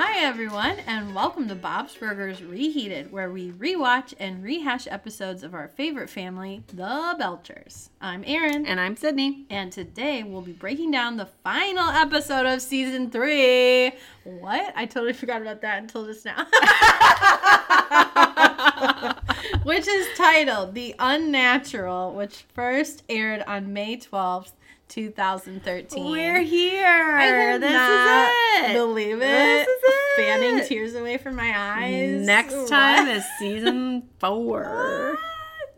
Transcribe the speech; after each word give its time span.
Hi, 0.00 0.24
everyone, 0.24 0.78
and 0.86 1.12
welcome 1.12 1.48
to 1.48 1.56
Bob's 1.56 1.96
Burgers 1.96 2.40
Reheated, 2.40 3.10
where 3.10 3.32
we 3.32 3.50
rewatch 3.50 4.14
and 4.20 4.44
rehash 4.44 4.86
episodes 4.86 5.42
of 5.42 5.54
our 5.54 5.66
favorite 5.66 6.08
family, 6.08 6.62
the 6.68 7.16
Belchers. 7.20 7.88
I'm 8.00 8.22
Erin, 8.24 8.64
And 8.64 8.78
I'm 8.80 8.94
Sydney. 8.94 9.44
and 9.50 9.72
today 9.72 10.22
we'll 10.22 10.42
be 10.42 10.52
breaking 10.52 10.92
down 10.92 11.16
the 11.16 11.26
final 11.42 11.88
episode 11.88 12.46
of 12.46 12.62
season 12.62 13.10
three. 13.10 13.90
What? 14.22 14.72
I 14.76 14.86
totally 14.86 15.14
forgot 15.14 15.42
about 15.42 15.62
that 15.62 15.82
until 15.82 16.06
just 16.06 16.24
now. 16.24 16.46
which 19.64 19.88
is 19.88 20.06
titled 20.16 20.74
The 20.74 20.94
Unnatural, 21.00 22.14
which 22.14 22.44
first 22.54 23.02
aired 23.08 23.42
on 23.48 23.72
May 23.72 23.96
12th, 23.96 24.52
2013. 24.88 26.10
We're 26.10 26.40
here. 26.42 26.86
I 26.86 27.26
hear 27.26 27.58
this 27.58 27.70
is 27.70 28.70
it. 28.70 28.74
Believe 28.74 29.16
it. 29.16 29.20
This 29.20 29.68
is 29.68 29.82
it. 29.84 30.16
Fanning 30.16 30.66
tears 30.66 30.94
away 30.94 31.18
from 31.18 31.36
my 31.36 31.52
eyes. 31.54 32.26
Next 32.26 32.68
time 32.68 33.08
is 33.08 33.24
season 33.38 34.08
four. 34.18 34.64
What? 34.64 35.18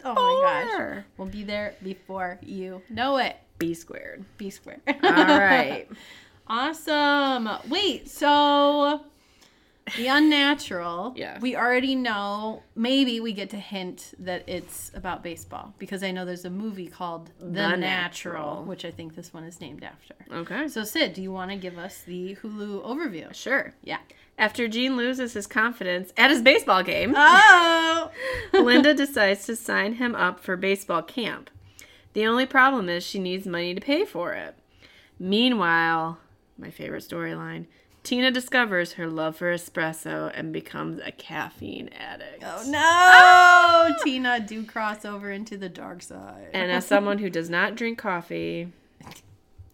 Oh 0.04 0.14
my 0.14 0.64
gosh. 0.66 1.04
We'll 1.16 1.28
be 1.28 1.44
there 1.44 1.74
before 1.82 2.38
you 2.42 2.82
know 2.88 3.18
it. 3.18 3.36
B 3.58 3.74
squared. 3.74 4.24
B 4.38 4.48
squared. 4.50 4.80
All 4.86 4.94
right. 5.02 5.86
awesome. 6.46 7.48
Wait, 7.68 8.08
so 8.08 9.04
the 9.96 10.06
unnatural. 10.08 11.14
Yeah. 11.16 11.38
We 11.40 11.56
already 11.56 11.94
know. 11.94 12.62
Maybe 12.74 13.20
we 13.20 13.32
get 13.32 13.50
to 13.50 13.56
hint 13.58 14.14
that 14.20 14.48
it's 14.48 14.90
about 14.94 15.22
baseball 15.22 15.74
because 15.78 16.02
I 16.02 16.10
know 16.12 16.24
there's 16.24 16.44
a 16.44 16.50
movie 16.50 16.86
called 16.88 17.30
The, 17.38 17.46
The 17.46 17.76
Natural, 17.76 17.78
Natural. 17.78 18.64
which 18.64 18.84
I 18.84 18.90
think 18.90 19.14
this 19.14 19.32
one 19.34 19.44
is 19.44 19.60
named 19.60 19.84
after. 19.84 20.14
Okay. 20.32 20.68
So 20.68 20.84
Sid, 20.84 21.14
do 21.14 21.22
you 21.22 21.32
want 21.32 21.50
to 21.50 21.56
give 21.56 21.76
us 21.78 22.02
the 22.02 22.36
Hulu 22.42 22.84
overview? 22.86 23.34
Sure. 23.34 23.74
Yeah. 23.82 23.98
After 24.38 24.68
Gene 24.68 24.96
loses 24.96 25.34
his 25.34 25.46
confidence 25.46 26.12
at 26.16 26.30
his 26.30 26.40
baseball 26.42 26.82
game, 26.82 27.12
Oh. 27.16 28.10
Linda 28.54 28.94
decides 28.94 29.44
to 29.46 29.56
sign 29.56 29.94
him 29.94 30.14
up 30.14 30.40
for 30.40 30.56
baseball 30.56 31.02
camp. 31.02 31.50
The 32.14 32.26
only 32.26 32.46
problem 32.46 32.88
is 32.88 33.04
she 33.04 33.18
needs 33.18 33.46
money 33.46 33.74
to 33.74 33.80
pay 33.80 34.04
for 34.04 34.32
it. 34.32 34.54
Meanwhile, 35.18 36.18
my 36.56 36.70
favorite 36.70 37.04
storyline, 37.04 37.66
Tina 38.02 38.30
discovers 38.30 38.94
her 38.94 39.06
love 39.06 39.36
for 39.36 39.52
espresso 39.52 40.32
and 40.34 40.52
becomes 40.52 41.00
a 41.04 41.12
caffeine 41.12 41.88
addict. 41.88 42.42
Oh 42.44 42.64
no! 42.66 42.80
Oh! 42.82 43.94
Tina 44.02 44.40
do 44.40 44.64
cross 44.64 45.04
over 45.04 45.30
into 45.30 45.56
the 45.56 45.68
dark 45.68 46.02
side. 46.02 46.48
And 46.52 46.70
as 46.70 46.86
someone 46.86 47.18
who 47.18 47.28
does 47.28 47.50
not 47.50 47.74
drink 47.74 47.98
coffee, 47.98 48.72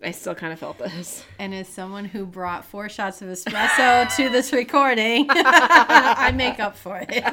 I 0.03 0.11
still 0.11 0.35
kind 0.35 0.53
of 0.53 0.59
felt 0.59 0.79
this. 0.79 1.25
And 1.39 1.55
as 1.55 1.69
someone 1.69 2.05
who 2.05 2.27
brought 2.27 2.65
four 2.65 2.89
shots 2.89 3.23
of 3.23 3.29
espresso 3.29 4.15
to 4.17 4.29
this 4.29 4.53
recording, 4.53 5.27
I 5.31 6.33
make 6.35 6.61
up 6.61 6.77
for 6.77 7.05
it. 7.09 7.25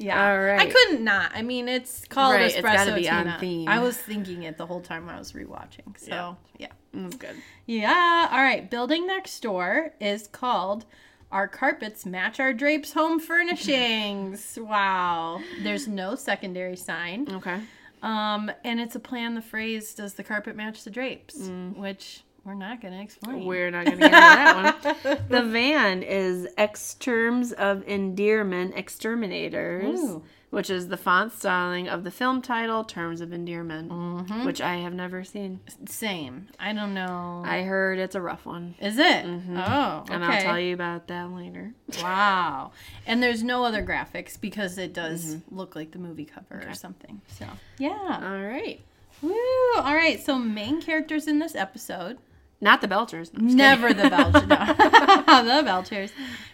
Yeah. 0.00 0.30
All 0.32 0.40
right. 0.40 0.60
I 0.60 0.66
couldn't 0.66 1.04
not. 1.04 1.30
I 1.34 1.42
mean, 1.42 1.68
it's 1.68 2.04
called 2.06 2.34
Right, 2.34 2.42
it's 2.50 2.56
espresso 2.56 2.92
on 3.12 3.24
Tina. 3.24 3.36
theme. 3.38 3.68
I 3.68 3.78
was 3.78 3.96
thinking 3.96 4.42
it 4.44 4.56
the 4.56 4.66
whole 4.66 4.80
time 4.80 5.08
I 5.08 5.18
was 5.18 5.32
rewatching. 5.32 5.96
So, 5.98 6.36
Yeah. 6.58 6.68
yeah. 6.68 6.72
That's 7.02 7.16
good. 7.16 7.36
Yeah. 7.66 8.28
All 8.32 8.38
right. 8.42 8.68
Building 8.70 9.06
next 9.06 9.40
door 9.40 9.92
is 10.00 10.26
called 10.26 10.86
Our 11.30 11.46
Carpets 11.46 12.04
Match 12.06 12.40
Our 12.40 12.52
Drapes 12.52 12.94
Home 12.94 13.20
Furnishings. 13.20 14.58
wow. 14.60 15.40
There's 15.62 15.86
no 15.86 16.14
secondary 16.14 16.76
sign. 16.76 17.28
Okay. 17.30 17.60
Um, 18.02 18.50
and 18.64 18.80
it's 18.80 18.96
a 18.96 19.00
play 19.00 19.22
on 19.24 19.34
the 19.34 19.42
phrase, 19.42 19.92
does 19.94 20.14
the 20.14 20.24
carpet 20.24 20.56
match 20.56 20.84
the 20.84 20.90
drapes? 20.90 21.36
Which 21.76 22.22
we're 22.44 22.54
not 22.54 22.80
going 22.80 22.94
to 22.94 23.02
explain. 23.02 23.44
We're 23.44 23.70
not 23.70 23.84
going 23.84 23.98
to 23.98 24.08
get 24.08 24.12
into 24.12 24.20
that 24.20 24.94
one. 25.04 25.18
The 25.28 25.42
van 25.42 26.02
is 26.02 26.48
X 26.56 26.94
Terms 26.94 27.52
of 27.52 27.86
Endearment 27.86 28.74
Exterminators, 28.76 30.00
Ooh. 30.00 30.22
which 30.48 30.70
is 30.70 30.88
the 30.88 30.96
font 30.96 31.32
styling 31.32 31.88
of 31.88 32.02
the 32.02 32.10
film 32.10 32.40
title 32.40 32.82
Terms 32.82 33.20
of 33.20 33.32
Endearment, 33.34 33.90
mm-hmm. 33.90 34.44
which 34.46 34.62
I 34.62 34.76
have 34.76 34.94
never 34.94 35.22
seen. 35.22 35.60
Same. 35.86 36.48
I 36.58 36.72
don't 36.72 36.94
know. 36.94 37.42
I 37.44 37.62
heard 37.62 37.98
it's 37.98 38.14
a 38.14 38.22
rough 38.22 38.46
one. 38.46 38.74
Is 38.80 38.98
it? 38.98 39.26
Mm-hmm. 39.26 39.56
Oh, 39.58 40.00
okay. 40.00 40.14
And 40.14 40.24
I'll 40.24 40.40
tell 40.40 40.58
you 40.58 40.72
about 40.72 41.08
that 41.08 41.30
later. 41.30 41.74
Wow. 42.02 42.72
And 43.06 43.22
there's 43.22 43.42
no 43.42 43.64
other 43.64 43.84
graphics 43.84 44.40
because 44.40 44.78
it 44.78 44.94
does 44.94 45.36
mm-hmm. 45.36 45.56
look 45.56 45.76
like 45.76 45.90
the 45.90 45.98
movie 45.98 46.24
cover 46.24 46.64
or 46.66 46.74
something. 46.74 47.20
So, 47.28 47.46
yeah. 47.78 47.90
All 48.22 48.42
right. 48.42 48.80
Woo. 49.20 49.34
All 49.76 49.94
right. 49.94 50.18
So, 50.24 50.38
main 50.38 50.80
characters 50.80 51.26
in 51.26 51.38
this 51.38 51.54
episode 51.54 52.16
Not 52.60 52.80
the 52.82 52.88
Belchers. 52.88 53.32
Just 53.32 53.56
Never 53.56 53.92
the 53.94 54.02
Belchers. 54.04 54.46
No. 54.46 54.56
the 55.62 55.68
Belchers. 55.68 56.10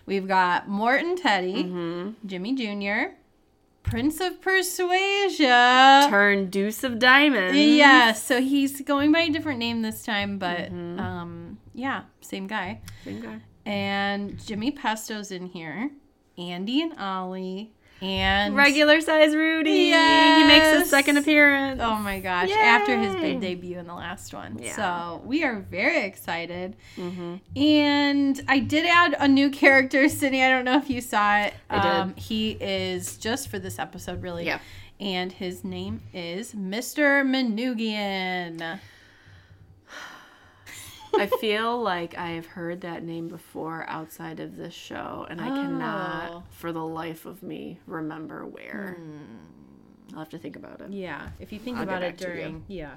We've 0.06 0.28
got 0.28 0.68
Mort 0.68 1.00
and 1.02 1.18
Teddy, 1.18 1.64
Mm-hmm. 1.64 2.10
Jimmy 2.26 2.54
Jr., 2.54 3.14
Prince 3.82 4.20
of 4.20 4.40
Persuasion. 4.40 6.10
Turn 6.10 6.48
Deuce 6.50 6.84
of 6.84 6.98
Diamonds. 6.98 7.56
Yes, 7.58 8.22
so 8.22 8.40
he's 8.40 8.80
going 8.82 9.12
by 9.12 9.20
a 9.20 9.30
different 9.30 9.58
name 9.58 9.82
this 9.82 10.04
time, 10.04 10.38
but 10.38 10.72
Mm-hmm. 10.72 11.00
um, 11.00 11.58
yeah, 11.74 12.02
same 12.20 12.46
guy. 12.46 12.80
Same 13.04 13.20
guy. 13.20 13.40
And 13.64 14.38
Jimmy 14.44 14.70
Pesto's 14.70 15.30
in 15.32 15.46
here, 15.46 15.90
Andy 16.38 16.82
and 16.82 16.98
Ollie, 16.98 17.72
and 18.02 18.54
Regular 18.54 19.00
size 19.00 19.34
Rudy. 19.34 19.90
He 19.92 20.44
makes 20.46 20.66
his 20.78 20.90
second 20.90 21.16
appearance. 21.16 21.80
Oh 21.82 21.96
my 21.96 22.20
gosh! 22.20 22.50
After 22.50 22.98
his 22.98 23.14
big 23.16 23.40
debut 23.40 23.78
in 23.78 23.86
the 23.86 23.94
last 23.94 24.34
one, 24.34 24.58
Yeah. 24.60 24.76
so 24.76 25.22
we 25.24 25.44
are 25.44 25.60
very 25.60 26.04
excited. 26.04 26.76
Mhm. 26.96 27.40
And 27.56 28.40
I 28.48 28.58
did 28.58 28.86
add 28.86 29.16
a 29.18 29.28
new 29.28 29.50
character, 29.50 30.08
Sydney. 30.10 30.42
I 30.44 30.50
don't 30.50 30.64
know 30.64 30.76
if 30.78 30.90
you 30.90 31.00
saw 31.00 31.38
it. 31.38 31.54
I 31.70 31.80
did. 31.82 31.88
Um, 31.90 32.14
he 32.16 32.52
is 32.60 33.16
just 33.16 33.48
for 33.48 33.58
this 33.58 33.78
episode, 33.78 34.22
really. 34.22 34.46
Yeah. 34.46 34.58
And 34.98 35.30
his 35.32 35.62
name 35.64 36.00
is 36.14 36.52
Mr. 36.54 37.22
Manugian. 37.24 38.78
I 41.18 41.26
feel 41.40 41.80
like 41.82 42.16
I 42.16 42.30
have 42.30 42.46
heard 42.46 42.80
that 42.82 43.02
name 43.02 43.28
before 43.28 43.84
outside 43.88 44.40
of 44.40 44.56
this 44.56 44.74
show, 44.74 45.26
and 45.28 45.40
I 45.40 45.48
Oh. 45.50 45.54
cannot, 45.54 46.52
for 46.52 46.72
the 46.72 46.84
life 46.84 47.26
of 47.26 47.42
me, 47.42 47.80
remember 47.86 48.44
where. 48.46 48.96
Hmm. 48.98 50.12
I'll 50.12 50.20
have 50.20 50.28
to 50.30 50.38
think 50.38 50.56
about 50.56 50.80
it. 50.80 50.90
Yeah, 50.92 51.28
if 51.40 51.52
you 51.52 51.58
think 51.58 51.78
I'll 51.78 51.82
about 51.84 52.02
it 52.02 52.10
back 52.12 52.18
to 52.18 52.28
you. 52.28 52.34
during, 52.34 52.64
yeah. 52.68 52.96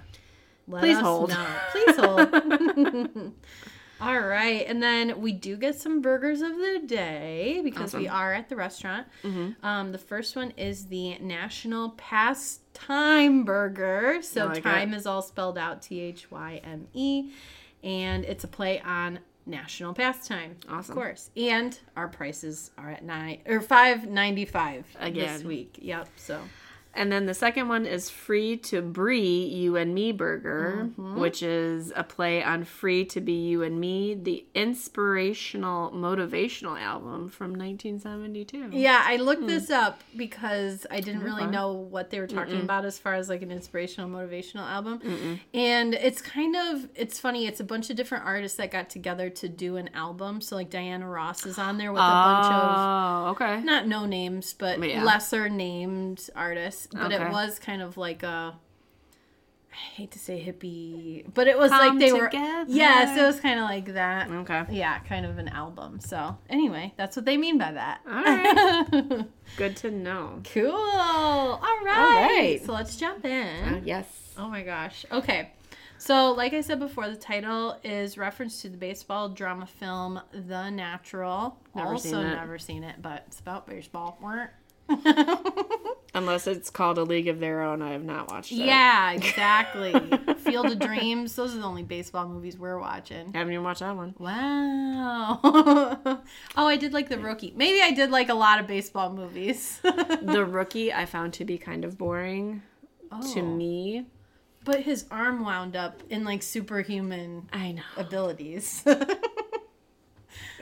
Let 0.67 0.81
Please 0.81 0.99
hold. 0.99 1.31
know. 1.31 1.45
Please 1.71 1.95
hold. 1.95 3.33
All 4.01 4.17
right, 4.21 4.65
and 4.65 4.81
then 4.81 5.19
we 5.19 5.33
do 5.33 5.57
get 5.57 5.75
some 5.75 6.01
burgers 6.01 6.41
of 6.41 6.55
the 6.55 6.81
day 6.85 7.59
because 7.63 7.93
we 7.93 8.07
are 8.07 8.33
at 8.33 8.47
the 8.47 8.55
restaurant. 8.55 9.05
Mhm. 9.23 9.61
Um, 9.61 9.91
the 9.91 9.97
first 9.97 10.37
one 10.37 10.51
is 10.51 10.85
the 10.87 11.17
National 11.19 11.89
Pastime 11.97 13.43
Burger. 13.43 14.19
So 14.21 14.45
like 14.45 14.63
time 14.63 14.93
is 14.93 15.05
all 15.05 15.21
spelled 15.21 15.57
out 15.57 15.81
T 15.81 15.99
H 15.99 16.31
Y 16.31 16.61
M 16.63 16.87
E, 16.93 17.31
and 17.83 18.25
it's 18.25 18.43
a 18.43 18.47
play 18.47 18.79
on 18.81 19.19
national 19.45 19.93
pastime, 19.93 20.55
of 20.67 20.87
course. 20.89 21.31
And 21.35 21.77
our 21.95 22.07
prices 22.07 22.71
are 22.77 22.89
at 22.89 23.03
nine 23.03 23.41
or 23.47 23.61
five 23.61 24.07
ninety 24.07 24.45
five 24.45 24.85
this 25.13 25.43
week. 25.43 25.77
Yep. 25.81 26.07
So 26.15 26.39
And 26.95 27.11
then 27.11 27.27
the 27.27 27.33
second 27.35 27.67
one 27.69 27.85
is 27.85 28.09
Free 28.09 28.57
to 28.57 28.81
Brie 28.81 29.45
You 29.45 29.75
and 29.77 29.93
Me 29.93 30.11
Burger, 30.11 30.87
Mm-hmm. 30.89 31.19
which 31.19 31.43
is 31.43 31.93
a 31.95 32.03
play 32.03 32.43
on 32.43 32.63
Free 32.63 33.05
to 33.05 33.21
Be 33.21 33.33
You 33.33 33.61
and 33.63 33.79
Me, 33.79 34.15
the 34.15 34.43
inspirational 34.55 35.91
motivational 35.91 36.79
album 36.79 37.29
from 37.29 37.53
1972. 37.53 38.69
Yeah, 38.77 39.03
I 39.05 39.17
looked 39.17 39.47
this 39.47 39.69
up 39.69 40.01
because 40.15 40.85
I 40.91 40.99
didn't 40.99 41.23
really 41.23 41.45
know 41.47 41.71
what 41.73 42.09
they 42.09 42.19
were 42.19 42.27
talking 42.27 42.61
about 42.61 42.85
as 42.85 42.97
far 42.97 43.13
as 43.13 43.29
like 43.29 43.41
an 43.41 43.51
inspirational 43.51 44.09
motivational 44.09 44.67
album. 44.67 45.39
And 45.53 45.93
it's 45.93 46.21
kind 46.21 46.55
of 46.55 46.89
it's 46.95 47.19
funny, 47.19 47.45
it's 47.47 47.59
a 47.59 47.63
bunch 47.63 47.89
of 47.89 47.95
different 47.95 48.25
artists 48.25 48.57
that 48.57 48.71
got 48.71 48.89
together 48.89 49.29
to 49.29 49.47
do 49.49 49.77
an 49.77 49.89
album. 49.93 50.41
So 50.41 50.55
like 50.55 50.69
Diana 50.69 51.07
Ross 51.07 51.45
is 51.45 51.57
on 51.57 51.77
there 51.77 51.91
with 51.93 52.01
a 52.01 52.05
bunch 52.05 52.45
of 52.45 52.77
Oh, 52.79 53.29
okay. 53.31 53.61
not 53.61 53.87
no 53.87 54.05
names, 54.05 54.53
but 54.53 54.79
Yeah. 54.83 55.03
lesser 55.03 55.49
named 55.49 56.29
artists. 56.35 56.78
But 56.87 57.11
it 57.11 57.29
was 57.29 57.59
kind 57.59 57.81
of 57.81 57.97
like 57.97 58.23
a 58.23 58.55
I 59.71 59.75
hate 59.75 60.11
to 60.11 60.19
say 60.19 60.43
hippie, 60.43 61.25
but 61.33 61.47
it 61.47 61.57
was 61.57 61.71
Come 61.71 61.97
like 61.97 61.99
they 61.99 62.11
were. 62.11 62.29
Yeah, 62.67 63.15
so 63.15 63.23
it 63.23 63.27
was 63.27 63.39
kind 63.39 63.59
of 63.59 63.65
like 63.65 63.93
that. 63.93 64.29
Okay. 64.29 64.65
Yeah, 64.71 64.99
kind 64.99 65.25
of 65.25 65.37
an 65.37 65.47
album. 65.47 65.99
So 65.99 66.37
anyway, 66.49 66.93
that's 66.97 67.15
what 67.15 67.25
they 67.25 67.37
mean 67.37 67.57
by 67.57 67.71
that. 67.73 68.01
All 68.07 68.23
right. 68.23 69.25
Good 69.57 69.77
to 69.77 69.91
know. 69.91 70.41
cool. 70.53 70.71
All 70.71 71.59
right. 71.83 72.27
right. 72.29 72.61
So 72.65 72.73
let's 72.73 72.95
jump 72.95 73.25
in. 73.25 73.63
Uh, 73.63 73.81
yes. 73.83 74.33
Oh 74.37 74.49
my 74.49 74.63
gosh. 74.63 75.05
Okay. 75.11 75.51
So, 76.01 76.31
like 76.31 76.53
I 76.53 76.61
said 76.61 76.79
before, 76.79 77.09
the 77.09 77.17
title 77.17 77.77
is 77.83 78.17
reference 78.17 78.61
to 78.61 78.69
the 78.69 78.77
baseball 78.77 79.27
drama 79.27 79.65
film 79.65 80.21
The 80.31 80.69
Natural. 80.69 81.57
Never 81.75 81.89
also 81.89 82.09
seen 82.09 82.25
it. 82.25 82.35
never 82.35 82.57
seen 82.57 82.83
it, 82.85 83.01
but 83.01 83.25
it's 83.27 83.41
about 83.41 83.67
baseball. 83.67 84.17
Unless 86.15 86.47
it's 86.47 86.69
called 86.71 86.97
A 86.97 87.03
League 87.03 87.27
of 87.27 87.39
Their 87.39 87.61
Own, 87.61 87.81
I 87.83 87.91
have 87.91 88.03
not 88.03 88.31
watched 88.31 88.51
it. 88.51 88.55
Yeah, 88.55 89.11
exactly. 89.13 89.93
Field 90.39 90.65
of 90.65 90.79
Dreams. 90.79 91.35
Those 91.35 91.53
are 91.55 91.59
the 91.59 91.63
only 91.65 91.83
baseball 91.83 92.27
movies 92.27 92.57
we're 92.57 92.79
watching. 92.79 93.31
Haven't 93.33 93.53
even 93.53 93.63
watched 93.63 93.81
that 93.81 93.95
one. 93.95 94.15
Wow. 94.17 95.39
oh, 95.43 96.21
I 96.67 96.77
did 96.77 96.93
like 96.93 97.09
the 97.09 97.19
rookie. 97.19 97.53
Maybe 97.55 97.81
I 97.81 97.91
did 97.91 98.09
like 98.09 98.29
a 98.29 98.33
lot 98.33 98.59
of 98.59 98.65
baseball 98.67 99.13
movies. 99.13 99.79
The 99.83 100.45
Rookie 100.49 100.91
I 100.91 101.05
found 101.05 101.33
to 101.33 101.45
be 101.45 101.57
kind 101.59 101.85
of 101.85 101.97
boring 101.97 102.63
to 103.33 103.39
Oh. 103.39 103.43
me. 103.43 104.05
But 104.65 104.81
his 104.81 105.05
arm 105.09 105.43
wound 105.45 105.75
up 105.75 106.01
in 106.09 106.23
like 106.25 106.43
superhuman 106.43 107.49
I 107.53 107.71
know. 107.73 107.81
abilities. 107.97 108.83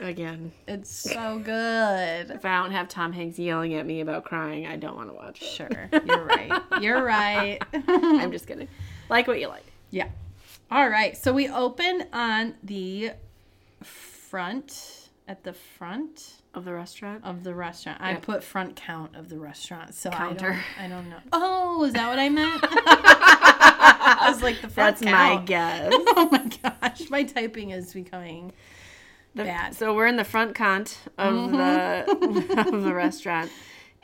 Again, 0.00 0.52
it's 0.68 0.90
so 0.90 1.40
good. 1.44 2.30
if 2.30 2.44
I 2.44 2.62
don't 2.62 2.70
have 2.70 2.88
Tom 2.88 3.12
Hanks 3.12 3.38
yelling 3.38 3.74
at 3.74 3.84
me 3.84 4.00
about 4.00 4.24
crying, 4.24 4.66
I 4.66 4.76
don't 4.76 4.94
want 4.96 5.08
to 5.10 5.14
watch 5.14 5.42
it. 5.42 5.46
Sure. 5.48 5.88
You're 6.04 6.24
right. 6.24 6.62
You're 6.80 7.02
right. 7.02 7.58
I'm 7.88 8.30
just 8.30 8.46
kidding. 8.46 8.68
Like 9.08 9.26
what 9.26 9.40
you 9.40 9.48
like. 9.48 9.64
Yeah. 9.90 10.08
All 10.70 10.88
right. 10.88 11.16
So 11.16 11.32
we 11.32 11.48
open 11.48 12.04
on 12.12 12.54
the 12.62 13.10
front, 13.82 15.08
at 15.26 15.42
the 15.42 15.52
front 15.52 16.34
Of 16.54 16.64
the 16.64 16.72
restaurant? 16.72 17.24
of 17.24 17.42
the 17.42 17.54
restaurant. 17.54 18.00
I 18.00 18.14
put 18.14 18.44
front 18.44 18.76
count 18.76 19.16
of 19.16 19.28
the 19.28 19.38
restaurant. 19.38 19.94
So 19.94 20.10
Counter. 20.10 20.58
I 20.78 20.82
don't, 20.82 20.92
I 20.92 20.96
don't 20.96 21.10
know. 21.10 21.18
Oh, 21.32 21.84
is 21.84 21.92
that 21.94 22.08
what 22.08 22.18
I 22.18 22.28
meant? 22.28 22.60
I 22.62 24.30
was 24.32 24.42
like 24.42 24.60
the 24.60 24.68
front 24.68 24.98
That's 24.98 25.04
my 25.04 25.10
count. 25.36 25.46
guess. 25.46 25.92
Oh 26.16 26.28
my 26.30 26.50
gosh. 26.62 27.10
My 27.10 27.22
typing 27.24 27.70
is 27.70 27.92
becoming 27.92 28.52
The- 29.38 29.44
bad. 29.44 29.74
So 29.74 29.94
we're 29.94 30.06
in 30.06 30.16
the 30.16 30.24
front 30.24 30.54
cont 30.54 30.98
of 31.16 31.34
mm-hmm. 31.34 31.56
the 31.56 32.60
of 32.74 32.82
the 32.82 32.94
restaurant, 32.94 33.50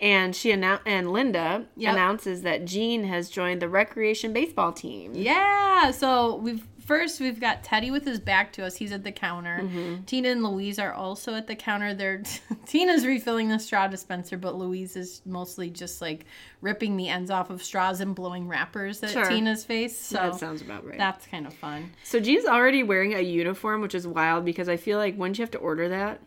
and 0.01 0.35
she 0.35 0.51
annou- 0.51 0.81
and 0.87 1.13
Linda 1.13 1.67
Yep. 1.77 1.93
announces 1.93 2.43
that 2.43 2.65
Gene 2.65 3.05
has 3.05 3.29
joined 3.31 3.61
the 3.63 3.69
recreation 3.69 4.33
baseball 4.33 4.73
team. 4.73 5.13
Yeah. 5.15 5.91
So 5.91 6.37
we've 6.37 6.67
first 6.87 7.21
we've 7.21 7.41
got 7.41 7.65
Teddy 7.65 7.91
with 7.91 8.05
his 8.05 8.21
back 8.21 8.53
to 8.55 8.65
us. 8.65 8.77
He's 8.77 8.93
at 8.93 9.05
the 9.05 9.13
counter. 9.13 9.61
Mm-hmm. 9.63 10.05
Tina 10.05 10.29
and 10.31 10.43
Louise 10.43 10.79
are 10.79 10.93
also 10.93 11.35
at 11.35 11.47
the 11.47 11.57
counter. 11.57 11.95
They're 11.95 12.23
Tina's 12.67 13.07
refilling 13.07 13.49
the 13.49 13.59
straw 13.59 13.87
dispenser, 13.89 14.37
but 14.37 14.57
Louise 14.57 14.97
is 14.97 15.23
mostly 15.25 15.71
just 15.71 16.01
like 16.01 16.27
ripping 16.61 16.97
the 16.97 17.09
ends 17.09 17.31
off 17.31 17.51
of 17.51 17.63
straws 17.63 18.01
and 18.01 18.15
blowing 18.15 18.49
wrappers 18.49 19.03
at 19.03 19.11
Sure. 19.11 19.25
Tina's 19.29 19.65
face. 19.65 19.99
So 19.99 20.17
that 20.17 20.37
sounds 20.37 20.63
about 20.63 20.85
right. 20.87 20.99
that's 20.99 21.27
kind 21.27 21.47
of 21.47 21.55
fun. 21.55 21.91
so 22.03 22.21
Gene's 22.21 22.45
already 22.47 22.83
wearing 22.83 23.15
a 23.15 23.21
uniform, 23.21 23.81
which 23.81 23.95
is 23.95 24.07
wild 24.07 24.45
because 24.45 24.69
I 24.69 24.77
feel 24.77 24.99
like 24.99 25.17
wouldn't 25.19 25.39
you 25.39 25.43
have 25.43 25.51
to 25.53 25.59
order 25.59 25.89
that? 25.89 26.21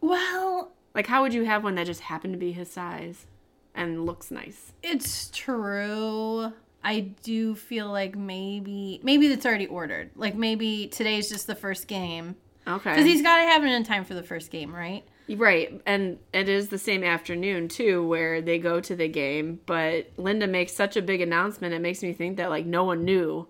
Well, 0.00 0.72
Like, 0.94 1.06
how 1.06 1.22
would 1.22 1.34
you 1.34 1.44
have 1.44 1.64
one 1.64 1.74
that 1.76 1.86
just 1.86 2.00
happened 2.02 2.34
to 2.34 2.38
be 2.38 2.52
his 2.52 2.70
size 2.70 3.26
and 3.74 4.06
looks 4.06 4.30
nice? 4.30 4.72
it's 4.82 5.30
true. 5.32 6.52
I 6.84 7.00
do 7.00 7.54
feel 7.54 7.88
like 7.90 8.14
maybe 8.14 9.00
maybe 9.02 9.26
it's 9.28 9.46
already 9.46 9.66
ordered. 9.66 10.10
Like 10.14 10.34
maybe 10.34 10.86
today's 10.88 11.28
just 11.28 11.46
the 11.46 11.54
first 11.54 11.88
game. 11.88 12.36
Okay. 12.66 12.90
Because 12.90 13.06
he's 13.06 13.22
got 13.22 13.38
to 13.38 13.44
have 13.44 13.64
it 13.64 13.70
in 13.72 13.84
time 13.84 14.04
for 14.04 14.14
the 14.14 14.22
first 14.22 14.50
game, 14.50 14.74
right? 14.74 15.02
Right, 15.26 15.80
and 15.86 16.18
it 16.34 16.50
is 16.50 16.68
the 16.68 16.76
same 16.78 17.02
afternoon 17.02 17.68
too, 17.68 18.06
where 18.06 18.42
they 18.42 18.58
go 18.58 18.78
to 18.80 18.94
the 18.94 19.08
game. 19.08 19.58
But 19.64 20.10
Linda 20.18 20.46
makes 20.46 20.72
such 20.74 20.98
a 20.98 21.02
big 21.02 21.22
announcement; 21.22 21.72
it 21.72 21.80
makes 21.80 22.02
me 22.02 22.12
think 22.12 22.36
that 22.36 22.50
like 22.50 22.66
no 22.66 22.84
one 22.84 23.04
knew 23.06 23.46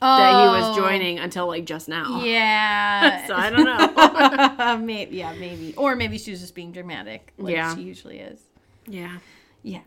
that 0.00 0.42
he 0.42 0.48
was 0.60 0.76
Oh. 0.78 0.80
joining 0.80 1.18
until 1.18 1.48
like 1.48 1.64
just 1.64 1.88
now. 1.88 2.22
Yeah. 2.22 3.24
So 3.26 3.34
I 3.34 3.50
don't 3.50 3.64
know. 3.64 4.76
maybe, 4.84 5.16
yeah, 5.16 5.32
maybe. 5.32 5.74
Or 5.76 5.96
maybe 5.96 6.18
she 6.18 6.30
was 6.30 6.40
just 6.40 6.54
being 6.54 6.70
dramatic, 6.72 7.32
like 7.38 7.54
Yeah. 7.54 7.74
she 7.74 7.82
usually 7.82 8.18
is. 8.20 8.40
yeah, 8.86 9.18
Yeah. 9.62 9.80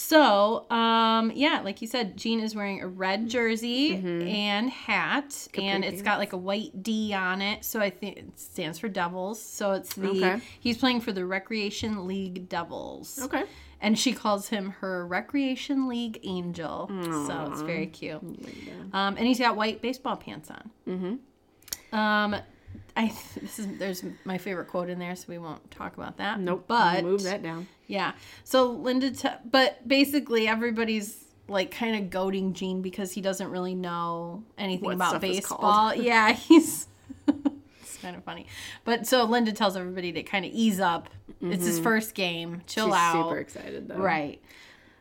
So, 0.00 0.70
um, 0.70 1.32
yeah, 1.34 1.60
like 1.64 1.82
you 1.82 1.88
said, 1.88 2.16
Gene 2.16 2.38
is 2.38 2.54
wearing 2.54 2.80
a 2.82 2.86
red 2.86 3.28
jersey 3.28 3.96
and 3.96 4.70
hat, 4.70 5.48
and 5.54 5.84
it's 5.84 6.02
got 6.02 6.20
like 6.20 6.32
a 6.32 6.36
white 6.36 6.84
D 6.84 7.12
on 7.12 7.42
it. 7.42 7.64
So 7.64 7.80
I 7.80 7.90
think 7.90 8.16
it 8.16 8.38
stands 8.38 8.78
for 8.78 8.88
Devils. 8.88 9.42
So 9.42 9.72
it's 9.72 9.94
the 9.94 10.10
Okay. 10.10 10.40
he's 10.60 10.78
playing 10.78 11.00
for 11.00 11.10
the 11.10 11.26
Recreation 11.26 12.06
League 12.06 12.48
Devils. 12.48 13.18
okay. 13.24 13.42
And 13.80 13.98
she 13.98 14.12
calls 14.12 14.48
him 14.48 14.70
her 14.70 15.04
Recreation 15.04 15.88
League 15.88 16.20
Angel. 16.22 16.88
So 17.02 17.50
it's 17.50 17.62
very 17.62 17.88
cute. 17.88 18.22
Um, 18.92 19.16
and 19.16 19.26
he's 19.26 19.40
got 19.40 19.56
white 19.56 19.82
baseball 19.82 20.16
pants 20.16 20.48
on. 20.48 20.70
Mm-hmm. 20.88 21.96
Um, 21.98 22.36
I 22.98 23.12
this 23.40 23.58
is 23.58 23.66
there's 23.78 24.02
my 24.24 24.36
favorite 24.38 24.66
quote 24.68 24.90
in 24.90 24.98
there, 24.98 25.14
so 25.16 25.24
we 25.28 25.38
won't 25.38 25.70
talk 25.70 25.96
about 25.96 26.16
that. 26.18 26.40
Nope. 26.40 26.64
But 26.66 27.04
move 27.04 27.22
that 27.22 27.42
down. 27.42 27.68
yeah. 27.86 28.12
So 28.44 28.70
Linda, 28.72 29.10
t- 29.12 29.28
but 29.50 29.86
basically 29.88 30.48
everybody's 30.48 31.24
like 31.46 31.70
kind 31.70 31.96
of 31.96 32.10
goading 32.10 32.52
Gene 32.52 32.82
because 32.82 33.12
he 33.12 33.20
doesn't 33.22 33.50
really 33.50 33.74
know 33.74 34.42
anything 34.58 34.84
What 34.86 34.94
about 34.96 35.20
baseball. 35.20 35.94
yeah, 36.10 36.32
he's 36.32 36.88
it's 37.28 37.96
kind 38.02 38.16
of 38.16 38.24
funny. 38.24 38.46
But 38.84 39.06
so 39.06 39.24
Linda 39.24 39.52
tells 39.52 39.76
everybody 39.76 40.12
to 40.12 40.22
kind 40.22 40.44
of 40.44 40.50
ease 40.52 40.80
up. 40.80 41.08
It's 41.40 41.64
his 41.64 41.78
first 41.78 42.14
game. 42.14 42.62
Chill 42.66 42.88
Mm-hmm. 42.88 42.94
She's 42.94 43.00
out. 43.00 43.24
super 43.28 43.38
excited 43.38 43.88
though. 43.88 43.96
Right. 43.96 44.42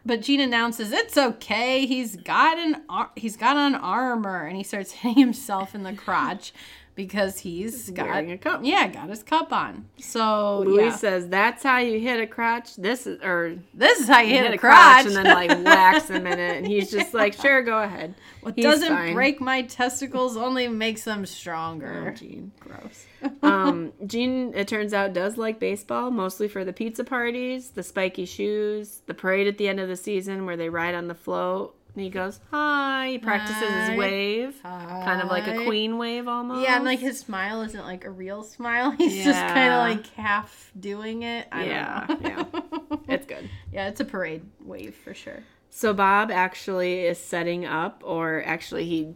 But 0.06 0.22
Gene 0.22 0.40
announces 0.40 0.94
it's 0.94 1.18
okay. 1.18 1.86
He's 1.86 2.16
got 2.16 2.58
an 2.60 2.84
ar- 2.88 3.12
he's 3.18 3.36
got 3.36 3.58
on 3.58 3.76
armor, 3.76 4.46
and 4.46 4.56
he 4.56 4.64
starts 4.64 4.92
hitting 4.92 5.18
himself 5.18 5.76
in 5.76 5.84
the 5.84 5.92
crotch 5.94 6.54
because 6.98 7.38
he's 7.38 7.92
got 7.92 8.08
Wearing 8.08 8.32
a 8.32 8.38
cup. 8.38 8.62
Yeah, 8.64 8.88
got 8.88 9.08
his 9.08 9.22
cup 9.24 9.54
on. 9.54 9.86
So 10.00 10.60
Louis 10.66 10.86
yeah. 10.88 10.96
says 10.96 11.30
that's 11.30 11.64
how 11.64 11.78
you 11.78 12.00
hit 12.00 12.20
a 12.20 12.28
crotch. 12.28 12.76
This 12.76 13.06
is 13.08 13.22
or 13.22 13.56
this 13.74 14.00
is 14.00 14.08
how 14.08 14.20
you 14.20 14.34
hit, 14.34 14.44
hit 14.44 14.56
a 14.56 14.58
crotch. 14.58 15.04
crotch 15.04 15.06
and 15.06 15.16
then 15.16 15.26
like 15.26 15.64
whacks 15.64 16.10
him 16.10 16.26
in 16.28 16.40
it, 16.40 16.58
and 16.58 16.68
he's 16.74 16.92
just 16.92 17.14
like, 17.14 17.34
sure, 17.34 17.62
go 17.62 17.82
ahead. 17.82 18.16
what 18.42 18.56
He's 18.56 18.66
doesn't 18.66 18.90
fine. 18.90 19.14
break 19.14 19.40
my 19.40 19.62
testicles 19.62 20.36
only 20.36 20.68
makes 20.68 21.04
them 21.04 21.26
stronger. 21.26 22.10
Oh, 22.10 22.18
Gene. 22.18 22.52
Gross. 22.60 23.06
um, 23.44 23.94
Gene, 24.06 24.54
it 24.56 24.68
turns 24.68 24.94
out, 24.94 25.14
does 25.14 25.38
like 25.38 25.60
baseball, 25.60 26.10
mostly 26.10 26.48
for 26.48 26.66
the 26.66 26.74
pizza 26.74 27.04
parties, 27.04 27.70
the 27.70 27.84
spiky 27.84 28.26
shoes, 28.26 29.04
the 29.06 29.14
parade 29.14 29.48
at 29.48 29.60
the 29.60 29.68
end 29.68 29.80
of 29.80 29.88
the 29.88 29.96
season 29.96 30.46
where 30.46 30.58
they 30.58 30.70
ride 30.70 30.96
on 30.96 31.08
the 31.08 31.16
float. 31.16 31.77
And 31.98 32.04
he 32.04 32.12
goes, 32.12 32.40
hi. 32.52 33.08
He 33.14 33.18
practices 33.18 33.64
Hi. 33.64 33.90
his 33.90 33.98
wave, 33.98 34.60
kind 34.62 35.20
of 35.20 35.30
like 35.30 35.48
a 35.48 35.64
queen 35.66 35.98
wave 35.98 36.28
almost. 36.28 36.62
Yeah, 36.62 36.76
and 36.76 36.86
like 36.86 37.00
his 37.00 37.18
smile 37.18 37.64
isn't 37.64 37.84
like 37.86 38.06
a 38.06 38.12
real 38.12 38.44
smile. 38.44 38.92
He's 39.00 39.24
just 39.26 39.40
kind 39.48 39.74
of 39.74 39.80
like 39.80 40.06
half 40.14 40.72
doing 40.80 41.24
it. 41.24 41.48
I 41.52 41.66
Yeah, 41.66 42.06
don't 42.08 42.22
know. 42.22 43.00
It's 43.08 43.26
good. 43.26 43.50
yeah, 43.74 43.88
it's 43.88 44.00
a 44.00 44.06
parade 44.06 44.44
wave 44.64 44.94
for 44.94 45.16
sure. 45.16 45.42
So 45.72 45.92
Bob 45.92 46.30
actually 46.30 47.00
is 47.08 47.18
setting 47.18 47.66
up, 47.66 48.04
or 48.06 48.44
actually 48.46 48.86
he, 48.86 49.16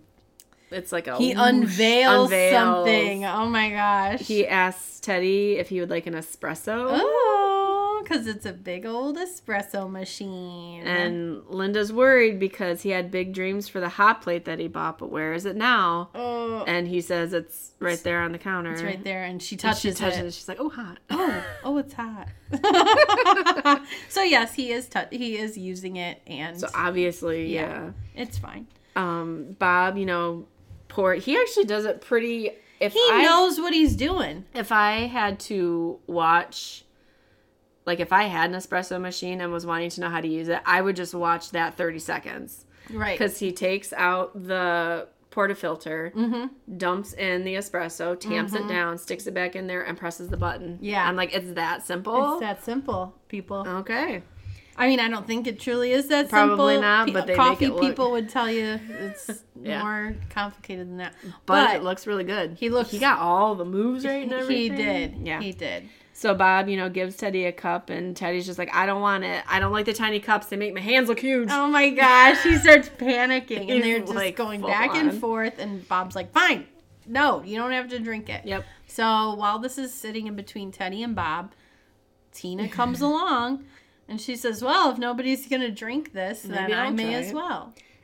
it's 0.72 0.92
like 0.92 1.06
a 1.06 1.18
He 1.18 1.34
unveils, 1.34 2.26
unveils. 2.32 2.54
something. 2.88 3.26
Oh 3.26 3.46
my 3.48 3.70
gosh. 3.70 4.22
He 4.22 4.48
asks 4.48 5.00
Teddy 5.02 5.58
if 5.58 5.70
he 5.70 5.82
would 5.82 5.92
like 5.92 6.08
an 6.08 6.16
espresso. 6.16 6.88
oh, 6.90 7.41
because 8.04 8.28
it's 8.28 8.46
a 8.46 8.54
big 8.54 8.86
old 8.86 9.18
espresso 9.18 9.90
machine. 9.90 10.82
And 10.86 11.44
Linda's 11.48 11.92
worried 11.94 12.40
because 12.40 12.82
he 12.82 12.90
had 12.90 13.12
big 13.12 13.34
dreams 13.34 13.68
for 13.68 13.80
the 13.80 13.90
hot 13.90 14.22
plate 14.22 14.46
that 14.46 14.60
he 14.60 14.68
bought, 14.68 14.98
but 15.00 15.10
where 15.10 15.34
is 15.34 15.46
it 15.46 15.56
now? 15.56 16.10
oh, 16.16 16.64
And 16.68 16.88
he 16.88 17.02
says 17.02 17.34
it's 17.34 17.72
right 17.80 18.02
there 18.04 18.22
on 18.22 18.32
the 18.32 18.38
counter. 18.38 18.72
it's 18.74 18.84
right 18.84 19.04
there, 19.04 19.24
and 19.24 19.42
she 19.42 19.56
And 19.56 19.62
touches, 19.62 19.82
she 19.82 19.92
touches 20.04 20.20
it. 20.20 20.26
it. 20.26 20.34
She's 20.34 20.48
like, 20.48 20.60
oh, 20.60 20.70
hot. 20.70 20.98
Oh, 21.10 21.44
oh, 21.64 21.78
it's 21.78 21.94
hot. 21.94 22.28
so 24.10 24.22
yes, 24.24 24.54
he 24.54 24.72
is. 24.72 24.88
tou 24.88 25.02
he 25.12 25.38
is 25.38 25.58
using 25.58 25.96
it, 25.98 26.22
and 26.28 26.60
So 26.60 26.68
obviously, 26.76 27.54
Yeah. 27.54 27.92
yeah. 28.16 28.22
it's 28.24 28.38
fine. 28.38 28.68
Um, 28.96 29.56
Bob, 29.58 29.98
you 29.98 30.06
know, 30.06 30.48
poor. 30.90 31.14
He 31.14 31.38
actually 31.38 31.66
does 31.66 31.86
it 31.86 32.02
pretty. 32.02 32.52
If 32.80 32.94
He 32.94 33.10
I, 33.12 33.24
knows 33.24 33.60
what 33.60 33.74
he's 33.74 33.96
doing. 33.96 34.46
if 34.54 34.72
I 34.72 35.02
had 35.08 35.40
to 35.42 36.00
watch, 36.08 36.84
like 37.86 38.00
if 38.00 38.12
I 38.14 38.24
had 38.24 38.50
an 38.52 38.56
espresso 38.56 39.00
machine 39.02 39.42
and 39.42 39.52
was 39.52 39.66
wanting 39.66 39.90
to 39.92 40.02
know 40.02 40.10
how 40.10 40.22
to 40.22 40.28
use 40.28 40.48
it, 40.50 40.60
I 40.66 40.82
would 40.82 40.96
just 40.96 41.14
watch 41.14 41.52
that 41.52 41.76
30 41.76 42.00
seconds. 42.00 42.66
Right. 42.92 43.18
Because 43.18 43.40
he 43.40 43.52
takes 43.52 43.92
out 43.94 44.34
the 44.48 45.08
portafilter, 45.32 46.14
Mm-hmm. 46.14 46.78
dumps 46.78 47.14
in 47.14 47.44
the 47.44 47.56
espresso, 47.56 48.20
tamps 48.20 48.54
it 48.54 48.68
down, 48.68 48.98
sticks 48.98 49.28
it 49.28 49.34
back 49.34 49.56
in 49.56 49.68
there, 49.68 49.82
and 49.84 49.98
presses 49.98 50.28
the 50.30 50.38
button. 50.38 50.78
Yeah. 50.82 51.08
I'm 51.08 51.16
like, 51.16 51.34
it's 51.34 51.54
that 51.54 51.86
simple? 51.86 52.34
It's 52.34 52.42
that 52.42 52.64
simple, 52.64 53.16
people. 53.30 53.66
okay. 53.68 54.24
I 54.78 54.88
mean, 54.88 55.00
I 55.00 55.10
don't 55.10 55.28
think 55.28 55.48
it 55.48 55.60
truly 55.60 55.92
is 55.92 56.08
that 56.08 56.30
simple. 56.30 56.56
Probably 56.56 56.76
simple. 56.76 56.90
not, 56.90 57.14
but 57.14 57.28
they 57.28 57.34
make 57.34 57.38
coffee 57.38 57.66
it 57.66 57.74
look- 57.74 57.82
people 57.82 58.12
would 58.12 58.30
tell 58.30 58.50
you 58.50 58.80
it's 58.90 59.44
Yeah. 59.62 59.82
more 59.84 60.16
complicated 60.30 60.88
than 60.90 60.98
that. 60.98 61.14
But, 61.46 61.76
it 61.76 61.84
looks 61.84 62.08
really 62.08 62.24
good. 62.24 62.58
he 62.60 62.70
looks- 62.70 62.90
He 62.92 62.98
got 63.00 63.20
all 63.20 63.56
the 63.56 63.66
moves 63.66 64.06
right 64.06 64.24
and 64.24 64.34
everything. 64.34 64.78
he 64.78 64.84
did. 64.84 65.16
Yeah. 65.24 65.42
he 65.42 65.52
did. 65.52 65.90
So 66.22 66.36
Bob, 66.36 66.70
you 66.70 66.78
know, 66.78 66.88
gives 66.88 67.16
Teddy 67.16 67.46
a 67.46 67.52
cup, 67.52 67.90
and 67.90 68.16
Teddy's 68.16 68.46
just 68.46 68.60
like, 68.60 68.72
I 68.76 68.86
don't 68.86 69.02
want 69.02 69.24
it. 69.24 69.44
I 69.50 69.60
don't 69.60 69.72
like 69.72 69.88
the 69.88 69.94
tiny 69.94 70.20
cups. 70.20 70.46
They 70.46 70.56
make 70.56 70.72
my 70.72 70.80
hands 70.80 71.10
look 71.10 71.20
huge. 71.20 71.50
Oh 71.52 71.66
my 71.66 71.90
gosh, 71.90 72.44
he 72.44 72.58
starts 72.58 72.90
panicking, 72.90 73.72
and 73.72 73.84
they're 73.84 74.02
just 74.02 74.14
like, 74.14 74.36
going 74.36 74.62
back 74.62 74.94
and 74.94 75.20
forth. 75.20 75.58
And 75.58 75.88
Bob's 75.88 76.16
like, 76.16 76.32
"Fine, 76.32 76.68
no, 77.08 77.42
you 77.42 77.58
don't 77.58 77.72
have 77.72 77.90
to 77.90 77.98
drink 77.98 78.30
it." 78.30 78.46
Yep. 78.46 78.64
So 78.86 79.34
while 79.34 79.58
this 79.58 79.80
is 79.80 79.92
sitting 79.92 80.28
in 80.28 80.36
between 80.36 80.72
Teddy 80.72 81.02
and 81.02 81.16
Bob, 81.16 81.54
Tina 82.32 82.70
comes 82.70 83.02
along. 83.10 83.66
And 84.08 84.22
she 84.22 84.36
says, 84.36 84.62
"Well, 84.62 84.92
if 84.92 85.00
nobody's 85.00 85.48
gonna 85.48 85.72
drink 85.72 86.14
this, 86.14 86.44
then 86.44 86.72
I 86.72 86.86
I'll 86.86 86.94
may 86.94 87.16
as 87.16 87.32
it." 87.32 87.36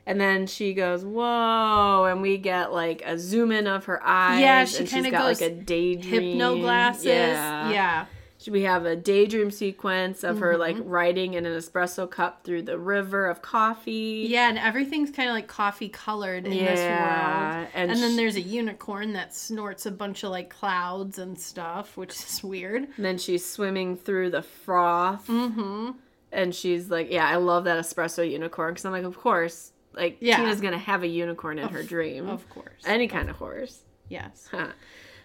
Well." 0.08 0.12
And 0.12 0.20
then 0.20 0.46
she 0.46 0.74
goes, 0.74 1.04
"Whoa!" 1.04 2.04
And 2.10 2.22
we 2.22 2.38
get 2.38 2.72
like 2.72 3.02
a 3.04 3.18
zoom 3.18 3.52
in 3.52 3.66
of 3.66 3.84
her 3.84 4.00
eyes. 4.04 4.40
Yeah, 4.40 4.64
she 4.64 4.84
kinda 4.86 5.10
got 5.10 5.26
goes 5.28 5.40
like 5.40 5.50
a 5.50 5.54
daydream. 5.54 6.22
Hypno 6.38 6.58
glasses. 6.58 7.06
Yeah. 7.06 7.70
yeah. 7.70 8.06
We 8.48 8.62
have 8.62 8.86
a 8.86 8.94
daydream 8.96 9.50
sequence 9.50 10.22
of 10.24 10.38
her 10.38 10.56
like 10.56 10.76
Mm-hmm. 10.76 10.88
riding 10.88 11.34
in 11.34 11.44
an 11.44 11.52
espresso 11.52 12.08
cup 12.08 12.44
through 12.44 12.62
the 12.62 12.78
river 12.78 13.26
of 13.26 13.42
coffee. 13.42 14.26
Yeah, 14.28 14.48
and 14.48 14.56
everything's 14.58 15.10
kind 15.10 15.28
of 15.28 15.34
like 15.34 15.48
coffee 15.48 15.88
colored 15.90 16.46
in 16.46 16.52
this 16.52 16.78
Yeah, 16.78 17.56
world. 17.56 17.68
and 17.74 17.90
And, 17.90 18.00
then 18.00 18.12
sh- 18.12 18.16
there's 18.16 18.36
a 18.36 18.40
unicorn 18.40 19.12
that 19.14 19.34
snorts 19.34 19.84
a 19.86 19.90
bunch 19.90 20.22
of 20.22 20.30
like 20.30 20.48
clouds 20.48 21.18
and 21.18 21.38
stuff, 21.38 21.96
which 21.98 22.12
is 22.14 22.40
weird. 22.44 22.84
And 22.96 23.04
then 23.04 23.18
she's 23.18 23.44
swimming 23.44 23.96
through 23.96 24.30
the 24.30 24.42
froth. 24.42 25.26
Mm-hmm. 25.26 25.90
And 26.32 26.54
she's 26.54 26.88
like, 26.90 27.10
yeah, 27.10 27.26
I 27.28 27.36
love 27.36 27.64
that 27.64 27.78
espresso 27.84 28.28
unicorn 28.30 28.72
because 28.72 28.84
I'm 28.86 28.92
like, 28.92 29.04
of 29.04 29.18
course, 29.18 29.72
like 29.94 30.18
Yeah. 30.20 30.36
Tina's 30.38 30.60
gonna 30.60 30.78
have 30.78 31.02
a 31.02 31.06
unicorn 31.08 31.58
in 31.58 31.68
her 31.68 31.82
dream, 31.82 32.28
Of 32.28 32.48
course. 32.50 32.82
any 32.86 33.08
kind 33.08 33.28
of 33.30 33.36
horse. 33.36 33.80
yes. 34.08 34.48
Huh. 34.50 34.68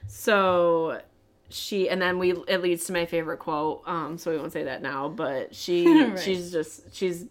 So 0.08 1.02
she 1.50 1.90
and 1.90 2.02
then 2.02 2.18
we 2.20 2.32
it 2.48 2.62
leads 2.62 2.86
to 2.86 2.94
my 2.94 3.06
favorite 3.06 3.38
quote. 3.38 3.84
Um, 3.86 4.18
so 4.18 4.32
we 4.32 4.38
won't 4.38 4.52
say 4.52 4.64
that 4.64 4.82
now, 4.82 5.08
but 5.10 5.54
she 5.56 5.88
Right. 6.04 6.20
she's 6.20 6.52
just 6.52 6.96
she's 6.96 7.26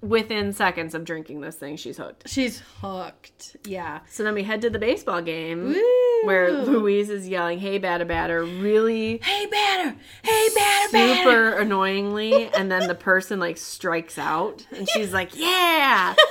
within 0.00 0.52
seconds 0.52 0.94
of 0.94 1.04
drinking 1.04 1.40
this 1.40 1.56
thing, 1.56 1.76
she's 1.76 1.96
hooked. 1.96 2.28
She's 2.28 2.62
hooked. 2.80 3.56
Yeah. 3.64 4.00
So 4.08 4.22
then 4.22 4.34
we 4.34 4.42
head 4.44 4.62
to 4.62 4.70
the 4.70 4.78
baseball 4.78 5.22
game 5.22 5.68
Woo! 5.74 6.26
where 6.26 6.52
Louise 6.52 7.10
is 7.10 7.28
yelling, 7.28 7.58
"Hey, 7.58 7.78
batter, 7.78 8.04
batter!" 8.04 8.42
Really 8.44 9.18
Hey, 9.18 9.46
batter! 9.46 9.96
Hey, 10.22 10.48
batter, 10.54 10.92
batter! 10.92 11.22
super 11.22 11.50
annoyingly, 11.58 12.48
and 12.54 12.70
then 12.70 12.88
the 12.88 12.94
person 12.94 13.38
like 13.40 13.56
strikes 13.56 14.18
out, 14.18 14.66
and 14.70 14.88
she's 14.88 15.12
like, 15.12 15.36
"Yeah." 15.36 16.14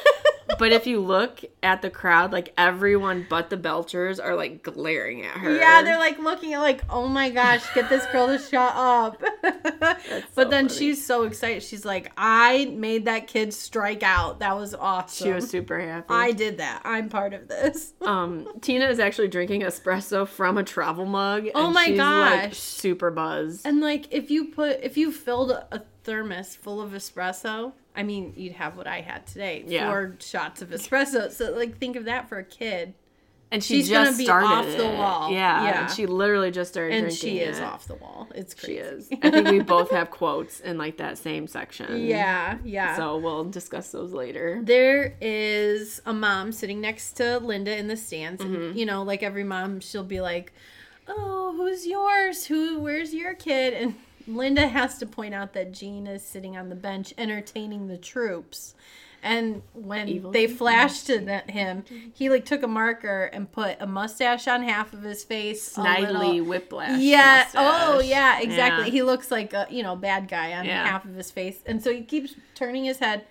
But 0.57 0.71
if 0.71 0.87
you 0.87 0.99
look 0.99 1.43
at 1.63 1.81
the 1.81 1.89
crowd, 1.89 2.31
like 2.31 2.53
everyone 2.57 3.25
but 3.29 3.49
the 3.49 3.57
Belchers 3.57 4.23
are 4.23 4.35
like 4.35 4.63
glaring 4.63 5.23
at 5.23 5.37
her. 5.37 5.55
Yeah, 5.55 5.81
they're 5.83 5.97
like 5.97 6.19
looking 6.19 6.53
at 6.53 6.59
like, 6.59 6.81
oh 6.89 7.07
my 7.07 7.29
gosh, 7.29 7.63
get 7.73 7.89
this 7.89 8.05
girl 8.07 8.27
to 8.27 8.39
shut 8.39 8.73
up. 8.75 9.21
but 9.41 9.99
so 10.33 10.45
then 10.45 10.67
funny. 10.67 10.79
she's 10.79 11.05
so 11.05 11.23
excited. 11.23 11.63
She's 11.63 11.85
like, 11.85 12.11
I 12.17 12.65
made 12.65 13.05
that 13.05 13.27
kid 13.27 13.53
strike 13.53 14.03
out. 14.03 14.39
That 14.39 14.57
was 14.57 14.73
awesome. 14.73 15.25
She 15.25 15.31
was 15.31 15.49
super 15.49 15.79
happy. 15.79 16.07
I 16.09 16.31
did 16.31 16.57
that. 16.57 16.81
I'm 16.83 17.09
part 17.09 17.33
of 17.33 17.47
this. 17.47 17.93
um, 18.01 18.47
Tina 18.61 18.87
is 18.87 18.99
actually 18.99 19.27
drinking 19.27 19.61
espresso 19.61 20.27
from 20.27 20.57
a 20.57 20.63
travel 20.63 21.05
mug. 21.05 21.47
Oh 21.55 21.71
my 21.71 21.85
she's, 21.85 21.97
Like, 21.99 22.49
gosh. 22.49 22.57
super 22.57 23.11
buzz. 23.11 23.61
And 23.65 23.81
like, 23.81 24.07
if 24.11 24.31
you 24.31 24.45
put, 24.45 24.79
if 24.81 24.97
you 24.97 25.11
filled 25.11 25.51
a 25.51 25.81
thermos 26.03 26.55
full 26.55 26.81
of 26.81 26.91
espresso, 26.91 27.73
I 27.97 28.03
mean, 28.03 28.33
you'd 28.37 28.53
have 28.53 28.77
what 28.77 28.87
I 28.87 29.01
had 29.01 29.25
today. 29.27 29.63
Yeah. 29.67 29.89
Four 29.89 30.15
shots 30.19 30.61
of 30.61 30.69
espresso. 30.69 31.31
So 31.31 31.51
like, 31.53 31.77
think 31.79 31.95
of 31.95 32.05
that 32.05 32.29
for 32.29 32.37
a 32.37 32.43
kid. 32.43 32.93
And 33.49 33.63
she 33.63 33.75
she's 33.77 33.87
just 33.87 34.05
gonna 34.07 34.17
be 34.17 34.25
started 34.25 34.45
off 34.47 34.65
the 34.65 34.85
it. 34.93 34.97
wall. 34.97 35.31
Yeah, 35.31 35.63
Yeah. 35.63 35.81
and 35.83 35.89
she 35.91 36.05
literally 36.05 36.51
just 36.51 36.69
started 36.73 36.95
And 36.95 37.03
drinking 37.05 37.29
she 37.29 37.39
is 37.39 37.59
it. 37.59 37.63
off 37.63 37.87
the 37.87 37.95
wall. 37.95 38.27
It's 38.35 38.53
crazy. 38.53 38.73
She 38.73 38.77
is. 38.79 39.09
I 39.23 39.29
think 39.31 39.47
we 39.47 39.61
both 39.61 39.89
have 39.91 40.11
quotes 40.21 40.59
in 40.59 40.77
like 40.77 40.97
that 40.97 41.17
same 41.17 41.47
section. 41.47 42.05
yeah, 42.05 42.57
yeah. 42.65 42.97
So 42.97 43.15
we'll 43.17 43.45
discuss 43.45 43.89
those 43.93 44.11
later. 44.11 44.59
There 44.61 45.15
is 45.21 46.01
a 46.05 46.11
mom 46.11 46.51
sitting 46.51 46.81
next 46.81 47.13
to 47.13 47.37
Linda 47.39 47.77
in 47.77 47.87
the 47.87 47.95
stands. 47.95 48.41
And, 48.41 48.53
Mm-hmm. 48.57 48.77
you 48.77 48.85
know, 48.85 49.03
like 49.03 49.23
every 49.23 49.45
mom, 49.45 49.79
she'll 49.79 50.03
be 50.03 50.19
like, 50.19 50.51
"Oh, 51.07 51.53
who's 51.55 51.87
yours? 51.87 52.47
Who? 52.47 52.79
Where's 52.81 53.13
your 53.13 53.33
kid?" 53.33 53.73
And 53.73 53.95
Linda 54.27 54.67
has 54.67 54.97
to 54.99 55.05
point 55.05 55.33
out 55.33 55.53
that 55.53 55.71
Gene 55.71 56.05
is 56.07 56.23
sitting 56.23 56.57
on 56.57 56.69
the 56.69 56.75
bench 56.75 57.13
entertaining 57.17 57.87
the 57.87 57.97
troops. 57.97 58.75
And 59.23 59.63
when 59.73 60.07
Evil 60.07 60.31
they 60.31 60.45
flashed 60.45 61.07
to 61.07 61.19
that, 61.21 61.49
him, 61.49 61.83
he 62.13 62.29
like 62.29 62.45
took 62.45 62.61
a 62.61 62.67
marker 62.67 63.23
and 63.33 63.51
put 63.51 63.77
a 63.79 63.87
mustache 63.87 64.47
on 64.47 64.61
half 64.61 64.93
of 64.93 65.01
his 65.01 65.23
face. 65.23 65.73
Snidely 65.75 66.45
whiplash. 66.45 66.99
yeah. 67.01 67.47
Oh, 67.55 67.99
yeah. 67.99 68.39
Exactly. 68.39 68.85
Yeah. 68.85 68.91
He 68.91 69.01
looks 69.03 69.31
like 69.31 69.53
a 69.53 69.65
you 69.71 69.81
know 69.81 69.95
bad 69.95 70.27
guy 70.27 70.53
on 70.53 70.65
Yeah. 70.65 70.85
half 70.87 71.03
of 71.03 71.15
his 71.15 71.31
face, 71.31 71.57
and 71.65 71.81
so 71.83 71.91
he 71.91 72.03
keeps 72.03 72.35
turning 72.53 72.85
his 72.85 72.99
head. 72.99 73.25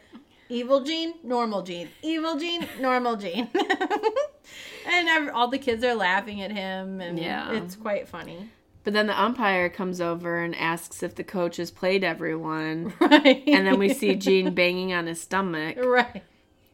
Evil 0.48 0.80
Gene, 0.82 1.14
normal 1.22 1.62
Gene. 1.62 1.88
Evil 2.02 2.36
Gene, 2.36 2.66
normal 2.80 3.16
Gene. 3.16 3.48
and 4.86 5.30
all 5.30 5.48
the 5.48 5.58
kids 5.58 5.82
are 5.84 5.94
laughing 5.94 6.40
at 6.42 6.50
him, 6.50 7.00
and 7.00 7.18
Yeah. 7.18 7.52
it's 7.52 7.74
quite 7.76 8.08
funny. 8.08 8.50
But 8.86 8.92
then 8.92 9.08
the 9.08 9.20
umpire 9.20 9.68
comes 9.68 10.00
over 10.00 10.38
and 10.38 10.54
asks 10.54 11.02
if 11.02 11.16
the 11.16 11.24
coach 11.24 11.56
has 11.56 11.72
played 11.72 12.04
everyone. 12.04 12.92
Right. 13.00 13.42
And 13.48 13.66
then 13.66 13.80
we 13.80 13.92
see 13.92 14.14
Gene 14.14 14.54
banging 14.54 14.92
on 14.92 15.08
his 15.08 15.20
stomach. 15.20 15.76
right. 15.84 16.22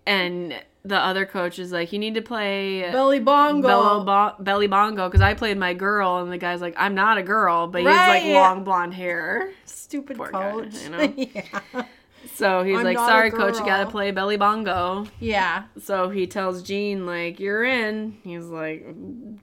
And 0.06 0.54
the 0.84 0.98
other 0.98 1.24
coach 1.24 1.58
is 1.58 1.72
like, 1.72 1.90
You 1.90 1.98
need 1.98 2.14
to 2.16 2.20
play 2.22 2.82
Belly 2.92 3.18
bongo. 3.18 3.66
bello 3.66 4.04
bo- 4.04 4.42
belly 4.42 4.66
bongo 4.66 5.08
because 5.08 5.22
I 5.22 5.32
played 5.32 5.56
my 5.56 5.72
girl. 5.72 6.18
And 6.18 6.30
the 6.30 6.36
guy's 6.36 6.60
like, 6.60 6.74
I'm 6.76 6.94
not 6.94 7.16
a 7.16 7.22
girl, 7.22 7.66
but 7.68 7.78
he's 7.78 7.86
Right. 7.86 8.24
like 8.26 8.34
long 8.34 8.62
blonde 8.62 8.92
hair. 8.92 9.50
Stupid 9.64 10.18
Poor 10.18 10.30
guy, 10.30 10.50
coach. 10.50 10.74
you 10.82 10.88
know? 10.90 11.14
yeah. 11.16 11.84
So 12.34 12.62
he's 12.64 12.78
I'm 12.78 12.84
like, 12.84 12.96
Sorry, 12.98 13.30
coach, 13.30 13.58
you 13.58 13.64
gotta 13.64 13.90
play 13.90 14.10
belly 14.10 14.36
bongo. 14.36 15.06
Yeah. 15.20 15.64
So 15.80 16.08
he 16.08 16.26
tells 16.26 16.62
Gene, 16.62 17.06
like, 17.06 17.38
You're 17.40 17.64
in. 17.64 18.16
He's 18.24 18.44
like, 18.46 18.86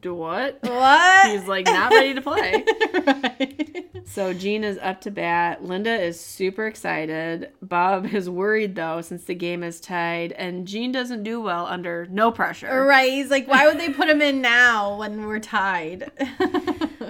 Do 0.02 0.14
what? 0.14 0.60
What? 0.64 1.32
He's 1.32 1.48
like, 1.48 1.66
Not 1.66 1.92
ready 1.92 2.14
to 2.16 2.22
play. 2.22 2.64
right. 3.06 3.86
So 4.06 4.34
Gene 4.34 4.64
is 4.64 4.80
up 4.82 5.02
to 5.02 5.12
bat. 5.12 5.64
Linda 5.64 5.94
is 6.02 6.20
super 6.20 6.66
excited. 6.66 7.52
Bob 7.62 8.08
is 8.14 8.30
worried 8.30 8.76
though 8.76 9.02
since 9.02 9.24
the 9.26 9.36
game 9.36 9.62
is 9.64 9.80
tied, 9.80 10.32
and 10.34 10.68
Gene 10.68 10.92
doesn't 10.92 11.24
do 11.24 11.40
well 11.40 11.68
under 11.68 12.08
no 12.08 12.32
pressure. 12.32 12.86
Right. 12.86 13.12
He's 13.12 13.30
like, 13.30 13.48
why 13.48 13.68
would 13.68 13.80
they 13.80 13.90
put 13.90 14.10
him 14.10 14.22
in 14.22 14.42
now 14.58 14.98
when 14.98 15.26
we're 15.26 15.40
tied? 15.40 16.12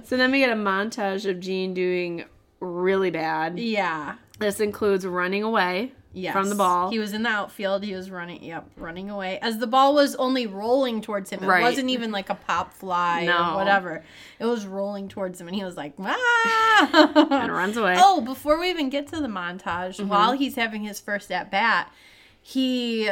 So 0.05 0.17
then 0.17 0.31
we 0.31 0.39
get 0.39 0.49
a 0.49 0.55
montage 0.55 1.29
of 1.29 1.39
Gene 1.39 1.73
doing 1.73 2.25
really 2.59 3.11
bad. 3.11 3.59
yeah. 3.59 4.15
This 4.39 4.59
includes 4.59 5.05
running 5.05 5.43
away 5.43 5.91
Yes. 6.13 6.33
from 6.33 6.49
the 6.49 6.55
ball. 6.55 6.89
He 6.89 6.97
was 6.97 7.13
in 7.13 7.21
the 7.23 7.29
outfield. 7.29 7.83
He 7.83 7.93
was 7.93 8.09
running, 8.09 8.43
yep, 8.43 8.67
running 8.77 9.09
away. 9.11 9.37
As 9.41 9.59
the 9.59 9.67
ball 9.67 9.93
was 9.93 10.15
only 10.15 10.47
rolling 10.47 11.01
towards 11.01 11.29
him. 11.29 11.43
It 11.43 11.47
Right. 11.47 11.61
wasn't 11.61 11.89
even 11.91 12.11
like 12.11 12.29
a 12.31 12.35
pop 12.35 12.73
fly 12.73 13.25
No. 13.25 13.51
or 13.51 13.55
whatever. 13.57 14.03
It 14.39 14.45
was 14.45 14.65
rolling 14.65 15.07
towards 15.09 15.39
him 15.39 15.47
and 15.47 15.55
he 15.55 15.63
was 15.63 15.77
like, 15.77 15.93
ah! 15.99 17.27
and 17.31 17.51
runs 17.51 17.77
away. 17.77 17.95
Oh, 17.99 18.21
before 18.21 18.59
we 18.59 18.69
even 18.71 18.89
get 18.89 19.07
to 19.09 19.19
the 19.19 19.27
montage, 19.27 19.97
Mm-hmm. 19.97 20.07
while 20.07 20.31
he's 20.31 20.55
having 20.55 20.81
his 20.83 20.99
first 20.99 21.31
at 21.31 21.51
bat, 21.51 21.91
he 22.41 23.09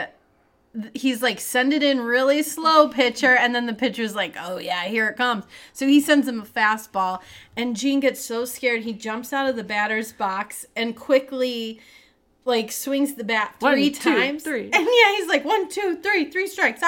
he's 0.93 1.21
like 1.21 1.39
send 1.39 1.73
it 1.73 1.83
in 1.83 2.01
really 2.01 2.41
slow 2.43 2.87
pitcher. 2.89 3.35
And 3.35 3.53
then 3.55 3.65
the 3.65 3.73
pitcher's 3.73 4.15
like 4.15 4.35
oh 4.39 4.57
yeah 4.57 4.83
here 4.85 5.07
it 5.07 5.17
comes. 5.17 5.45
So 5.73 5.87
he 5.87 5.99
sends 6.01 6.27
him 6.27 6.41
a 6.41 6.45
fastball 6.45 7.21
and 7.55 7.75
gene 7.75 7.99
gets 7.99 8.19
so 8.19 8.45
scared 8.45 8.83
he 8.83 8.93
jumps 8.93 9.33
out 9.33 9.49
of 9.49 9.55
the 9.55 9.63
batter's 9.63 10.11
box 10.11 10.65
and 10.75 10.95
quickly 10.95 11.79
like 12.45 12.71
swings 12.71 13.15
the 13.15 13.23
bat 13.23 13.55
One, 13.59 13.73
three 13.73 13.89
two, 13.91 14.13
times. 14.15 14.43
three. 14.43 14.69
and 14.71 14.73
yeah 14.85 15.15
he's 15.17 15.27
like 15.27 15.43
one 15.45 15.69
two 15.69 15.97
three 16.01 16.31
three 16.31 16.47
strikes 16.47 16.81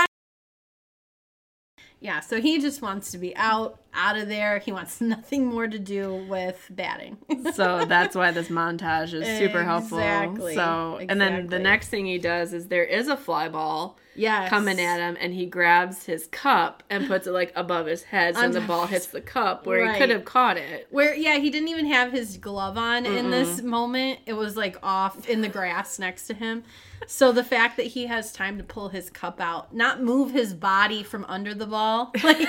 yeah 1.99 2.19
so 2.19 2.39
he 2.41 2.59
just 2.59 2.81
wants 2.81 3.11
to 3.11 3.17
be 3.17 3.35
out 3.35 3.79
out 3.93 4.17
of 4.17 4.27
there. 4.27 4.59
He 4.59 4.71
wants 4.71 5.01
nothing 5.15 5.45
more 5.45 5.67
to 5.67 5.79
do 5.79 6.25
with 6.29 6.67
batting. 6.69 7.17
So 7.53 7.85
that's 7.85 8.15
why 8.15 8.31
this 8.31 8.47
montage 8.47 9.13
is 9.13 9.25
super 9.39 9.63
helpful. 9.63 9.97
Exactly, 9.97 10.55
So 10.55 10.99
and 11.09 11.19
then 11.19 11.47
the 11.47 11.59
next 11.59 11.89
thing 11.89 12.05
he 12.05 12.17
does 12.17 12.53
is 12.53 12.67
there 12.67 12.83
is 12.83 13.07
a 13.07 13.17
fly 13.17 13.49
ball 13.49 13.97
yes 14.19 14.49
coming 14.49 14.79
at 14.79 14.99
him 14.99 15.17
and 15.19 15.33
he 15.33 15.45
grabs 15.45 16.05
his 16.05 16.27
cup 16.27 16.83
and 16.89 17.07
puts 17.07 17.25
it 17.27 17.31
like 17.31 17.51
above 17.55 17.85
his 17.85 18.03
head 18.03 18.35
so 18.35 18.49
the 18.49 18.61
ball 18.61 18.85
hits 18.93 19.07
the 19.07 19.21
cup 19.21 19.65
where 19.65 19.83
Right. 19.83 19.93
he 19.95 19.99
could 19.99 20.09
have 20.09 20.25
caught 20.25 20.57
it. 20.57 20.87
Where 20.91 21.13
yeah, 21.15 21.37
he 21.37 21.49
didn't 21.49 21.69
even 21.69 21.85
have 21.87 22.11
his 22.11 22.37
glove 22.37 22.77
on 22.77 23.05
in 23.05 23.31
this 23.31 23.61
moment. 23.61 24.19
It 24.25 24.33
was 24.33 24.57
like 24.57 24.77
off 24.83 25.27
in 25.29 25.41
the 25.41 25.49
grass 25.49 25.97
next 25.99 26.27
to 26.27 26.33
him. 26.33 26.63
So 27.07 27.31
the 27.31 27.43
fact 27.45 27.77
that 27.77 27.87
he 27.87 28.07
has 28.07 28.33
time 28.33 28.57
to 28.57 28.63
pull 28.63 28.89
his 28.89 29.09
cup 29.09 29.39
out, 29.39 29.73
not 29.73 30.03
move 30.03 30.31
his 30.31 30.53
body 30.53 31.01
from 31.01 31.23
under 31.29 31.53
the 31.53 31.65
ball, 31.65 32.11
like 32.23 32.39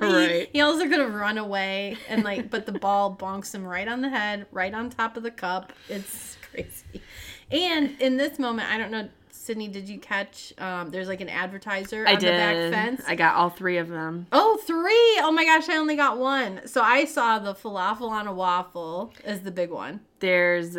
Right. 0.00 0.48
he, 0.52 0.58
he 0.58 0.60
also 0.60 0.86
could 0.88 1.00
have 1.00 1.14
run 1.14 1.38
away 1.38 1.96
and 2.08 2.22
like, 2.22 2.50
but 2.50 2.66
the 2.66 2.72
ball 2.72 3.16
bonks 3.16 3.54
him 3.54 3.64
right 3.64 3.88
on 3.88 4.00
the 4.02 4.10
head, 4.10 4.46
right 4.52 4.72
on 4.74 4.90
top 4.90 5.16
of 5.16 5.22
the 5.22 5.30
cup. 5.30 5.72
It's 5.88 6.36
crazy. 6.50 7.02
And 7.50 7.98
in 8.00 8.16
this 8.16 8.38
moment, 8.38 8.70
I 8.70 8.76
don't 8.78 8.90
know, 8.90 9.08
Sydney, 9.40 9.68
did 9.68 9.88
you 9.88 9.98
catch? 9.98 10.52
Um, 10.58 10.90
there's 10.90 11.08
like 11.08 11.22
an 11.22 11.30
advertiser 11.30 12.06
I 12.06 12.12
on 12.12 12.20
the 12.20 12.26
back 12.26 12.54
fence. 12.72 13.02
I 13.08 13.14
got 13.14 13.36
all 13.36 13.48
three 13.48 13.78
of 13.78 13.88
them. 13.88 14.26
Oh, 14.32 14.58
three! 14.66 15.18
Oh 15.24 15.32
my 15.32 15.46
gosh, 15.46 15.66
I 15.70 15.78
only 15.78 15.96
got 15.96 16.18
one. 16.18 16.60
So 16.66 16.82
I 16.82 17.06
saw 17.06 17.38
the 17.38 17.54
falafel 17.54 18.10
on 18.10 18.26
a 18.26 18.34
waffle 18.34 19.14
is 19.24 19.40
the 19.40 19.50
big 19.50 19.70
one. 19.70 20.00
There's 20.18 20.76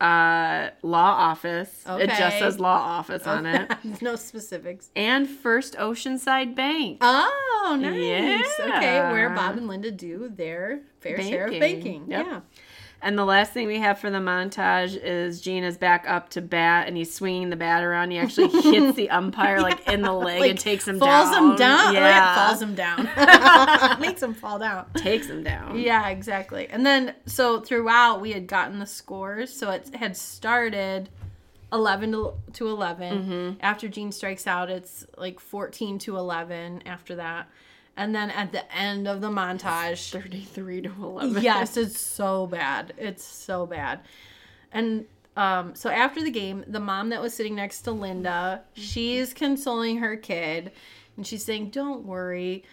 uh 0.00 0.70
law 0.82 1.10
office. 1.10 1.84
Okay. 1.86 2.04
It 2.04 2.10
just 2.16 2.38
says 2.38 2.58
law 2.58 2.78
office 2.78 3.26
on 3.26 3.44
it. 3.44 3.70
no 4.02 4.16
specifics. 4.16 4.90
And 4.96 5.28
First 5.28 5.76
Oceanside 5.76 6.54
Bank. 6.54 6.98
Oh, 7.02 7.76
nice. 7.78 8.00
Yeah. 8.58 8.76
Okay, 8.76 9.12
where 9.12 9.28
Bob 9.28 9.58
and 9.58 9.68
Linda 9.68 9.90
do 9.90 10.32
their 10.34 10.80
fair 11.00 11.20
share 11.20 11.44
of 11.44 11.50
Banking. 11.50 12.06
banking. 12.06 12.10
Yep. 12.10 12.26
Yeah. 12.26 12.40
And 13.02 13.16
the 13.18 13.24
last 13.24 13.52
thing 13.52 13.66
we 13.66 13.78
have 13.78 13.98
for 13.98 14.10
the 14.10 14.18
montage 14.18 14.94
is 15.02 15.40
Gene 15.40 15.64
is 15.64 15.78
back 15.78 16.04
up 16.06 16.28
to 16.30 16.42
bat 16.42 16.86
and 16.86 16.96
he's 16.98 17.12
swinging 17.14 17.48
the 17.48 17.56
bat 17.56 17.82
around. 17.82 18.10
He 18.10 18.18
actually 18.18 18.48
hits 18.62 18.94
the 18.96 19.08
umpire 19.08 19.60
like 19.62 19.88
in 19.88 20.02
the 20.02 20.12
leg 20.12 20.40
Like, 20.40 20.50
and 20.50 20.58
takes 20.60 20.86
him 20.86 20.98
down. 20.98 21.08
falls 21.08 21.30
down. 21.30 21.50
him 21.52 21.56
down. 21.56 21.94
Yeah, 21.94 22.00
Yeah, 22.00 22.34
falls 22.46 22.60
him 22.62 22.74
down. 22.74 24.00
Makes 24.00 24.22
him 24.22 24.34
fall 24.34 24.58
down. 24.58 24.86
takes 24.96 25.28
him 25.28 25.42
down. 25.42 25.78
Yeah, 25.78 26.08
exactly. 26.08 26.68
And 26.68 26.84
then 26.84 27.14
so 27.24 27.60
throughout 27.60 28.20
we 28.20 28.32
had 28.32 28.46
gotten 28.46 28.78
the 28.80 28.86
scores. 28.86 29.50
So 29.50 29.70
it 29.70 29.94
had 29.94 30.14
started 30.16 31.08
11 31.72 32.12
to, 32.12 32.34
to 32.54 32.68
11. 32.68 33.18
Mm-hmm. 33.22 33.58
After 33.60 33.88
Gene 33.88 34.12
strikes 34.12 34.46
out, 34.46 34.68
it's 34.68 35.06
like 35.16 35.40
14 35.40 35.98
to 36.00 36.16
11 36.18 36.82
after 36.84 37.14
that. 37.16 37.48
And 38.00 38.14
then 38.14 38.30
at 38.30 38.50
the 38.50 38.64
end 38.74 39.06
of 39.06 39.20
the 39.20 39.28
montage, 39.28 40.10
Thirty-three 40.10 40.80
to 40.82 40.92
eleven. 41.02 41.42
yes, 41.42 41.76
it's 41.76 42.00
so 42.00 42.46
bad. 42.46 42.94
It's 42.96 43.22
so 43.22 43.66
bad. 43.66 44.00
And 44.72 45.04
um, 45.36 45.74
so 45.74 45.90
after 45.90 46.22
the 46.22 46.30
game, 46.30 46.64
the 46.66 46.80
mom 46.80 47.10
that 47.10 47.20
was 47.20 47.34
sitting 47.34 47.54
next 47.54 47.82
to 47.82 47.92
Linda, 47.92 48.62
she's 48.72 49.34
consoling 49.34 49.98
her 49.98 50.16
kid, 50.16 50.72
and 51.16 51.26
she's 51.26 51.44
saying, 51.44 51.70
"Don't 51.70 52.06
worry, 52.06 52.64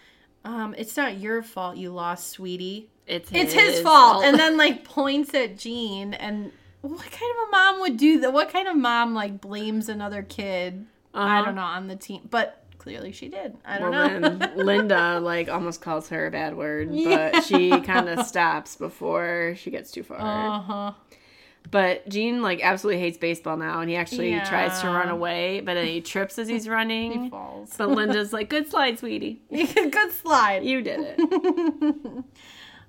um, 0.46 0.74
it's 0.78 0.96
not 0.96 1.18
your 1.20 1.44
fault 1.44 1.76
you 1.76 1.92
lost, 1.92 2.30
sweetie. 2.30 2.90
It's 3.06 3.30
It's 3.34 3.54
his 3.54 3.82
fault." 3.82 4.24
And 4.24 4.40
then 4.40 4.56
like 4.66 4.86
points 4.86 5.34
at 5.34 5.58
Gene, 5.58 6.14
and 6.14 6.52
what 6.82 7.02
kind 7.02 7.32
of 7.42 7.48
a 7.50 7.52
mom 7.52 7.80
would 7.82 7.98
do 7.98 8.22
that? 8.22 8.32
What 8.32 8.50
kind 8.50 8.68
of 8.70 8.78
mom 8.78 9.14
like 9.14 9.42
blames 9.42 9.90
another 9.90 10.24
kid? 10.24 10.86
I 11.14 11.40
Uh-huh. 11.40 11.46
don't 11.48 11.56
know 11.56 11.62
on 11.64 11.88
the 11.88 11.96
team, 11.98 12.22
but 12.30 12.64
clearly 12.88 13.12
she 13.12 13.28
did. 13.28 13.58
I 13.66 13.80
don't 13.80 13.92
well, 13.92 14.20
know. 14.20 14.52
Linda 14.56 15.20
like 15.20 15.50
almost 15.50 15.82
calls 15.82 16.08
her 16.08 16.28
a 16.28 16.32
bad 16.32 16.56
word, 16.56 16.90
Yeah. 16.94 17.32
but 17.34 17.44
she 17.44 17.82
kind 17.82 18.08
of 18.08 18.26
stops 18.26 18.78
before 18.78 19.56
she 19.58 19.72
gets 19.72 19.92
too 19.92 20.04
far. 20.04 20.18
Uh 20.20 20.60
huh. 20.62 20.92
But 21.70 22.08
Gene 22.08 22.42
like 22.42 22.64
absolutely 22.64 23.02
hates 23.02 23.18
baseball 23.18 23.58
now, 23.58 23.82
and 23.82 23.90
he 23.90 23.98
actually 23.98 24.40
tries 24.46 24.80
to 24.82 24.88
run 24.88 25.10
away, 25.10 25.60
but 25.60 25.74
then 25.74 25.86
he 25.86 26.00
trips 26.00 26.40
as 26.40 26.48
he's 26.48 26.70
running. 26.70 27.24
He 27.24 27.30
falls. 27.30 27.76
But 27.78 27.90
Linda's 27.90 28.32
like, 28.32 28.50
"Good 28.50 28.70
slide, 28.72 29.00
sweetie. 29.00 29.42
Good 29.52 30.14
slide. 30.14 30.64
You 30.64 30.82
did 30.82 31.00
it." 31.02 32.24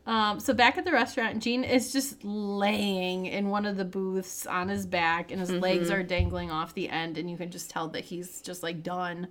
Um, 0.08 0.40
so 0.40 0.54
back 0.54 0.78
at 0.78 0.86
the 0.86 0.92
restaurant, 0.92 1.42
Gene 1.42 1.64
is 1.64 1.92
just 1.92 2.24
laying 2.24 3.26
in 3.26 3.50
one 3.50 3.66
of 3.66 3.76
the 3.76 3.84
booths 3.84 4.46
on 4.46 4.70
his 4.70 4.86
back, 4.86 5.30
and 5.30 5.38
his 5.38 5.50
legs 5.50 5.90
are 5.90 6.02
dangling 6.02 6.50
off 6.50 6.72
the 6.72 6.88
end, 6.88 7.18
and 7.18 7.30
you 7.30 7.36
can 7.36 7.50
just 7.50 7.68
tell 7.68 7.88
that 7.88 8.06
he's 8.06 8.40
just 8.40 8.62
like 8.62 8.82
done. 8.82 9.28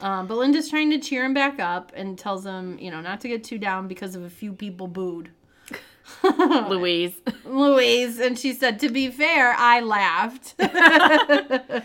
Um, 0.00 0.26
but 0.26 0.36
Linda's 0.36 0.68
trying 0.68 0.90
to 0.90 0.98
cheer 0.98 1.24
him 1.24 1.32
back 1.34 1.58
up 1.58 1.90
and 1.94 2.18
tells 2.18 2.44
him, 2.44 2.78
you 2.78 2.90
know, 2.90 3.00
not 3.00 3.20
to 3.22 3.28
get 3.28 3.44
too 3.44 3.58
down 3.58 3.88
because 3.88 4.14
of 4.14 4.22
a 4.24 4.30
few 4.30 4.52
people 4.52 4.88
booed. 4.88 5.30
Louise. 6.22 7.14
Louise, 7.44 8.20
and 8.20 8.38
she 8.38 8.52
said, 8.52 8.78
to 8.80 8.88
be 8.90 9.10
fair, 9.10 9.54
I 9.56 9.80
laughed. 9.80 10.54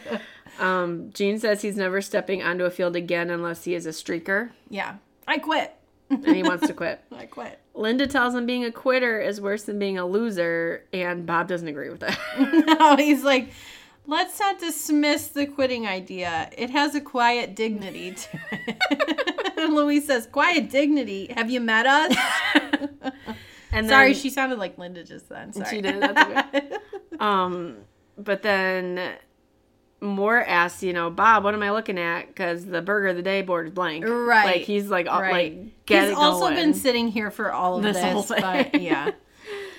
Um, 0.59 1.11
Gene 1.13 1.39
says 1.39 1.61
he's 1.61 1.77
never 1.77 2.01
stepping 2.01 2.43
onto 2.43 2.65
a 2.65 2.69
field 2.69 2.95
again 2.95 3.31
unless 3.31 3.63
he 3.63 3.73
is 3.73 3.87
a 3.87 3.89
streaker, 3.89 4.51
yeah, 4.69 4.97
I 5.27 5.39
quit. 5.39 5.73
and 6.09 6.35
he 6.35 6.43
wants 6.43 6.67
to 6.67 6.73
quit. 6.73 7.01
I 7.11 7.25
quit. 7.25 7.57
Linda 7.73 8.05
tells 8.05 8.35
him 8.35 8.45
being 8.45 8.65
a 8.65 8.71
quitter 8.71 9.19
is 9.19 9.41
worse 9.41 9.63
than 9.63 9.79
being 9.79 9.97
a 9.97 10.05
loser, 10.05 10.83
and 10.93 11.25
Bob 11.25 11.47
doesn't 11.47 11.67
agree 11.67 11.89
with 11.89 12.01
that. 12.01 12.19
no, 12.79 12.95
he's 12.95 13.23
like, 13.23 13.49
let's 14.11 14.39
not 14.39 14.59
dismiss 14.59 15.27
the 15.27 15.47
quitting 15.47 15.87
idea. 15.87 16.49
It 16.57 16.69
has 16.69 16.93
a 16.93 17.01
quiet 17.01 17.55
dignity 17.55 18.11
to 18.11 18.39
it. 18.51 19.53
and 19.57 19.73
Louise 19.73 20.05
says, 20.05 20.27
quiet 20.27 20.69
dignity. 20.69 21.33
Have 21.35 21.49
you 21.49 21.61
met 21.61 21.87
us? 21.87 22.15
And 23.73 23.87
Sorry, 23.87 24.11
then- 24.11 24.21
she 24.21 24.29
sounded 24.29 24.59
like 24.59 24.77
Linda 24.77 25.01
just 25.01 25.29
then. 25.29 25.53
Sorry. 25.53 25.69
She 25.69 25.81
did. 25.81 26.01
That's 26.01 26.29
okay. 26.29 26.77
um, 27.21 27.77
but 28.17 28.41
then 28.41 29.13
Moore 30.01 30.43
asks, 30.43 30.83
you 30.83 30.91
know, 30.91 31.09
Bob, 31.09 31.45
what 31.45 31.53
am 31.53 31.63
I 31.63 31.71
looking 31.71 31.97
at? 31.97 32.27
Because 32.27 32.65
the 32.65 32.81
burger 32.81 33.07
of 33.07 33.15
the 33.15 33.21
day 33.21 33.41
board 33.41 33.67
is 33.67 33.73
blank. 33.73 34.03
Right. 34.05 34.57
Like 34.57 34.61
he's 34.63 34.89
like, 34.89 35.07
all- 35.07 35.21
right. 35.21 35.31
like 35.31 35.85
get 35.85 36.09
he's 36.09 36.17
also 36.17 36.47
going. 36.47 36.55
been 36.55 36.73
sitting 36.73 37.07
here 37.07 37.31
for 37.31 37.53
all 37.53 37.77
of 37.77 37.83
This 37.83 37.95
this, 37.95 38.27
but 38.27 38.81
yeah. 38.81 39.11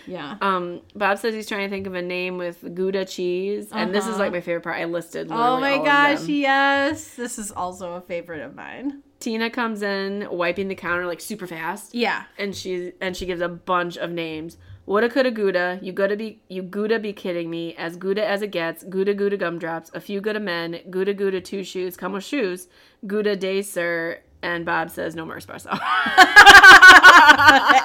Yeah. 0.06 0.36
Um, 0.40 0.80
Bob 0.94 1.18
says 1.18 1.34
he's 1.34 1.46
trying 1.48 1.68
to 1.68 1.74
think 1.74 1.86
of 1.86 1.94
a 1.94 2.02
name 2.02 2.38
with 2.38 2.74
Gouda 2.74 3.04
cheese, 3.04 3.68
and 3.72 3.94
this 3.94 4.04
is 4.04 4.10
Uh-huh. 4.14 4.18
like 4.20 4.32
my 4.32 4.40
favorite 4.40 4.62
part. 4.62 4.76
I 4.78 4.84
listed. 4.84 5.28
Oh 5.30 5.60
my 5.60 5.78
gosh, 5.78 6.26
yes. 6.26 7.14
This 7.14 7.38
is 7.38 7.50
also 7.52 7.94
a 7.94 8.00
favorite 8.00 8.40
of 8.42 8.54
mine. 8.54 9.02
Tina 9.20 9.50
comes 9.50 9.82
in, 9.82 10.26
wiping 10.30 10.66
the 10.68 10.74
counter 10.74 11.06
like 11.06 11.20
super 11.20 11.46
fast, 11.46 11.94
Yeah. 11.94 12.24
and 12.38 12.54
she 12.56 12.92
and 13.00 13.16
she 13.16 13.24
gives 13.26 13.40
a 13.40 13.48
bunch 13.48 13.96
of 13.96 14.10
names. 14.10 14.56
Woulda, 14.84 15.08
coulda, 15.08 15.30
Gouda. 15.30 15.78
You 15.80 15.92
gotta 15.92 16.16
be, 16.16 16.40
you 16.48 16.60
Gouda 16.60 16.98
be 16.98 17.12
kidding 17.12 17.48
me. 17.48 17.72
As 17.76 17.96
Gouda 17.96 18.26
as 18.26 18.42
it 18.42 18.48
gets. 18.50 18.82
Gouda, 18.82 19.14
Gouda 19.14 19.36
gumdrops. 19.36 19.92
A 19.94 20.00
few 20.00 20.20
Gouda 20.20 20.40
men. 20.40 20.80
Gouda, 20.90 21.14
Gouda 21.14 21.40
two 21.40 21.62
shoes. 21.62 21.96
Come 21.96 22.14
with 22.14 22.24
shoes. 22.24 22.66
Gouda 23.06 23.36
day, 23.36 23.62
sir. 23.62 24.18
And 24.42 24.66
Bob 24.66 24.90
says 24.90 25.14
no 25.14 25.24
more 25.24 25.36
espresso. 25.36 25.70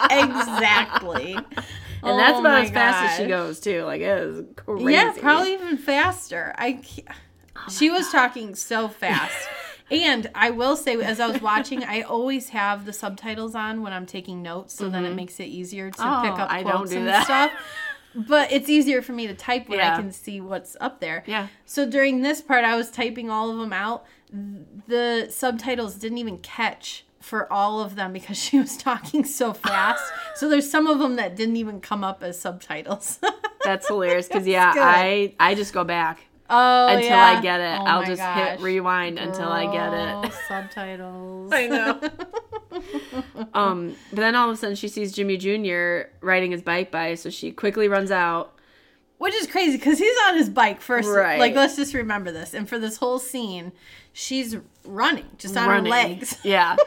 exactly. 0.09 1.37
And 2.03 2.19
that's 2.19 2.37
Oh 2.37 2.41
about 2.41 2.63
as 2.63 2.71
fast 2.71 3.11
as 3.11 3.17
she 3.17 3.25
goes 3.27 3.59
too. 3.59 3.83
Like 3.83 4.01
it 4.01 4.17
is 4.19 4.45
crazy. 4.55 4.93
Yeah, 4.93 5.13
probably 5.17 5.53
even 5.53 5.77
faster. 5.77 6.53
I 6.57 6.81
Oh 7.55 7.69
she 7.69 7.89
was 7.89 8.09
talking 8.11 8.55
so 8.55 8.87
fast. 8.87 9.47
and 9.91 10.29
I 10.35 10.51
will 10.51 10.75
say 10.75 10.95
as 11.01 11.19
I 11.19 11.27
was 11.27 11.41
watching, 11.41 11.83
I 11.83 12.01
always 12.01 12.49
have 12.49 12.85
the 12.85 12.93
subtitles 12.93 13.55
on 13.55 13.81
when 13.81 13.93
I'm 13.93 14.05
taking 14.05 14.41
notes 14.41 14.73
so 14.75 14.89
then 14.89 15.03
it 15.05 15.07
mm-hmm. 15.09 15.15
makes 15.17 15.39
it 15.39 15.45
easier 15.45 15.89
to 15.91 15.97
Oh, 15.99 16.21
pick 16.23 16.39
up 16.39 16.51
I 16.51 16.63
don't 16.63 16.71
quotes 16.73 16.91
do 16.91 16.97
and 16.97 17.07
that. 17.07 17.25
stuff. 17.25 17.51
But 18.15 18.51
it's 18.51 18.67
easier 18.67 19.03
for 19.03 19.11
me 19.11 19.27
to 19.27 19.35
type 19.35 19.69
when 19.69 19.77
Yeah. 19.77 19.93
I 19.93 19.97
can 20.01 20.11
see 20.11 20.41
what's 20.41 20.75
up 20.79 21.01
there. 21.01 21.23
Yeah. 21.27 21.49
So 21.65 21.87
during 21.87 22.21
this 22.21 22.41
part 22.41 22.63
I 22.63 22.75
was 22.75 22.89
typing 22.89 23.29
all 23.29 23.51
of 23.51 23.57
them 23.57 23.73
out. 23.73 24.05
The 24.87 25.27
subtitles 25.29 25.95
didn't 25.95 26.17
even 26.17 26.39
catch 26.39 27.05
for 27.27 27.51
all 27.51 27.81
of 27.81 27.95
them 27.95 28.13
because 28.13 28.37
she 28.41 28.57
was 28.59 28.77
talking 28.77 29.23
so 29.25 29.53
fast. 29.53 30.03
so 30.35 30.49
there's 30.49 30.69
some 30.69 30.87
of 30.87 30.99
them 30.99 31.17
that 31.17 31.35
didn't 31.35 31.57
even 31.57 31.79
come 31.81 32.03
up 32.03 32.23
as 32.23 32.39
subtitles. 32.39 33.19
That's 33.63 33.87
hilarious 33.87 34.27
because 34.27 34.47
yeah, 34.47 34.73
good. 34.73 34.81
I 34.81 35.33
I 35.39 35.53
just 35.55 35.73
go 35.73 35.83
back 35.83 36.19
Oh, 36.49 36.87
until 36.87 37.09
yeah. 37.09 37.25
I 37.37 37.41
get 37.41 37.59
it. 37.59 37.77
Oh 37.81 37.85
I'll 37.85 38.05
just 38.05 38.21
gosh. 38.21 38.51
hit 38.51 38.61
rewind 38.61 39.19
until 39.19 39.49
I 39.49 39.65
get 39.69 39.93
it. 39.93 40.33
Subtitles. 40.47 41.51
I 41.51 41.67
know. 41.67 41.99
Um, 43.53 43.95
but 44.11 44.21
then 44.21 44.35
all 44.35 44.49
of 44.49 44.55
a 44.55 44.57
sudden 44.57 44.75
she 44.77 44.87
sees 44.87 45.11
Jimmy 45.11 45.35
Jr. 45.35 46.09
riding 46.21 46.51
his 46.51 46.61
bike 46.61 46.89
by, 46.91 47.15
so 47.15 47.29
she 47.29 47.51
quickly 47.51 47.89
runs 47.89 48.11
out. 48.11 48.53
Which 49.17 49.33
is 49.33 49.47
crazy 49.47 49.77
because 49.77 49.97
he's 49.97 50.15
on 50.27 50.37
his 50.37 50.49
bike 50.49 50.79
first. 50.79 51.09
Right. 51.09 51.39
Like, 51.39 51.55
let's 51.55 51.75
just 51.75 51.93
remember 51.93 52.31
this. 52.31 52.53
And 52.53 52.69
for 52.69 52.77
this 52.77 52.97
whole 52.97 53.17
scene, 53.19 53.71
she's 54.13 54.55
running 54.85 55.25
just 55.39 55.57
on 55.57 55.67
running. 55.67 55.91
her 55.91 55.97
legs. 55.97 56.37
Yeah. 56.43 56.77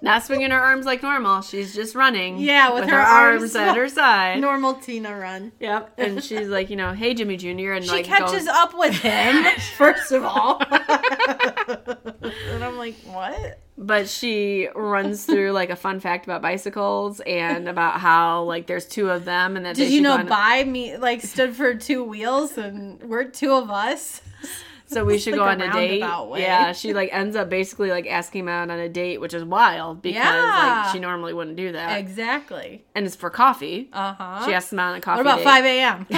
Not 0.00 0.24
swinging 0.24 0.52
her 0.52 0.60
arms 0.60 0.86
like 0.86 1.02
normal. 1.02 1.42
She's 1.42 1.74
just 1.74 1.94
running. 1.94 2.38
Yeah, 2.38 2.72
with 2.72 2.88
her 2.88 3.00
arms 3.00 3.54
at 3.56 3.76
her 3.76 3.88
side. 4.00 4.40
Normal 4.40 4.74
Tina 4.74 5.16
run. 5.16 5.52
Yep. 5.58 5.94
And 5.98 6.22
she's 6.24 6.48
like, 6.48 6.70
you 6.70 6.76
know, 6.76 6.92
hey 6.92 7.14
Jimmy 7.14 7.36
Jr. 7.36 7.72
And 7.72 7.84
She 7.84 7.90
like 7.90 8.04
catches 8.04 8.44
goes, 8.44 8.46
up 8.46 8.78
with 8.78 8.94
him, 8.94 9.44
first 9.76 10.12
of 10.12 10.24
all. 10.24 10.60
and 10.62 12.64
I'm 12.64 12.76
like, 12.76 12.94
what? 13.04 13.60
but 13.80 14.08
she 14.08 14.68
runs 14.74 15.24
through 15.24 15.52
like 15.52 15.70
a 15.70 15.76
fun 15.76 16.00
fact 16.00 16.26
about 16.26 16.42
bicycles 16.42 17.20
and 17.20 17.68
about 17.68 18.00
how 18.00 18.42
like 18.42 18.66
there's 18.66 18.86
two 18.86 19.08
of 19.08 19.24
them 19.24 19.56
and 19.56 19.64
that 19.64 19.76
Did 19.76 19.92
you 19.92 20.00
know 20.00 20.24
by 20.24 20.64
me 20.64 20.96
like 20.96 21.22
stood 21.22 21.54
for 21.54 21.76
two 21.76 22.02
wheels 22.02 22.58
and 22.58 23.00
we're 23.04 23.22
two 23.24 23.52
of 23.52 23.70
us? 23.70 24.20
So 24.88 25.04
we 25.04 25.18
should 25.18 25.36
like 25.36 25.58
go 25.58 25.64
on 25.64 25.70
a 25.70 25.72
date. 25.72 26.02
way. 26.28 26.40
Yeah, 26.42 26.72
she 26.72 26.92
like 26.94 27.10
ends 27.12 27.36
up 27.36 27.48
basically 27.48 27.90
like 27.90 28.06
asking 28.06 28.40
him 28.40 28.48
out 28.48 28.70
on 28.70 28.78
a 28.78 28.88
date, 28.88 29.20
which 29.20 29.34
is 29.34 29.44
wild 29.44 30.02
because 30.02 30.16
Yeah. 30.24 30.82
like 30.84 30.92
she 30.92 30.98
normally 30.98 31.32
wouldn't 31.32 31.56
do 31.56 31.72
that. 31.72 31.98
Exactly. 31.98 32.84
and 32.94 33.06
it's 33.06 33.14
for 33.16 33.30
coffee. 33.30 33.88
Uh 33.92 34.14
huh. 34.14 34.46
She 34.46 34.52
asks 34.54 34.72
him 34.72 34.78
out 34.80 34.92
on 34.92 34.96
a 34.98 35.00
coffee 35.00 35.22
What 35.22 35.26
about 35.26 35.38
date. 35.38 35.44
5 35.44 35.64
a.m.? 35.64 36.06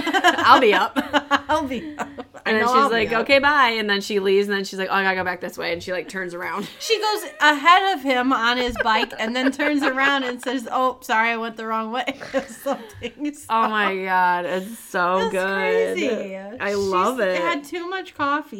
I'll 0.46 0.60
be 0.60 0.72
up. 0.72 0.92
I'll 1.50 1.64
be. 1.66 1.94
I 1.98 2.06
And 2.52 2.56
then 2.56 2.66
she's 2.66 2.70
I'll 2.76 2.90
like, 2.90 3.12
okay, 3.12 3.38
bye. 3.38 3.70
And 3.78 3.88
then 3.90 4.00
she 4.00 4.18
leaves, 4.18 4.48
and 4.48 4.56
then 4.56 4.64
she's 4.64 4.78
like, 4.78 4.88
oh, 4.90 4.94
I 4.94 5.02
gotta 5.02 5.16
go 5.16 5.24
back 5.24 5.40
this 5.42 5.58
way. 5.58 5.72
And 5.74 5.82
she 5.82 5.92
like 5.92 6.08
turns 6.08 6.32
around. 6.32 6.68
She 6.80 6.98
goes 7.00 7.30
ahead 7.40 7.94
of 7.96 8.02
him 8.02 8.32
on 8.32 8.56
his 8.56 8.76
bike 8.82 9.12
and 9.18 9.36
then 9.36 9.52
turns 9.52 9.82
around 9.82 10.24
and 10.24 10.40
says, 10.42 10.66
"Oh, 10.70 10.98
sorry, 11.02 11.30
I 11.30 11.36
went 11.36 11.56
the 11.56 11.66
wrong 11.66 11.92
way." 11.92 12.18
Something. 12.48 13.32
Oh 13.48 13.68
my 13.68 13.94
god, 14.04 14.44
it's 14.46 14.78
so 14.78 15.28
good. 15.30 15.54
crazy. 15.96 16.36
I 16.36 16.74
love 16.74 17.20
it. 17.20 17.40
Had 17.40 17.64
too 17.64 17.88
much 17.88 18.14
coffee. 18.14 18.59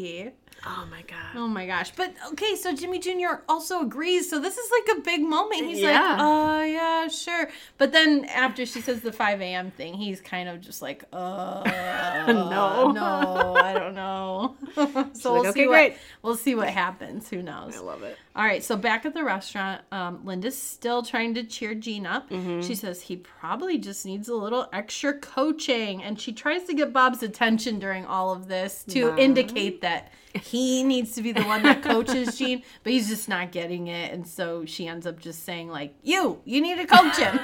Oh 0.66 0.86
my 0.90 1.00
god. 1.02 1.36
Oh 1.36 1.48
my 1.48 1.66
gosh! 1.66 1.90
But 1.96 2.12
okay, 2.32 2.54
so 2.54 2.74
Jimmy 2.74 2.98
Jr. 2.98 3.40
also 3.48 3.80
agrees. 3.80 4.28
So 4.28 4.38
this 4.38 4.58
is 4.58 4.70
like 4.70 4.98
a 4.98 5.00
big 5.00 5.22
moment. 5.22 5.64
He's 5.64 5.78
Yeah. 5.80 5.88
like, 6.10 6.18
oh 6.20 6.62
yeah, 6.64 7.08
sure." 7.08 7.48
But 7.78 7.92
then 7.92 8.26
after 8.26 8.66
she 8.66 8.82
says 8.82 9.00
the 9.00 9.10
5 9.12 9.40
a.m. 9.40 9.70
thing, 9.70 9.94
he's 9.94 10.20
kind 10.20 10.50
of 10.50 10.60
just 10.60 10.82
like, 10.82 11.04
"Uh, 11.14 11.62
No. 12.28 12.90
no, 12.92 13.54
I 13.56 13.72
don't 13.72 13.94
know." 13.94 14.56
so 15.14 15.32
like, 15.32 15.42
we'll 15.42 15.46
"Okay, 15.46 15.52
see 15.52 15.66
what 15.66 15.72
great." 15.72 15.94
we'll 16.22 16.36
see 16.36 16.54
what 16.54 16.68
happens. 16.68 17.30
Who 17.30 17.40
knows? 17.40 17.74
I 17.76 17.80
love 17.80 18.02
it. 18.02 18.18
All 18.40 18.46
right, 18.46 18.64
so 18.64 18.74
back 18.74 19.04
at 19.04 19.12
the 19.12 19.22
restaurant, 19.22 19.82
um, 19.92 20.24
Linda's 20.24 20.56
still 20.56 21.02
trying 21.02 21.34
to 21.34 21.44
cheer 21.44 21.74
Gene 21.74 22.06
up. 22.06 22.30
She 22.62 22.74
says 22.74 23.02
he 23.02 23.16
probably 23.16 23.76
just 23.76 24.06
needs 24.06 24.30
a 24.30 24.34
little 24.34 24.66
extra 24.72 25.12
coaching, 25.12 26.02
and 26.02 26.18
she 26.18 26.32
tries 26.32 26.64
to 26.64 26.72
get 26.72 26.90
Bob's 26.90 27.22
attention 27.22 27.78
during 27.78 28.06
all 28.06 28.32
of 28.32 28.48
this 28.48 28.82
to 28.84 29.14
indicate 29.18 29.82
that 29.82 30.10
he 30.32 30.82
needs 30.82 31.12
to 31.16 31.22
be 31.22 31.32
the 31.32 31.42
one 31.42 31.62
that 31.64 31.82
coaches 31.82 32.38
Gene, 32.38 32.62
but 32.82 32.94
he's 32.94 33.10
just 33.10 33.28
not 33.28 33.52
getting 33.52 33.88
it, 33.88 34.10
and 34.10 34.26
so 34.26 34.64
she 34.64 34.88
ends 34.88 35.06
up 35.06 35.20
just 35.20 35.44
saying 35.44 35.68
like, 35.68 35.94
"You, 36.02 36.40
you 36.46 36.62
need 36.62 36.78
to 36.78 36.86
coach 36.86 37.18
him." 37.18 37.38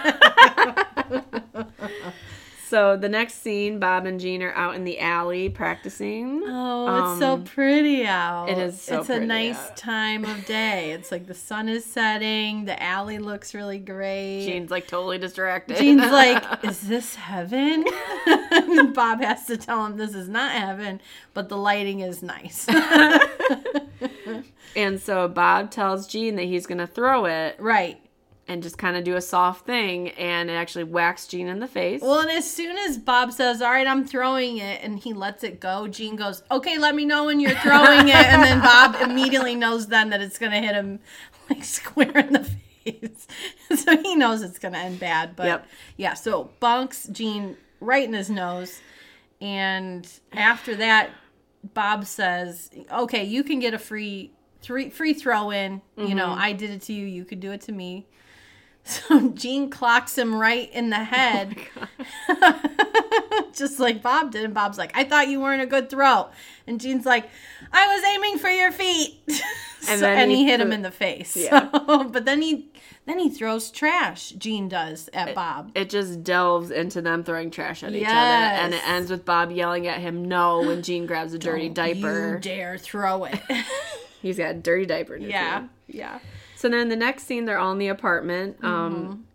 So 2.68 2.96
the 2.96 3.08
next 3.08 3.42
scene, 3.42 3.78
Bob 3.78 4.06
and 4.06 4.18
Gene 4.18 4.42
are 4.42 4.52
out 4.54 4.74
in 4.74 4.82
the 4.82 4.98
alley 4.98 5.48
practicing. 5.48 6.42
Oh, 6.44 7.12
it's 7.12 7.20
so 7.20 7.34
um, 7.34 7.44
pretty 7.44 8.04
out. 8.04 8.48
it 8.48 8.58
is 8.58 8.82
so 8.82 8.98
It's 9.00 9.08
a 9.08 9.20
nice 9.20 9.70
out. 9.70 9.76
time 9.76 10.24
of 10.24 10.44
day. 10.46 10.90
It's 10.90 11.12
like 11.12 11.28
the 11.28 11.34
sun 11.34 11.68
is 11.68 11.84
setting. 11.84 12.64
The 12.64 12.82
alley 12.82 13.18
looks 13.18 13.54
really 13.54 13.78
great. 13.78 14.46
Gene's 14.46 14.72
like 14.72 14.88
totally 14.88 15.18
distracted. 15.18 15.76
Gene's 15.76 16.00
like, 16.10 16.64
"Is 16.64 16.80
this 16.80 17.14
heaven?" 17.14 17.84
Bob 18.94 19.20
has 19.20 19.46
to 19.46 19.56
tell 19.56 19.86
him 19.86 19.96
this 19.96 20.16
is 20.16 20.28
not 20.28 20.50
heaven, 20.50 21.00
but 21.34 21.48
the 21.48 21.56
lighting 21.56 22.00
is 22.00 22.20
nice. 22.20 22.66
and 24.76 25.00
so 25.00 25.28
Bob 25.28 25.70
tells 25.70 26.08
Gene 26.08 26.34
that 26.34 26.46
he's 26.46 26.66
gonna 26.66 26.88
throw 26.88 27.26
it 27.26 27.54
right. 27.60 28.00
And 28.48 28.62
just 28.62 28.78
kind 28.78 28.96
of 28.96 29.02
do 29.02 29.16
a 29.16 29.20
soft 29.20 29.66
thing, 29.66 30.10
and 30.10 30.48
it 30.48 30.52
actually 30.52 30.84
whacks 30.84 31.26
Gene 31.26 31.48
in 31.48 31.58
the 31.58 31.66
face. 31.66 32.00
Well, 32.00 32.20
and 32.20 32.30
as 32.30 32.48
soon 32.48 32.78
as 32.78 32.96
Bob 32.96 33.32
says, 33.32 33.60
"All 33.60 33.72
right, 33.72 33.88
I'm 33.88 34.06
throwing 34.06 34.58
it," 34.58 34.84
and 34.84 35.00
he 35.00 35.12
lets 35.12 35.42
it 35.42 35.58
go, 35.58 35.88
Gene 35.88 36.14
goes, 36.14 36.44
"Okay, 36.48 36.78
let 36.78 36.94
me 36.94 37.04
know 37.04 37.24
when 37.24 37.40
you're 37.40 37.56
throwing 37.56 38.06
it," 38.06 38.14
and 38.14 38.44
then 38.44 38.60
Bob 38.60 38.94
immediately 39.00 39.56
knows 39.56 39.88
then 39.88 40.10
that 40.10 40.20
it's 40.20 40.38
gonna 40.38 40.60
hit 40.60 40.76
him 40.76 41.00
like 41.50 41.64
square 41.78 42.16
in 42.18 42.34
the 42.34 42.44
face, 42.84 43.26
so 43.74 43.96
he 43.96 44.14
knows 44.14 44.42
it's 44.42 44.60
gonna 44.60 44.78
end 44.78 45.00
bad. 45.00 45.34
But 45.34 45.46
Yep. 45.46 45.66
yeah, 45.96 46.14
so 46.14 46.50
bunks 46.60 47.08
Gene 47.08 47.56
right 47.80 48.06
in 48.06 48.14
his 48.14 48.30
nose, 48.30 48.80
and 49.40 50.08
after 50.32 50.76
that, 50.76 51.10
Bob 51.74 52.04
says, 52.04 52.70
"Okay, 52.92 53.24
you 53.24 53.42
can 53.42 53.58
get 53.58 53.74
a 53.74 53.78
free." 53.78 54.30
Three, 54.62 54.90
free 54.90 55.14
throw 55.14 55.50
in. 55.50 55.80
You 55.96 56.14
know, 56.16 56.28
mm-hmm. 56.28 56.40
I 56.40 56.52
did 56.52 56.70
it 56.70 56.82
to 56.82 56.92
you. 56.92 57.06
You 57.06 57.24
could 57.24 57.38
do 57.38 57.52
it 57.52 57.60
to 57.62 57.72
me. 57.72 58.06
So 58.88 59.30
Gene 59.30 59.68
clocks 59.68 60.16
him 60.16 60.32
right 60.34 60.72
in 60.72 60.90
the 60.90 61.02
head, 61.02 61.56
just 63.52 63.78
like 63.80 64.02
Bob 64.02 64.30
did. 64.32 64.44
And 64.44 64.54
Bob's 64.54 64.78
like, 64.78 64.96
I 64.96 65.04
thought 65.04 65.28
you 65.28 65.40
weren't 65.40 65.62
a 65.62 65.66
good 65.66 65.90
throw. 65.90 66.28
And 66.66 66.80
Gene's 66.80 67.04
like, 67.06 67.28
I 67.72 67.86
was 67.94 68.04
aiming 68.14 68.38
for 68.38 68.48
your 68.50 68.72
feet. 68.72 69.20
And 69.88 70.00
So- 70.00 70.08
and 70.08 70.32
he 70.32 70.38
he, 70.38 70.46
hit 70.46 70.60
him 70.60 70.72
in 70.72 70.82
the 70.82 70.90
face. 70.90 71.36
Yeah. 71.36 71.68
So- 71.86 72.04
but 72.04 72.24
then 72.24 72.42
he 72.42 72.68
then 73.06 73.20
he 73.20 73.28
throws 73.30 73.70
trash. 73.70 74.30
Gene 74.30 74.68
does 74.68 75.08
at 75.12 75.32
Bob. 75.32 75.70
it 75.76 75.90
just 75.90 76.24
delves 76.24 76.72
into 76.72 77.00
them 77.00 77.22
throwing 77.22 77.52
trash 77.52 77.84
at 77.84 77.92
each 77.94 78.02
other, 78.04 78.12
and 78.16 78.74
it 78.74 78.84
ends 78.88 79.12
with 79.12 79.24
Bob 79.24 79.52
yelling 79.52 79.86
at 79.86 80.00
him 80.00 80.24
"No" 80.24 80.58
when 80.60 80.82
Gene 80.82 81.06
grabs 81.06 81.34
a 81.34 81.38
dirty 81.38 81.64
You 81.64 81.70
diaper. 81.70 82.38
dare 82.40 82.78
throw 82.78 83.24
it? 83.26 83.38
He's 84.22 84.38
got 84.38 84.50
a 84.50 84.54
dirty 84.54 84.86
diaper. 84.86 85.16
Yeah, 85.18 85.50
hand. 85.50 85.68
yeah. 85.86 86.18
So 86.56 86.70
then 86.70 86.88
the 86.88 86.96
next 86.96 87.24
scene, 87.24 87.44
they're 87.44 87.58
all 87.58 87.72
in 87.72 87.78
the 87.78 87.88
apartment. 87.88 88.56
Um, 88.64 88.86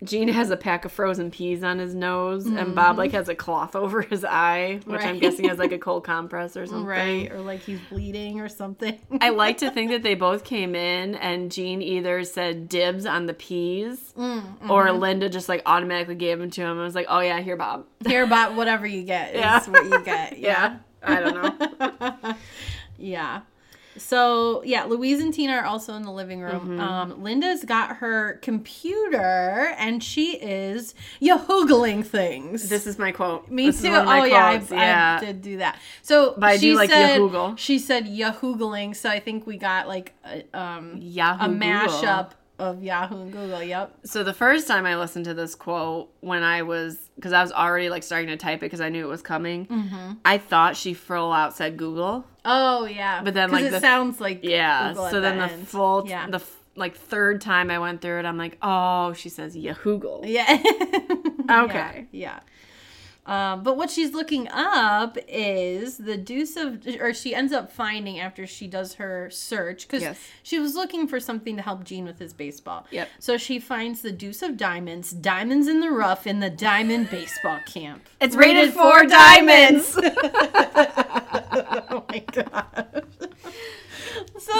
Mm-hmm. 0.01 0.05
Gene 0.05 0.27
has 0.29 0.49
a 0.49 0.57
pack 0.57 0.85
of 0.85 0.91
frozen 0.91 1.29
peas 1.29 1.63
on 1.63 1.77
his 1.77 1.93
nose, 1.93 2.47
and 2.47 2.73
Bob 2.73 2.97
like 2.97 3.11
has 3.11 3.29
a 3.29 3.35
cloth 3.35 3.75
over 3.83 4.01
his 4.01 4.25
eye, 4.25 4.79
which 4.85 5.01
I'm 5.03 5.19
guessing 5.19 5.47
is 5.47 5.59
like 5.59 5.71
a 5.71 5.77
cold 5.77 6.03
compress 6.03 6.57
or 6.57 6.65
something. 6.65 6.85
Right, 6.87 7.31
or 7.31 7.39
like 7.41 7.59
he's 7.59 7.79
bleeding 7.89 8.41
or 8.41 8.49
something. 8.49 8.97
I 9.21 9.29
like 9.29 9.59
to 9.59 9.69
think 9.75 9.91
that 9.91 10.01
they 10.01 10.15
both 10.15 10.43
came 10.43 10.73
in, 10.73 11.13
and 11.15 11.51
Gene 11.51 11.83
either 11.83 12.23
said 12.23 12.67
dibs 12.67 13.05
on 13.05 13.27
the 13.27 13.35
peas, 13.35 14.13
Mm, 14.17 14.69
or 14.71 14.87
mm-hmm. 14.87 14.99
Linda 14.99 15.29
just 15.29 15.47
like 15.47 15.61
automatically 15.67 16.15
gave 16.15 16.39
them 16.39 16.49
to 16.49 16.61
him. 16.61 16.79
I 16.79 16.83
was 16.83 16.95
like, 16.95 17.05
"Oh 17.07 17.19
yeah, 17.19 17.39
here, 17.41 17.55
Bob." 17.55 17.85
Here, 18.07 18.25
Bob, 18.25 18.57
whatever 18.57 18.87
you 18.87 19.03
get 19.03 19.35
is 19.35 19.39
Yeah. 19.41 19.59
what 19.69 19.85
you 19.85 20.03
get. 20.03 20.39
Yeah, 20.39 20.77
I 21.03 21.19
don't 21.19 21.35
know. 22.21 22.35
Yeah. 22.97 23.41
So 24.01 24.63
yeah, 24.63 24.83
Louise 24.85 25.21
and 25.21 25.33
Tina 25.33 25.53
are 25.53 25.65
also 25.65 25.93
in 25.95 26.03
the 26.03 26.11
living 26.11 26.41
room. 26.41 26.61
Mm-hmm. 26.61 26.79
Um, 26.79 27.23
Linda's 27.23 27.63
got 27.63 27.97
her 27.97 28.39
computer 28.41 29.73
and 29.77 30.03
she 30.03 30.37
is 30.37 30.93
yahoogling 31.21 32.05
things. 32.05 32.69
this 32.69 32.87
is 32.87 32.97
my 32.99 33.11
quote. 33.11 33.49
Me 33.49 33.67
This 33.67 33.81
too. 33.81 33.91
one 33.91 33.99
of 34.01 34.05
my 34.05 34.19
Oh 34.19 34.23
yeah, 34.23 34.45
I, 34.45 34.75
yeah. 34.75 35.19
I 35.21 35.25
did 35.25 35.41
do 35.41 35.57
that. 35.57 35.79
So 36.01 36.33
But 36.37 36.49
I 36.49 36.57
she 36.57 36.71
do 36.71 36.75
like 36.75 36.89
said 36.89 37.19
Yahoogle. 37.19 37.57
she 37.57 37.79
said 37.79 38.05
yahoogling. 38.07 38.95
So 38.95 39.09
I 39.09 39.19
think 39.19 39.45
we 39.47 39.57
got 39.57 39.87
like 39.87 40.13
a, 40.25 40.43
um 40.57 40.97
Yahoo 40.99 41.45
a 41.45 41.47
mashup 41.49 42.31
of 42.61 42.83
Yahoo 42.83 43.21
and 43.21 43.31
Google. 43.31 43.61
Yep. 43.63 43.99
So 44.05 44.23
the 44.23 44.33
first 44.33 44.67
time 44.67 44.85
I 44.85 44.95
listened 44.97 45.25
to 45.25 45.33
this 45.33 45.55
quote 45.55 46.09
when 46.21 46.43
I 46.43 46.61
was 46.61 46.97
because 47.15 47.33
I 47.33 47.41
was 47.41 47.51
already 47.51 47.89
like 47.89 48.03
starting 48.03 48.29
to 48.29 48.37
type 48.37 48.59
it 48.59 48.61
because 48.61 48.81
I 48.81 48.89
knew 48.89 49.05
it 49.05 49.09
was 49.09 49.21
coming. 49.21 49.65
Mm-hmm. 49.65 50.13
I 50.23 50.37
thought 50.37 50.77
she 50.77 50.93
full 50.93 51.33
out 51.33 51.55
said 51.55 51.77
Google. 51.77 52.25
Oh 52.45 52.85
yeah. 52.85 53.21
But 53.23 53.33
then 53.33 53.51
like, 53.51 53.65
it 53.65 53.71
the- 53.71 53.79
sounds 53.79 54.21
like 54.21 54.39
Yeah. 54.43 54.89
Google 54.89 55.09
so 55.09 55.21
then 55.21 55.37
the 55.39 55.51
end. 55.51 55.67
full 55.67 56.07
yeah. 56.07 56.27
the 56.29 56.41
like 56.75 56.95
third 56.95 57.41
time 57.41 57.69
I 57.69 57.79
went 57.79 58.01
through 58.01 58.19
it, 58.19 58.25
I'm 58.25 58.37
like, 58.37 58.57
oh, 58.61 59.13
she 59.13 59.29
says 59.29 59.55
Yahoogle. 59.55 60.21
Yeah. 60.27 60.45
Okay. 61.65 62.07
Yeah. 62.11 62.37
yeah. 62.37 62.39
Um, 63.23 63.61
but 63.61 63.77
what 63.77 63.91
she's 63.91 64.13
looking 64.13 64.47
up 64.51 65.15
is 65.27 65.97
the 65.97 66.17
deuce 66.17 66.55
of, 66.57 66.87
or 66.99 67.13
she 67.13 67.35
ends 67.35 67.53
up 67.53 67.71
finding 67.71 68.19
after 68.19 68.47
she 68.47 68.65
does 68.65 68.95
her 68.95 69.29
search, 69.29 69.87
because 69.87 70.01
Yes. 70.01 70.19
she 70.41 70.57
was 70.57 70.73
looking 70.73 71.07
for 71.07 71.19
something 71.19 71.55
to 71.55 71.61
help 71.61 71.83
Gene 71.83 72.03
with 72.05 72.17
his 72.17 72.33
baseball. 72.33 72.87
Yep. 72.89 73.09
So 73.19 73.37
she 73.37 73.59
finds 73.59 74.01
the 74.01 74.11
deuce 74.11 74.41
of 74.41 74.57
diamonds, 74.57 75.11
diamonds 75.11 75.67
in 75.67 75.81
the 75.81 75.91
rough 75.91 76.25
in 76.25 76.39
the 76.39 76.49
diamond 76.49 77.11
baseball 77.11 77.59
camp. 77.67 78.07
It's 78.19 78.35
rated 78.35 78.73
for 78.73 79.05
diamonds. 79.05 79.95
oh 80.01 82.03
my 82.09 82.23
god. 82.31 83.05
so 84.39 84.53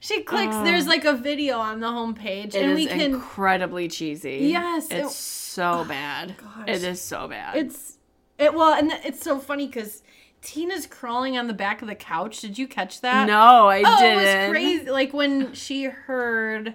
she 0.00 0.22
clicks. 0.22 0.54
there's 0.58 0.86
like 0.86 1.06
a 1.06 1.14
video 1.14 1.56
on 1.58 1.80
the 1.80 1.86
homepage, 1.88 2.48
It 2.48 2.56
and 2.56 2.72
is 2.72 2.76
we 2.76 2.86
can. 2.86 3.00
incredibly 3.00 3.88
cheesy. 3.88 4.40
Yes, 4.50 4.88
It's 4.90 5.10
it- 5.10 5.14
so 5.14 5.84
bad. 5.84 6.36
gosh. 6.36 6.68
It 6.68 6.82
is 6.82 7.00
so 7.00 7.28
bad. 7.28 7.56
It's 7.56 7.93
it 8.38 8.54
well, 8.54 8.74
and 8.74 8.92
it's 9.04 9.22
so 9.22 9.38
funny 9.38 9.66
because 9.66 10.02
Tina's 10.42 10.86
crawling 10.86 11.36
on 11.38 11.46
the 11.46 11.54
back 11.54 11.82
of 11.82 11.88
the 11.88 11.94
couch. 11.94 12.40
Did 12.40 12.58
you 12.58 12.66
catch 12.68 13.00
that? 13.00 13.26
no, 13.26 13.68
I 13.68 13.82
Oh, 13.86 13.98
didn't. 14.00 14.18
it 14.18 14.48
was 14.48 14.50
crazy. 14.50 14.90
Like 14.90 15.12
when 15.14 15.52
she 15.54 15.84
heard, 15.84 16.74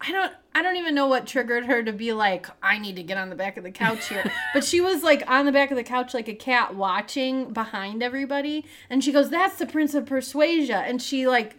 I 0.00 0.12
don't, 0.12 0.32
I 0.54 0.62
don't 0.62 0.76
even 0.76 0.94
know 0.94 1.06
what 1.06 1.26
triggered 1.26 1.66
her 1.66 1.82
to 1.82 1.92
be 1.92 2.12
like, 2.12 2.46
I 2.62 2.78
need 2.78 2.96
to 2.96 3.02
get 3.02 3.18
on 3.18 3.28
the 3.30 3.36
back 3.36 3.56
of 3.56 3.64
the 3.64 3.70
couch 3.70 4.08
here. 4.08 4.30
but 4.54 4.64
she 4.64 4.80
was 4.80 5.02
like 5.02 5.22
on 5.30 5.44
the 5.46 5.52
back 5.52 5.70
of 5.70 5.76
the 5.76 5.84
couch 5.84 6.14
like 6.14 6.28
a 6.28 6.34
cat, 6.34 6.74
watching 6.74 7.52
behind 7.52 8.02
everybody, 8.02 8.64
and 8.88 9.04
she 9.04 9.12
goes, 9.12 9.28
"That's 9.30 9.58
the 9.58 9.66
Prince 9.66 9.94
of 9.94 10.06
Persuasia," 10.06 10.76
and 10.88 11.02
she 11.02 11.26
like 11.28 11.56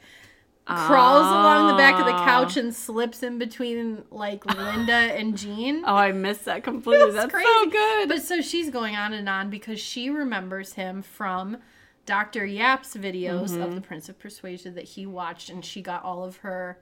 crawls 0.65 1.25
along 1.27 1.67
the 1.67 1.73
back 1.75 1.99
of 1.99 2.05
the 2.05 2.13
Ah. 2.13 2.25
couch 2.25 2.55
and 2.57 2.73
slips 2.73 3.23
in 3.23 3.37
between 3.37 4.03
like 4.11 4.45
Linda 4.57 4.93
and 4.93 5.37
Gene. 5.37 5.83
Oh, 5.85 5.95
I 5.95 6.11
missed 6.11 6.45
that 6.45 6.63
completely. 6.63 7.11
That's 7.11 7.31
crazy. 7.31 7.47
so 7.47 7.69
good. 7.69 8.09
But 8.09 8.21
so 8.21 8.41
she's 8.41 8.69
going 8.69 8.95
on 8.95 9.13
and 9.13 9.27
on 9.27 9.49
because 9.49 9.79
she 9.79 10.09
remembers 10.09 10.73
him 10.73 11.01
from 11.01 11.57
Dr. 12.05 12.45
Yap's 12.45 12.95
videos 12.95 13.49
Mm-hmm. 13.51 13.61
of 13.61 13.75
the 13.75 13.81
Prince 13.81 14.07
of 14.09 14.17
Persuasion 14.19 14.75
that 14.75 14.83
he 14.85 15.05
watched, 15.05 15.49
and 15.49 15.63
she 15.65 15.81
got 15.81 16.03
all 16.03 16.23
of 16.23 16.37
her 16.37 16.79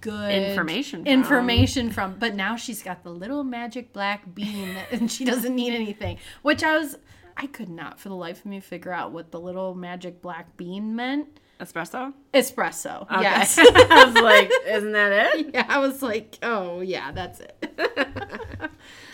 good 0.00 0.30
Information 0.32 1.00
from. 1.04 1.12
information 1.12 1.90
from. 1.90 2.14
But 2.18 2.34
now 2.36 2.54
she's 2.56 2.82
got 2.82 3.02
the 3.02 3.10
little 3.10 3.42
magic 3.44 3.92
black 3.92 4.34
bean, 4.34 4.76
and 4.92 5.10
she 5.10 5.24
doesn't 5.24 5.54
need 5.54 5.74
anything. 5.74 6.18
Which 6.42 6.62
I 6.62 6.78
was, 6.78 6.98
I 7.36 7.46
could 7.46 7.68
not 7.68 7.98
for 7.98 8.08
the 8.08 8.14
life 8.14 8.40
of 8.40 8.46
me 8.46 8.60
figure 8.60 8.92
out 8.92 9.10
what 9.12 9.30
the 9.32 9.40
little 9.40 9.74
magic 9.74 10.22
black 10.22 10.56
bean 10.56 10.94
meant. 10.94 11.40
Espresso? 11.62 12.12
Espresso. 12.34 13.02
Okay. 13.02 13.22
Yes. 13.22 13.56
I 13.60 14.04
was 14.04 14.14
like, 14.14 14.50
isn't 14.66 14.92
that 14.92 15.36
it? 15.36 15.50
yeah, 15.54 15.66
I 15.68 15.78
was 15.78 16.02
like, 16.02 16.38
oh 16.42 16.80
yeah, 16.80 17.12
that's 17.12 17.40
it. 17.40 17.80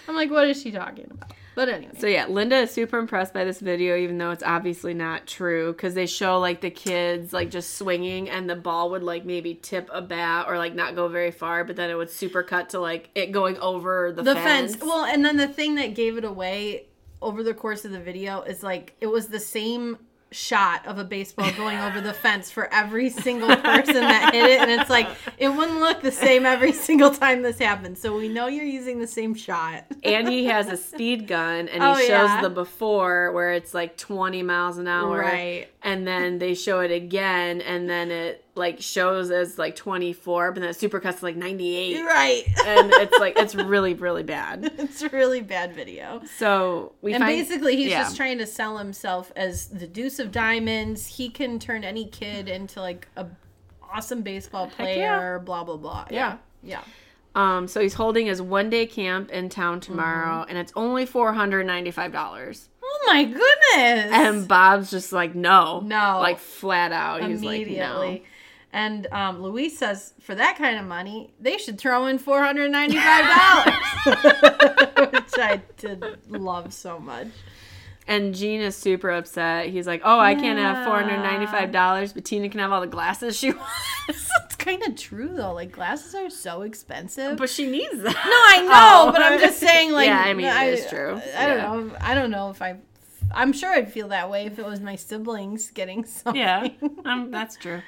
I'm 0.09 0.17
like, 0.17 0.31
what 0.31 0.49
is 0.49 0.63
she 0.63 0.71
talking 0.71 1.09
about? 1.11 1.35
But 1.55 1.69
anyway. 1.69 1.93
So 1.99 2.07
yeah, 2.07 2.27
Linda 2.27 2.57
is 2.57 2.71
super 2.71 2.99
impressed 2.99 3.35
by 3.35 3.45
this 3.45 3.61
video, 3.61 3.97
even 3.97 4.17
though 4.17 4.31
it's 4.31 4.45
obviously 4.45 4.95
not 4.95 5.27
true, 5.27 5.73
because 5.73 5.95
they 5.95 6.07
show 6.07 6.39
like 6.39 6.63
the 6.63 6.71
kids 6.71 7.33
like 7.33 7.51
just 7.51 7.77
swinging, 7.77 8.31
and 8.31 8.49
the 8.49 8.57
ball 8.57 8.91
would 8.91 9.03
like 9.03 9.27
maybe 9.27 9.55
tip 9.55 9.91
a 9.93 10.01
bat 10.01 10.47
or 10.49 10.57
like 10.57 10.75
not 10.75 10.95
go 10.95 11.09
very 11.09 11.33
far, 11.33 11.65
but 11.65 11.77
then 11.77 11.91
it 11.91 11.97
would 11.97 12.11
super 12.11 12.43
cut 12.43 12.71
to 12.71 12.81
like 12.81 13.11
it 13.15 13.33
going 13.33 13.59
over 13.59 14.13
the, 14.13 14.23
the 14.23 14.35
fence. 14.35 14.77
fence. 14.77 14.85
Well, 14.85 15.05
and 15.05 15.23
then 15.23 15.37
the 15.37 15.49
thing 15.49 15.75
that 15.75 15.95
gave 15.95 16.17
it 16.17 16.25
away 16.25 16.87
over 17.21 17.43
the 17.43 17.53
course 17.53 17.85
of 17.85 17.91
the 17.91 18.01
video 18.01 18.43
is 18.43 18.63
like 18.63 18.95
it 19.01 19.09
was 19.09 19.27
the 19.27 19.41
same 19.41 19.99
shot 20.31 20.87
of 20.87 20.99
a 20.99 21.05
baseball 21.05 21.51
going 21.53 21.79
over 21.79 22.01
the 22.01 22.13
fence 22.13 22.51
for 22.51 22.73
every 22.73 23.09
single 23.09 23.49
person 23.57 23.95
that 23.95 24.35
hit 24.35 24.45
it 24.45 24.61
and 24.61 24.71
it's 24.71 24.91
like 24.91 25.09
it 25.39 25.49
wouldn't 25.49 25.81
look 25.81 26.03
the 26.03 26.13
same 26.13 26.45
every 26.45 26.73
single 26.73 27.11
time 27.11 27.41
this 27.43 27.59
happened 27.59 27.97
so 27.97 28.15
we 28.15 28.29
know 28.29 28.47
you're 28.47 28.65
using 28.65 28.99
the 29.01 29.07
same 29.07 29.35
shot 29.35 29.85
and 30.05 30.29
he 30.29 30.45
has 30.45 30.69
a 30.69 30.77
speed 30.77 31.27
gun, 31.27 31.69
and 31.69 31.83
he 31.83 31.89
Oh, 31.89 31.95
shows 31.97 32.09
yeah. 32.09 32.43
the 32.43 32.51
before 32.51 33.33
where 33.33 33.53
it's 33.53 33.73
like 33.75 33.97
20 33.97 34.43
miles 34.43 34.79
an 34.79 34.87
hour, 34.87 35.19
Right. 35.19 35.69
And 35.83 36.07
then 36.07 36.39
they 36.39 36.55
show 36.55 36.81
it 36.81 36.91
again, 36.91 37.61
and 37.61 37.89
then 37.89 38.11
it 38.11 38.45
like 38.59 38.81
shows 38.83 39.31
as 39.31 39.57
like 39.59 39.75
24, 39.77 40.53
but 40.53 40.61
then 40.61 40.71
supercuts 40.75 41.23
like 41.23 41.37
98. 41.37 42.05
Right. 42.05 42.45
And 42.67 42.93
it's 42.93 43.19
like 43.19 43.39
it's 43.39 43.55
really 43.55 43.95
really 43.95 44.23
bad. 44.25 44.71
it's 44.79 45.01
a 45.03 45.09
really 45.09 45.41
bad 45.41 45.75
video. 45.75 46.21
So 46.37 46.93
we 47.01 47.15
And 47.15 47.23
find, 47.23 47.35
basically, 47.39 47.77
he's 47.77 47.91
yeah. 47.91 48.03
just 48.03 48.17
trying 48.17 48.39
to 48.39 48.47
sell 48.47 48.77
himself 48.79 49.33
as 49.37 49.69
the 49.69 49.87
Deuce 49.87 50.19
of 50.19 50.31
Diamonds. 50.33 51.07
He 51.07 51.31
can 51.31 51.59
turn 51.59 51.85
any 51.85 52.05
kid 52.07 52.49
into 52.49 52.81
like 52.83 53.09
a 53.17 53.27
awesome 53.91 54.21
baseball 54.23 54.67
player. 54.67 55.39
Blah 55.45 55.65
blah 55.65 55.77
blah. 55.77 56.07
Yeah. 56.11 56.37
Yeah. 56.63 56.83
Um, 57.35 57.69
so 57.69 57.81
he's 57.81 57.95
holding 57.95 58.27
his 58.27 58.43
one 58.43 58.69
day 58.69 58.85
camp 58.87 59.31
in 59.31 59.49
town 59.49 59.81
tomorrow, 59.81 60.41
Mm-hmm. 60.43 60.49
and 60.51 60.59
it's 60.59 60.73
only 60.75 61.07
four 61.07 61.33
hundred 61.33 61.65
ninety 61.67 61.91
five 61.93 62.13
dollars. 62.13 62.69
Oh 62.83 63.03
my 63.07 63.23
goodness. 63.25 64.11
And 64.13 64.49
Bob's 64.49 64.91
just 64.91 65.13
like, 65.13 65.35
no, 65.35 65.81
No. 65.81 66.19
like 66.21 66.39
flat 66.39 66.91
out. 66.91 67.23
He's 67.23 67.43
like, 67.45 67.67
no. 67.69 68.19
And 68.79 69.09
um, 69.11 69.43
Luis 69.43 69.77
says, 69.77 70.15
for 70.21 70.37
that 70.37 70.57
kind 70.57 70.79
of 70.79 70.85
money, 70.87 71.35
they 71.41 71.59
should 71.59 71.79
throw 71.79 72.07
in 72.07 72.17
four 72.19 72.41
hundred 72.45 72.71
ninety-five 72.71 73.25
dollars, 74.05 75.13
which 75.13 75.35
I 75.39 75.61
did 75.79 76.05
love 76.29 76.73
so 76.73 77.01
much. 77.01 77.27
And 78.07 78.35
Gene 78.35 78.61
is 78.61 78.77
super 78.77 79.11
upset. 79.11 79.67
He's 79.69 79.87
like, 79.89 80.03
oh, 80.05 80.19
I 80.21 80.37
can't 80.37 80.61
have 80.61 80.87
four 80.87 80.95
hundred 80.95 81.19
ninety 81.25 81.47
five 81.47 81.73
dollars, 81.73 82.13
but 82.13 82.25
Tina 82.25 82.49
can 82.49 82.61
have 82.61 82.71
all 82.71 82.81
the 82.81 82.87
glasses 82.87 83.37
she 83.37 83.51
wants. 83.53 84.31
It's 84.45 84.55
kind 84.57 84.81
of 84.87 84.95
true 84.97 85.33
though. 85.35 85.53
Like 85.55 85.73
glasses 85.73 86.15
are 86.15 86.31
so 86.31 86.63
expensive. 86.63 87.37
but 87.37 87.51
she 87.51 87.67
needs 87.69 87.95
them. 88.01 88.05
no, 88.05 88.13
I 88.15 88.61
know, 88.65 89.09
Oh. 89.09 89.13
but 89.13 89.23
I'm 89.23 89.41
just 89.41 89.59
saying. 89.59 89.91
Like, 89.93 90.07
Yeah, 90.07 90.21
I 90.21 90.35
mean, 90.35 90.47
it 90.47 90.55
I, 90.55 90.67
is 90.69 90.87
true. 90.89 91.21
I 91.37 91.47
don't 91.49 91.59
know. 91.89 91.97
I 92.01 92.15
don't 92.15 92.31
know 92.31 92.51
if 92.51 92.63
I. 92.63 92.77
I'm 93.35 93.53
sure 93.53 93.71
I'd 93.73 93.93
feel 93.93 94.09
that 94.09 94.31
way 94.31 94.47
if 94.47 94.59
it 94.61 94.65
was 94.65 94.81
my 94.81 94.95
siblings 94.97 95.71
getting 95.73 96.05
something. 96.05 96.41
Yeah, 96.41 96.69
um, 97.05 97.31
that's 97.33 97.57
true. 97.57 97.83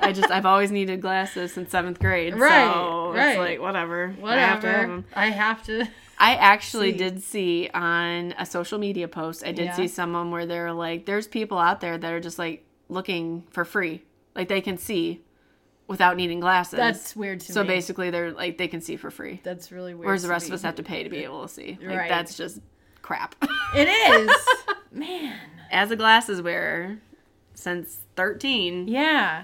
I 0.00 0.12
just 0.14 0.30
I've 0.30 0.46
always 0.46 0.70
needed 0.70 1.00
glasses 1.00 1.52
since 1.52 1.70
seventh 1.70 1.98
grade. 1.98 2.34
Right, 2.34 2.72
so 2.72 3.12
right. 3.12 3.30
It's 3.30 3.38
like 3.38 3.60
whatever. 3.60 4.10
Whatever. 4.20 4.34
I 4.36 4.40
have 4.40 4.60
to 4.62 4.68
have. 4.68 5.04
I 5.14 5.26
have 5.30 5.62
to. 5.64 5.88
I 6.18 6.34
actually 6.36 6.92
See. 6.92 6.98
did 6.98 7.22
see 7.22 7.70
on 7.74 8.34
a 8.38 8.46
social 8.46 8.78
media 8.78 9.06
post. 9.08 9.44
I 9.44 9.52
did 9.52 9.66
Yeah. 9.66 9.74
see 9.74 9.88
someone 9.88 10.30
where 10.30 10.46
they're 10.46 10.72
like, 10.72 11.04
"There's 11.06 11.26
people 11.28 11.58
out 11.58 11.80
there 11.80 11.98
that 11.98 12.12
are 12.12 12.20
just 12.20 12.38
like 12.38 12.64
looking 12.88 13.44
for 13.50 13.64
free, 13.64 14.02
like 14.34 14.48
they 14.48 14.60
can 14.62 14.78
see 14.78 15.22
without 15.88 16.16
needing 16.16 16.40
glasses." 16.40 16.76
That's 16.78 17.14
weird 17.16 17.40
to 17.40 17.52
so 17.52 17.62
me. 17.62 17.68
basically, 17.68 18.10
they're 18.10 18.32
like 18.32 18.56
they 18.58 18.68
can 18.68 18.80
see 18.80 18.96
for 18.96 19.10
free, 19.10 19.40
That's 19.42 19.70
really 19.72 19.92
weird. 19.94 20.06
whereas 20.06 20.22
the 20.22 20.28
rest 20.30 20.46
me. 20.46 20.50
of 20.50 20.54
us 20.54 20.62
have 20.62 20.76
to 20.76 20.82
pay 20.82 21.02
to 21.02 21.10
be 21.10 21.18
able 21.24 21.42
to 21.42 21.48
see. 21.52 21.78
Like 21.82 21.96
Right. 21.98 22.08
that's 22.08 22.36
just 22.36 22.60
crap. 23.02 23.34
It 23.74 23.88
is. 23.88 24.30
Man. 24.92 25.36
As 25.70 25.90
a 25.90 25.96
glasses 25.96 26.40
wearer 26.40 26.96
since 27.56 27.98
13, 28.14 28.86
Yeah. 28.88 29.42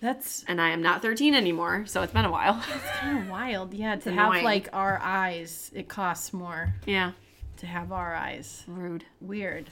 That's 0.00 0.44
and 0.48 0.62
I 0.62 0.70
am 0.70 0.80
not 0.80 1.02
13 1.02 1.34
anymore, 1.34 1.84
so 1.86 2.00
it's 2.00 2.12
been 2.14 2.24
a 2.24 2.30
while. 2.30 2.62
It's 2.74 2.98
kind 3.00 3.18
of 3.18 3.28
wild. 3.28 3.74
Yeah, 3.74 3.96
to 3.96 4.10
have 4.10 4.28
annoying. 4.30 4.44
like 4.44 4.68
our 4.72 4.98
eyes, 5.02 5.70
it 5.74 5.88
costs 5.88 6.32
more 6.32 6.72
yeah, 6.86 7.12
to 7.58 7.66
have 7.66 7.92
our 7.92 8.14
eyes. 8.14 8.64
rude. 8.66 9.04
Weird. 9.20 9.68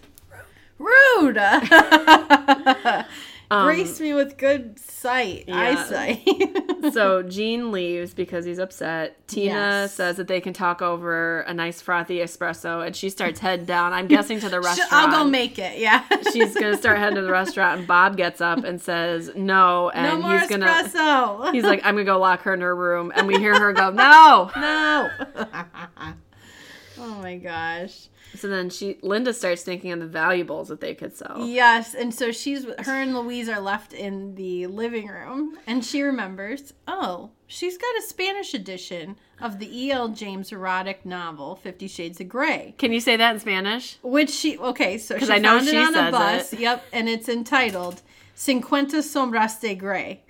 Rude. 0.79 1.39
Um, 3.51 3.65
Grace 3.67 3.99
me 3.99 4.13
with 4.13 4.37
good 4.37 4.79
sight, 4.79 5.45
yeah. 5.49 5.57
eyesight. 5.57 6.21
so 6.93 7.23
Gene 7.23 7.73
leaves 7.73 8.13
because 8.13 8.45
he's 8.45 8.59
upset. 8.59 9.27
Tina 9.27 9.53
Yes. 9.55 9.95
says 9.95 10.17
that 10.19 10.29
they 10.29 10.41
can 10.43 10.53
talk 10.53 10.83
over 10.83 11.41
a 11.41 11.55
nice 11.55 11.81
frothy 11.81 12.19
espresso, 12.19 12.87
and 12.87 12.95
she 12.95 13.09
starts 13.09 13.41
head 13.41 13.65
down. 13.65 13.95
I'm 13.95 14.07
guessing 14.07 14.39
to 14.41 14.51
the 14.51 14.61
restaurant. 14.63 14.93
I'll 14.93 15.25
go 15.25 15.31
make 15.31 15.59
it. 15.59 15.79
Yeah. 15.79 16.05
She's 16.33 16.53
gonna 16.53 16.77
start 16.77 16.99
heading 16.99 17.17
to 17.17 17.23
the 17.23 17.31
restaurant, 17.33 17.79
and 17.79 17.89
Bob 17.89 18.19
gets 18.19 18.43
up 18.43 18.65
and 18.65 18.79
says 18.81 19.31
no, 19.35 19.89
and 19.91 20.21
no 20.21 20.39
he's 20.39 20.49
gonna. 20.51 20.67
espresso. 20.67 21.51
He's 21.55 21.65
like, 21.65 21.81
I'm 21.85 21.95
gonna 21.95 22.05
go 22.05 22.19
lock 22.19 22.43
her 22.43 22.53
in 22.53 22.61
her 22.61 22.77
room, 22.77 23.13
and 23.17 23.27
we 23.27 23.39
hear 23.39 23.59
her 23.59 23.73
go, 23.73 23.91
no. 23.91 24.51
no. 24.57 25.09
oh 26.99 27.15
my 27.23 27.37
gosh. 27.37 28.09
So 28.37 28.47
then 28.49 28.71
she, 28.71 28.99
Linda 29.03 29.33
starts 29.33 29.63
thinking 29.63 29.91
of 29.93 30.01
the 30.01 30.07
valuables 30.07 30.69
that 30.69 30.81
they 30.81 30.95
could 30.95 31.17
sell. 31.17 31.45
Yes, 31.47 31.95
and 31.95 32.15
so 32.15 32.31
she's 32.31 32.65
her 32.65 33.01
and 33.01 33.15
Louise 33.17 33.49
are 33.49 33.61
left 33.61 33.93
in 33.93 34.35
the 34.37 34.67
living 34.67 35.09
room, 35.09 35.59
and 35.67 35.85
she 35.85 36.03
remembers, 36.03 36.73
oh, 36.87 37.31
she's 37.47 37.77
got 37.79 37.97
a 37.99 38.03
Spanish 38.03 38.55
edition 38.55 39.17
of 39.41 39.59
the 39.59 39.85
E.L. 39.87 40.09
James 40.11 40.53
erotic 40.53 41.05
novel 41.07 41.57
Fifty 41.57 41.89
Shades 41.89 42.21
of 42.21 42.29
Grey, 42.29 42.75
Can 42.79 42.93
you 42.93 43.01
say 43.01 43.17
that 43.17 43.35
in 43.35 43.41
Spanish? 43.41 43.97
which 44.03 44.31
she 44.31 44.59
okay, 44.59 44.99
so 44.99 45.19
she 45.19 45.31
I 45.33 45.39
know 45.39 45.57
found 45.59 45.69
she 45.69 45.77
it 45.77 45.97
on 45.97 45.97
a 45.97 46.11
bus. 46.11 46.53
it. 46.53 46.61
Yep, 46.61 46.85
and 46.93 47.09
it's 47.09 47.29
entitled 47.29 48.03
Cincuenta 48.35 48.99
Sombras 48.99 49.61
de 49.61 49.75
Grey, 49.75 50.21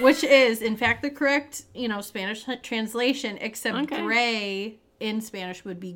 which 0.00 0.22
is 0.42 0.60
in 0.60 0.76
fact 0.76 1.02
the 1.02 1.10
correct 1.10 1.62
you 1.74 1.88
know 1.88 2.00
Spanish 2.00 2.44
translation, 2.62 3.38
except 3.40 3.76
Okay. 3.84 4.02
gray 4.02 4.74
in 5.00 5.20
Spanish 5.20 5.64
would 5.64 5.80
be 5.80 5.92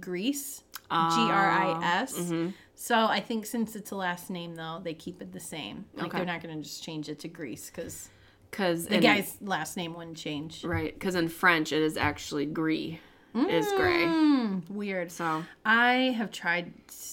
G 0.91 0.97
R 0.97 1.51
I 1.51 1.81
S. 2.03 2.19
Mm-hmm. 2.19 2.51
So 2.75 3.07
I 3.07 3.21
think 3.21 3.45
since 3.45 3.75
it's 3.77 3.91
a 3.91 3.97
last 3.97 4.31
name, 4.31 4.55
though, 4.55 4.81
they 4.83 4.95
keep 4.95 5.21
it 5.21 5.33
the 5.33 5.41
same. 5.41 5.85
Like 5.95 6.07
Okay. 6.07 6.19
they're 6.19 6.27
not 6.27 6.43
going 6.43 6.57
to 6.57 6.63
just 6.63 6.83
change 6.83 7.09
it 7.09 7.19
to 7.21 7.29
Greece 7.29 7.71
because 7.75 8.09
Because 8.51 8.87
the 8.87 8.99
guy's 8.99 9.37
last 9.41 9.77
name 9.77 9.95
wouldn't 9.95 10.17
change. 10.17 10.65
right, 10.65 10.95
because 10.95 11.15
in 11.15 11.29
French 11.29 11.73
it 11.73 11.83
is 11.83 11.97
actually 11.97 12.47
gris, 12.47 12.95
is 13.35 13.67
gray. 13.77 14.07
Hmm, 14.07 14.61
weird. 14.71 15.11
So 15.13 15.45
I 15.65 16.15
have 16.17 16.31
tried, 16.31 16.73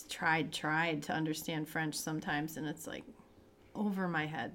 tried, 0.10 0.54
tried 0.54 1.04
to 1.04 1.14
understand 1.14 1.68
French 1.68 1.96
sometimes, 1.96 2.58
and 2.58 2.66
it's 2.68 2.88
like 2.88 3.04
over 3.76 4.08
my 4.08 4.26
head. 4.28 4.54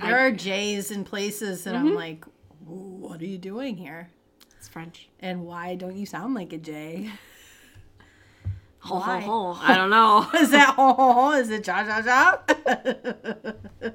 There 0.00 0.16
I- 0.18 0.22
are 0.26 0.30
J's 0.30 0.90
in 0.92 1.04
places 1.04 1.64
that 1.64 1.74
I'm 1.74 1.94
like, 1.94 2.24
what 2.64 3.20
are 3.20 3.26
you 3.26 3.38
doing 3.38 3.76
here? 3.76 4.08
it's 4.56 4.68
French. 4.68 5.08
And 5.20 5.44
why 5.44 5.74
don't 5.74 5.96
you 5.96 6.06
sound 6.06 6.34
like 6.34 6.52
a 6.52 6.58
J? 6.58 7.10
Ho, 8.80 8.98
ho, 8.98 9.20
ho. 9.20 9.58
I 9.60 9.76
don't 9.76 9.90
know. 9.90 10.26
Is 10.40 10.50
that 10.50 10.74
ho 10.74 10.92
ho 10.94 11.12
ho? 11.12 11.32
Is 11.32 11.50
it 11.50 11.64
cha 11.64 11.84
cha 11.84 12.02
cha? 12.02 12.42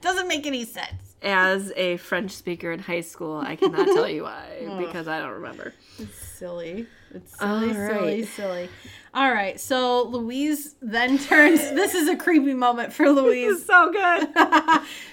Doesn't 0.00 0.28
make 0.28 0.46
any 0.46 0.64
sense. 0.64 1.05
As 1.28 1.72
a 1.76 1.96
French 1.96 2.30
speaker 2.30 2.70
in 2.70 2.78
high 2.78 3.00
school, 3.00 3.38
I 3.38 3.56
cannot 3.56 3.86
tell 3.86 4.08
you 4.08 4.22
why 4.22 4.66
because 4.78 5.08
I 5.08 5.18
don't 5.18 5.32
remember. 5.32 5.74
It's 5.98 6.16
silly. 6.16 6.86
It's 7.12 7.36
silly, 7.38 7.72
silly, 7.72 7.88
right. 8.20 8.28
silly. 8.28 8.68
All 9.14 9.32
right. 9.32 9.58
So 9.58 10.02
Louise 10.04 10.76
then 10.80 11.18
turns. 11.30 11.60
this 11.72 11.94
is 11.94 12.08
a 12.08 12.16
creepy 12.16 12.54
moment 12.54 12.92
for 12.92 13.10
Louise. 13.18 13.64
so 13.64 13.90
good. 13.90 14.28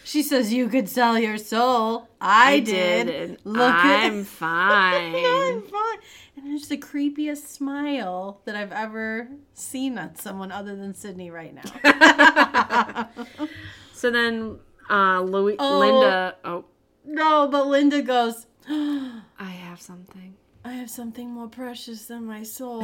she 0.04 0.22
says, 0.22 0.54
"You 0.54 0.70
could 0.70 0.88
sell 0.88 1.18
your 1.18 1.38
soul. 1.38 2.08
I, 2.22 2.60
did. 2.60 3.10
and 3.10 3.38
Look 3.44 3.74
I'm 3.74 4.20
at- 4.22 4.26
fine. 4.28 5.16
I'm 5.16 5.62
fine." 5.64 5.98
And 6.36 6.54
it's 6.58 6.68
the 6.68 6.78
creepiest 6.78 7.48
smile 7.48 8.42
that 8.46 8.56
I've 8.56 8.72
ever 8.74 9.30
seen 9.54 9.98
on 9.98 10.16
someone 10.16 10.52
other 10.52 10.76
than 10.76 10.94
Sydney 10.94 11.32
right 11.32 11.54
now. 11.56 13.10
So 13.94 14.12
then, 14.12 14.60
uh, 14.94 15.22
Louis, 15.22 15.56
Oh. 15.60 15.80
Linda. 15.80 16.36
Oh, 16.46 16.66
no, 17.06 17.48
but 17.48 17.68
Linda 17.68 18.02
goes. 18.02 18.46
I 18.70 19.22
have 19.66 19.82
something. 19.82 20.36
I 20.66 20.72
have 20.74 20.90
something 20.90 21.30
more 21.30 21.50
precious 21.50 22.06
than 22.06 22.24
my 22.26 22.44
soul. 22.44 22.84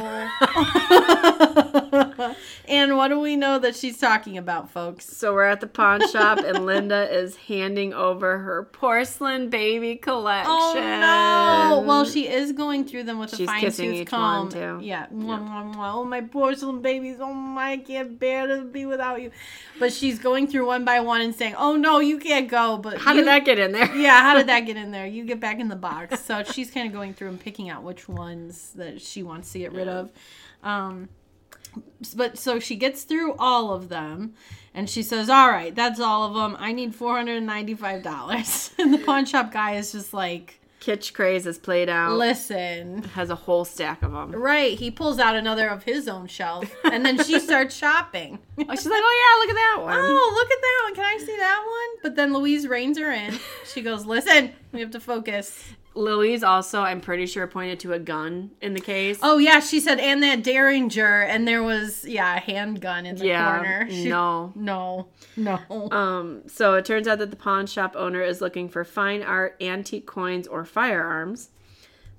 and 2.68 2.96
what 2.96 3.08
do 3.08 3.18
we 3.18 3.36
know 3.36 3.58
that 3.58 3.74
she's 3.74 3.96
talking 3.98 4.36
about, 4.36 4.70
folks? 4.70 5.06
So 5.16 5.32
we're 5.32 5.44
at 5.44 5.60
the 5.60 5.66
pawn 5.66 6.06
shop, 6.10 6.38
and 6.40 6.66
Linda 6.66 7.10
is 7.10 7.36
handing 7.36 7.94
over 7.94 8.36
her 8.38 8.64
porcelain 8.64 9.48
baby 9.48 9.96
collection. 9.96 10.50
Oh 10.52 10.74
no! 10.74 11.82
Well, 11.86 12.04
she 12.04 12.28
is 12.28 12.52
going 12.52 12.84
through 12.84 13.04
them 13.04 13.18
with 13.18 13.32
a 13.40 13.46
fine 13.46 13.70
tooth 13.72 14.06
comb. 14.06 14.50
one. 14.50 14.82
Yeah. 14.82 15.06
Mwah. 15.06 15.74
Oh 15.78 16.04
my 16.04 16.20
porcelain 16.20 16.82
babies! 16.82 17.16
Oh 17.18 17.32
my, 17.32 17.70
I 17.72 17.76
can't 17.78 18.18
bear 18.18 18.46
to 18.46 18.62
be 18.62 18.84
without 18.84 19.22
you. 19.22 19.30
But 19.78 19.94
she's 19.94 20.18
going 20.18 20.48
through 20.48 20.66
one 20.66 20.84
by 20.84 21.00
one 21.00 21.22
and 21.22 21.34
saying, 21.34 21.54
"Oh 21.56 21.76
no, 21.76 22.00
you 22.00 22.18
can't 22.18 22.48
go." 22.48 22.76
But 22.76 22.98
How 22.98 23.12
you- 23.12 23.20
did 23.20 23.26
that 23.28 23.46
get 23.46 23.58
in 23.58 23.72
there? 23.72 23.90
Yeah, 23.96 24.20
how 24.20 24.34
did 24.36 24.48
that 24.48 24.60
get 24.60 24.76
in 24.76 24.90
there? 24.90 25.06
You 25.06 25.24
get 25.24 25.40
back 25.40 25.58
in 25.58 25.68
the 25.68 25.76
box. 25.76 26.20
So 26.24 26.42
she's 26.44 26.70
kind 26.70 26.86
of 26.86 26.92
going 26.92 27.14
through 27.14 27.28
and 27.28 27.40
picking 27.40 27.69
out 27.70 27.82
which 27.82 28.08
ones 28.08 28.72
that 28.74 29.00
she 29.00 29.22
wants 29.22 29.52
to 29.52 29.58
get 29.60 29.72
rid 29.72 29.88
of. 29.88 30.10
Um, 30.62 31.08
but 32.16 32.36
so 32.36 32.58
she 32.58 32.76
gets 32.76 33.04
through 33.04 33.34
all 33.38 33.72
of 33.72 33.88
them 33.88 34.34
and 34.74 34.90
she 34.90 35.02
says, 35.02 35.30
All 35.30 35.48
right, 35.48 35.74
that's 35.74 36.00
all 36.00 36.24
of 36.24 36.34
them. 36.34 36.56
I 36.58 36.72
need 36.72 36.92
$495. 36.92 38.70
And 38.78 38.92
the 38.94 38.98
pawn 38.98 39.24
shop 39.26 39.52
guy 39.52 39.76
is 39.76 39.92
just 39.92 40.12
like, 40.12 40.56
Kitsch 40.80 41.12
Craze 41.12 41.46
is 41.46 41.58
played 41.58 41.90
out. 41.90 42.16
Listen. 42.16 43.02
has 43.14 43.28
a 43.28 43.34
whole 43.34 43.66
stack 43.66 44.02
of 44.02 44.12
them. 44.12 44.32
Right. 44.32 44.78
He 44.78 44.90
pulls 44.90 45.18
out 45.18 45.36
another 45.36 45.68
of 45.68 45.82
his 45.82 46.08
own 46.08 46.26
shelf 46.26 46.74
and 46.84 47.04
then 47.04 47.22
she 47.22 47.38
starts 47.48 47.76
shopping. 47.76 48.38
Oh, 48.58 48.74
she's 48.74 48.86
like, 48.86 49.02
oh 49.04 49.22
yeah, 49.22 49.40
look 49.42 49.50
at 49.50 49.60
that 49.60 49.84
one. 49.84 49.98
Oh, 50.02 50.32
look 50.34 50.50
at 50.50 50.62
that 50.62 50.80
one. 50.84 50.94
Can 50.94 51.04
I 51.04 51.18
see 51.18 51.36
that 51.36 51.62
one? 51.66 52.00
But 52.02 52.16
then 52.16 52.32
Louise 52.32 52.66
reins 52.66 52.98
her 52.98 53.12
in. 53.12 53.38
She 53.66 53.82
goes, 53.82 54.06
Listen, 54.06 54.52
We 54.72 54.80
have 54.80 54.90
to 54.92 55.00
focus. 55.00 55.62
Louise 55.94 56.44
also, 56.44 56.80
I'm 56.82 57.00
pretty 57.00 57.26
sure, 57.26 57.46
pointed 57.48 57.80
to 57.80 57.92
a 57.92 57.98
gun 57.98 58.52
in 58.60 58.74
the 58.74 58.80
case. 58.80 59.18
Oh 59.22 59.38
yeah, 59.38 59.58
she 59.60 59.80
said, 59.80 59.98
and 59.98 60.22
that 60.22 60.44
Derringer, 60.44 61.22
and 61.22 61.48
there 61.48 61.62
was 61.64 62.04
yeah 62.04 62.36
a 62.36 62.40
handgun 62.40 63.06
in 63.06 63.16
the 63.16 63.26
Yeah, 63.26 63.56
corner. 63.56 63.86
She- 63.90 64.08
no. 64.08 64.52
no, 64.54 65.08
no. 65.36 65.58
Um, 65.90 66.42
so 66.46 66.74
it 66.74 66.84
turns 66.84 67.08
out 67.08 67.18
that 67.18 67.30
the 67.30 67.36
pawn 67.36 67.66
shop 67.66 67.94
owner 67.96 68.22
is 68.22 68.40
looking 68.40 68.68
for 68.68 68.84
fine 68.84 69.22
art, 69.22 69.56
antique 69.60 70.06
coins, 70.06 70.46
or 70.46 70.64
firearms. 70.64 71.50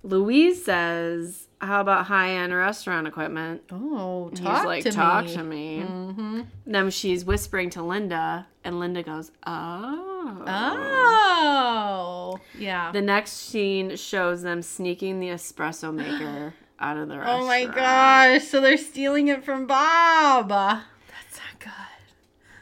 Louise 0.03 0.65
says, 0.65 1.47
"How 1.62 1.79
about 1.79 2.07
high-end 2.07 2.53
restaurant 2.53 3.07
equipment?" 3.07 3.62
oh, 3.71 4.31
talk 4.36 4.57
He's 4.57 4.65
like, 4.65 4.84
to 4.84 4.91
"Talk 4.91 5.25
me. 5.25 5.34
to 5.34 5.43
me." 5.43 5.84
Mm-hmm. 5.88 6.41
Then 6.65 6.89
she's 6.89 7.23
whispering 7.23 7.69
to 7.71 7.84
Linda, 7.84 8.47
and 8.63 8.79
Linda 8.79 9.01
goes, 9.03 9.31
"Oh." 9.47 10.11
Oh, 10.47 12.39
yeah. 12.57 12.91
The 12.91 13.01
next 13.01 13.31
scene 13.31 13.95
shows 13.95 14.41
them 14.41 14.62
sneaking 14.62 15.19
the 15.19 15.29
espresso 15.29 15.93
maker 15.93 16.53
out 16.79 16.97
of 16.97 17.07
the 17.10 17.17
restaurant. 17.17 17.43
Oh 17.43 17.47
my 17.47 17.65
gosh! 17.65 18.43
So 18.43 18.62
they're 18.62 18.77
stealing 18.77 19.27
it 19.27 19.43
from 19.43 19.67
Bob. 19.67 20.81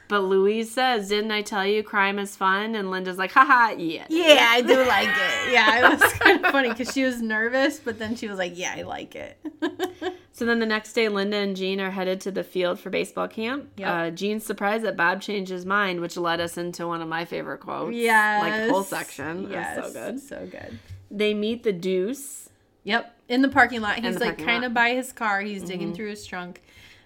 That's 0.09 0.21
not 0.21 0.25
good. 0.25 0.29
But 0.29 0.29
Louise 0.29 0.71
says, 0.71 1.09
"Didn't 1.09 1.31
I 1.31 1.41
tell 1.41 1.65
you 1.65 1.83
crime 1.83 2.19
is 2.19 2.35
fun?" 2.35 2.75
And 2.75 2.91
Linda's 2.91 3.17
like, 3.17 3.31
"Haha, 3.31 3.75
yeah." 3.77 4.05
Yeah, 4.09 4.47
I 4.49 4.61
do 4.61 4.85
like 4.85 5.09
it. 5.09 5.51
Yeah, 5.51 5.93
it 5.93 5.99
was 5.99 6.13
kind 6.13 6.43
of 6.43 6.51
funny 6.51 6.69
because 6.69 6.93
she 6.93 7.03
was 7.03 7.21
nervous, 7.21 7.79
but 7.79 7.97
then 7.99 8.15
she 8.15 8.27
was 8.27 8.37
like, 8.37 8.57
"Yeah, 8.57 8.73
I 8.77 8.81
like 8.83 9.15
it." 9.15 9.37
So 10.31 10.45
then 10.45 10.59
the 10.59 10.65
next 10.65 10.93
day, 10.93 11.09
Linda 11.09 11.35
and 11.35 11.53
Gene 11.53 11.81
are 11.81 11.91
headed 11.91 12.21
to 12.21 12.31
the 12.31 12.45
field 12.45 12.79
for 12.79 12.89
baseball 12.89 13.27
camp. 13.27 13.67
Yep. 13.75 13.87
Uh, 13.89 14.09
Gene's 14.09 14.45
surprised 14.45 14.85
that 14.85 14.95
Bob 14.95 15.21
changed 15.21 15.51
his 15.51 15.65
mind, 15.65 15.99
which 15.99 16.15
led 16.15 16.39
us 16.39 16.57
into 16.57 16.87
one 16.87 17.01
of 17.01 17.09
my 17.09 17.25
favorite 17.25 17.57
quotes. 17.57 17.93
Yeah. 17.93 18.39
Like 18.41 18.69
whole 18.69 18.83
section. 18.83 19.51
Yes, 19.51 19.85
so 19.85 19.91
good. 19.91 20.19
so 20.21 20.47
good. 20.49 20.79
They 21.11 21.33
meet 21.33 21.63
the 21.63 21.73
Deuce. 21.73 22.47
Yep, 22.85 23.13
in 23.27 23.41
the 23.41 23.49
parking 23.49 23.81
lot. 23.81 23.99
He's 23.99 24.17
like 24.21 24.37
kind 24.37 24.61
lot. 24.61 24.67
of 24.67 24.73
by 24.73 24.91
his 24.91 25.11
car. 25.11 25.41
He's 25.41 25.61
digging 25.61 25.93
through 25.93 26.09
his 26.11 26.25
trunk. 26.25 26.61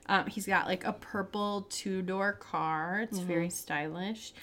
Um, 0.08 0.28
he's 0.28 0.46
got 0.46 0.68
like 0.68 0.84
a 0.86 0.94
purple 0.94 1.68
two 1.70 2.02
door 2.02 2.34
car. 2.34 3.02
It's 3.04 3.20
very 3.20 3.50
stylish. 3.50 4.34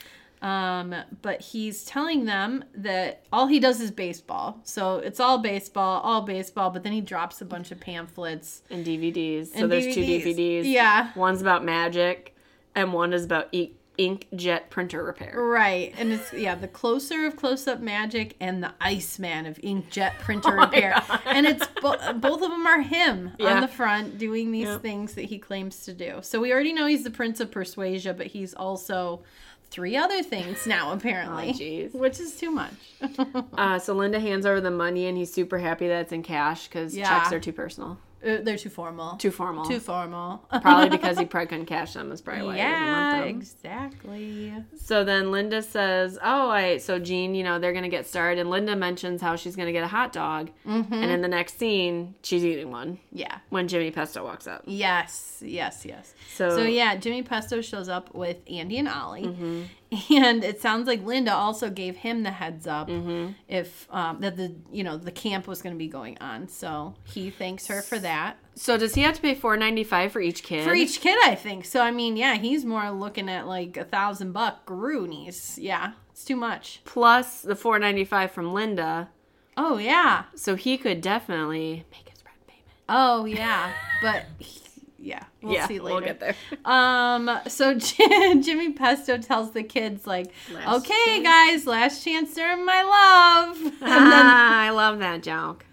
Um, 0.43 0.95
but 1.21 1.43
he's 1.43 1.85
telling 1.85 2.25
them 2.25 2.65
that 2.75 3.27
all 3.31 3.47
he 3.47 3.61
does 3.61 3.79
is 3.81 3.91
baseball. 3.91 4.59
So 4.65 4.97
it's 4.97 5.21
all 5.21 5.37
baseball, 5.39 6.01
all 6.01 6.23
baseball. 6.23 6.71
But 6.71 6.83
then 6.83 6.93
he 6.93 7.03
drops 7.03 7.43
a 7.43 7.45
bunch 7.45 7.71
of 7.73 7.79
pamphlets. 7.81 8.63
and 8.71 8.85
DVDs. 8.87 9.49
So 9.49 9.63
And 9.65 9.73
there's 9.73 9.95
two 9.95 10.01
DVDs. 10.03 10.25
DVDs. 10.37 10.63
Yeah. 10.65 11.11
One's 11.15 11.43
about 11.43 11.63
magic, 11.63 12.35
and 12.75 12.93
one 12.95 13.13
is 13.13 13.25
about 13.27 13.49
e- 13.53 13.73
inkjet 13.99 14.71
printer 14.71 15.05
repair. 15.05 15.35
Right. 15.41 15.93
And 15.99 16.13
it's, 16.13 16.33
yeah, 16.33 16.55
the 16.55 16.69
closer 16.69 17.27
of 17.27 17.37
close 17.37 17.67
up 17.69 17.81
magic 17.81 18.35
and 18.41 18.63
the 18.63 18.73
Iceman 18.81 19.45
of 19.47 19.59
inkjet 19.59 20.19
printer 20.21 20.49
Oh 20.59 20.61
repair. 20.65 21.03
And 21.27 21.47
it's 21.47 21.67
bo- 21.83 22.13
both 22.15 22.41
of 22.43 22.51
them 22.51 22.67
are 22.67 22.81
him 22.81 23.33
Yeah. 23.39 23.55
on 23.57 23.61
the 23.61 23.69
front 23.69 24.17
doing 24.19 24.53
these 24.53 24.67
Yep. 24.69 24.83
things 24.83 25.15
that 25.15 25.27
he 25.27 25.39
claims 25.39 25.85
to 25.85 25.93
do. 25.93 26.21
So 26.23 26.41
we 26.41 26.53
already 26.53 26.73
know 26.73 26.87
he's 26.87 27.05
the 27.05 27.11
Prince 27.11 27.41
of 27.41 27.51
Persuasion, 27.51 28.17
but 28.17 28.29
he's 28.29 28.55
also 28.55 29.23
three 29.71 29.97
other 29.97 30.23
things 30.23 30.67
now, 30.67 30.93
apparently. 30.95 31.51
Oh, 31.51 31.53
jeez. 31.59 31.93
which 31.95 32.19
is 32.21 32.37
too 32.37 32.51
much. 32.51 32.73
Uh, 33.55 33.79
so 33.79 33.93
Linda 33.93 34.19
hands 34.19 34.47
over 34.47 34.61
the 34.61 34.71
money, 34.71 35.07
and 35.07 35.19
he's 35.19 35.31
super 35.33 35.59
happy 35.59 35.87
that 35.89 36.01
it's 36.03 36.13
in 36.13 36.23
cash 36.23 36.67
because 36.69 36.97
Yeah. 36.97 37.09
checks 37.09 37.33
are 37.33 37.39
too 37.41 37.53
personal, 37.53 37.99
Uh, 38.23 38.39
They're 38.43 38.59
too 38.59 38.69
formal. 38.69 39.17
too 39.17 39.31
formal. 39.31 39.65
Too 39.65 39.81
formal. 39.81 40.39
probably 40.61 40.91
because 40.91 41.19
he 41.19 41.25
probably 41.25 41.47
couldn't 41.47 41.67
cash 41.67 41.95
them. 41.95 42.13
Is 42.13 42.21
probably 42.21 42.43
why 42.45 42.53
he 42.57 42.59
doesn't 42.63 42.73
yeah, 42.87 43.13
want 43.13 43.27
them. 43.27 43.37
exactly. 43.41 44.55
So 44.77 45.05
then 45.05 45.31
Linda 45.31 45.63
says, 45.63 46.19
"Oh, 46.23 46.51
I 46.51 46.79
so 46.79 46.99
Gene, 46.99 47.35
you 47.35 47.45
know 47.45 47.59
they're 47.59 47.73
gonna 47.73 47.89
get 47.89 48.07
started." 48.07 48.41
And 48.41 48.51
Linda 48.51 48.77
mentions 48.77 49.23
how 49.23 49.37
she's 49.37 49.57
gonna 49.57 49.73
get 49.73 49.85
a 49.85 49.89
hot 49.89 50.13
dog, 50.13 50.51
Mm-hmm. 50.67 50.93
and 50.95 51.11
in 51.11 51.21
the 51.23 51.29
next 51.29 51.59
scene, 51.59 52.15
she's 52.23 52.45
eating 52.45 52.71
one 52.71 52.99
Yeah. 53.13 53.39
when 53.49 53.69
Jimmy 53.69 53.91
Pesto 53.91 54.23
walks 54.25 54.47
up. 54.47 54.63
Yes, 54.67 55.43
yes, 55.45 55.85
yes. 55.87 56.15
So, 56.35 56.51
So 56.51 56.63
yeah, 56.63 56.97
Jimmy 56.97 57.23
Pesto 57.23 57.61
shows 57.63 57.89
up 57.89 58.15
with 58.15 58.37
Andy 58.51 58.79
and 58.79 58.89
Ollie, 58.89 59.23
Mm-hmm. 59.25 59.63
and 60.11 60.45
it 60.45 60.61
sounds 60.61 60.87
like 60.87 61.05
Linda 61.05 61.33
also 61.35 61.69
gave 61.71 61.97
him 61.97 62.23
the 62.23 62.31
heads 62.31 62.67
up 62.67 62.89
Mm-hmm. 62.89 63.33
if 63.49 63.89
um, 63.91 64.21
that 64.21 64.37
the 64.37 64.55
you 64.71 64.85
know 64.85 64.97
the 64.97 65.11
camp 65.11 65.47
was 65.49 65.63
going 65.63 65.75
to 65.75 65.79
be 65.79 65.89
going 65.89 66.17
on. 66.21 66.47
So 66.49 66.95
he 67.05 67.31
thanks 67.31 67.67
her 67.67 67.83
for 67.83 67.99
that 67.99 68.37
so 68.55 68.77
does 68.77 68.95
he 68.95 69.01
have 69.03 69.15
to 69.15 69.23
pay 69.23 69.35
four 69.35 69.57
ninety 69.57 69.83
five 69.85 70.13
for 70.13 70.21
each 70.21 70.43
kid? 70.43 70.65
for 70.65 70.75
each 70.75 71.01
kid. 71.01 71.19
I 71.25 71.35
think 71.35 71.65
so. 71.65 71.81
I 71.81 71.91
mean, 71.91 72.17
yeah, 72.17 72.35
he's 72.37 72.65
more 72.65 72.91
looking 72.91 73.29
at 73.29 73.47
like 73.47 73.77
a 73.77 73.85
thousand 73.85 74.33
buck 74.33 74.65
Roonies. 74.67 75.57
Yeah, 75.61 75.93
it's 76.11 76.25
too 76.25 76.37
much. 76.37 76.81
plus 76.85 77.41
the 77.43 77.57
four 77.57 77.79
ninety 77.79 78.05
five 78.05 78.31
from 78.33 78.53
Linda, 78.53 79.09
Oh 79.57 79.79
yeah. 79.79 80.25
so 80.35 80.55
he 80.57 80.77
could 80.79 81.01
definitely 81.01 81.85
make 81.91 82.09
his 82.09 82.23
rent 82.25 82.47
payment. 82.47 82.67
Oh 82.89 83.25
yeah. 83.25 83.73
but 84.03 84.25
he- 84.39 84.60
yeah, 85.01 85.25
we'll 85.43 85.55
yeah, 85.55 85.67
see 85.67 85.81
later. 85.81 85.95
we'll 85.95 86.05
get 86.05 86.21
there. 86.21 86.35
Um, 86.65 87.31
so 87.49 87.75
Jimmy 87.79 88.73
Pesto 88.73 89.17
tells 89.19 89.53
the 89.53 89.63
kids 89.63 90.07
like, 90.07 90.31
Last 90.53 90.85
"Okay, 90.91 91.23
guys, 91.23 91.67
last 91.67 92.05
chance 92.05 92.35
to 92.35 92.43
earn 92.43 92.65
my 92.67 92.83
love." 92.83 93.57
And 93.83 94.13
then 94.13 94.27
Ah, 94.27 94.61
I 94.61 94.71
love 94.71 94.99
that 94.99 95.23
joke. 95.23 95.65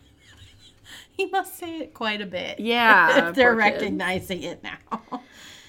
he 1.11 1.25
must 1.27 1.57
say 1.57 1.79
it 1.79 1.93
quite 1.93 2.21
a 2.21 2.25
bit. 2.25 2.59
Yeah, 2.59 3.29
if 3.29 3.35
they're 3.35 3.53
poor 3.53 3.61
kid. 3.63 3.73
recognizing 3.73 4.43
it 4.43 4.63
now. 4.63 5.21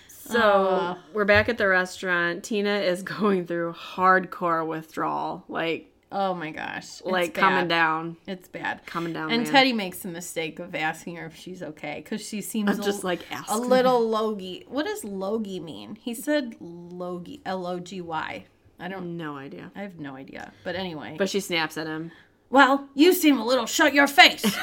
So 0.09 0.41
Uh. 0.41 0.99
we're 1.15 1.25
back 1.25 1.49
at 1.49 1.57
the 1.59 1.67
restaurant. 1.67 2.45
Tina 2.45 2.79
is 2.81 3.03
going 3.03 3.47
through 3.47 3.73
hardcore 3.73 4.67
withdrawal, 4.67 5.45
like 5.49 5.88
Oh 6.11 6.33
my 6.33 6.51
gosh, 6.51 6.85
it's 6.85 7.03
like 7.05 7.35
bad. 7.35 7.41
coming 7.41 7.69
down, 7.69 8.17
It's 8.27 8.49
bad. 8.49 8.87
coming 8.87 9.13
down. 9.13 9.31
And 9.31 9.43
man. 9.43 9.53
Teddy 9.53 9.73
makes 9.75 9.99
the 9.99 10.09
mistake 10.09 10.59
of 10.59 10.75
asking 10.75 11.17
her 11.17 11.27
if 11.27 11.37
she's 11.37 11.63
okay 11.63 12.01
because 12.03 12.27
she 12.27 12.41
seems 12.41 12.71
I'm 12.71 12.81
a- 12.81 12.85
just 12.85 13.05
like 13.05 13.21
a 13.49 13.59
little 13.59 14.01
logy. 14.09 14.65
What 14.69 14.87
does 14.87 15.05
logy 15.05 15.61
mean? 15.61 15.97
He 16.01 16.15
said 16.15 16.57
logy, 16.61 17.41
L 17.45 17.67
O 17.67 17.79
G 17.79 18.01
Y. 18.01 18.47
I 18.81 18.89
don't. 18.89 19.17
No 19.19 19.37
idea. 19.37 19.71
I 19.77 19.83
have 19.83 19.99
no 19.99 20.17
idea. 20.17 20.53
But 20.65 20.77
anyway. 20.77 21.17
But 21.19 21.29
she 21.29 21.41
snaps 21.41 21.77
at 21.77 21.87
him. 21.87 22.11
well, 22.49 22.89
you 22.95 23.13
seem 23.13 23.39
a 23.39 23.45
little 23.45 23.67
shut 23.67 23.93
your 23.93 24.07
face. 24.07 24.45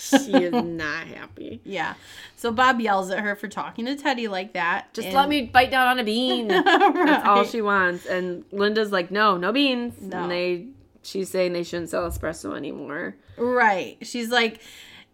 She 0.00 0.32
is 0.32 0.52
not 0.64 1.06
happy. 1.06 1.60
Yeah. 1.64 1.94
So 2.36 2.50
Bob 2.50 2.80
yells 2.80 3.10
at 3.10 3.20
her 3.20 3.36
for 3.36 3.48
talking 3.48 3.84
to 3.86 3.96
Teddy 3.96 4.28
like 4.28 4.54
that. 4.54 4.92
Just 4.94 5.08
and- 5.08 5.16
let 5.16 5.28
me 5.28 5.42
bite 5.42 5.70
down 5.70 5.86
on 5.88 5.98
a 5.98 6.04
bean. 6.04 6.48
That's 6.64 7.26
all 7.26 7.44
she 7.44 7.60
wants. 7.60 8.06
And 8.06 8.44
Linda's 8.50 8.92
like, 8.92 9.10
no, 9.10 9.36
no 9.36 9.52
beans. 9.52 10.00
No. 10.00 10.22
And 10.22 10.30
they, 10.30 10.66
she's 11.02 11.28
saying 11.30 11.52
they 11.52 11.62
shouldn't 11.64 11.90
sell 11.90 12.08
espresso 12.10 12.56
anymore. 12.56 13.16
Right. 13.36 13.98
She's 14.02 14.30
like, 14.30 14.60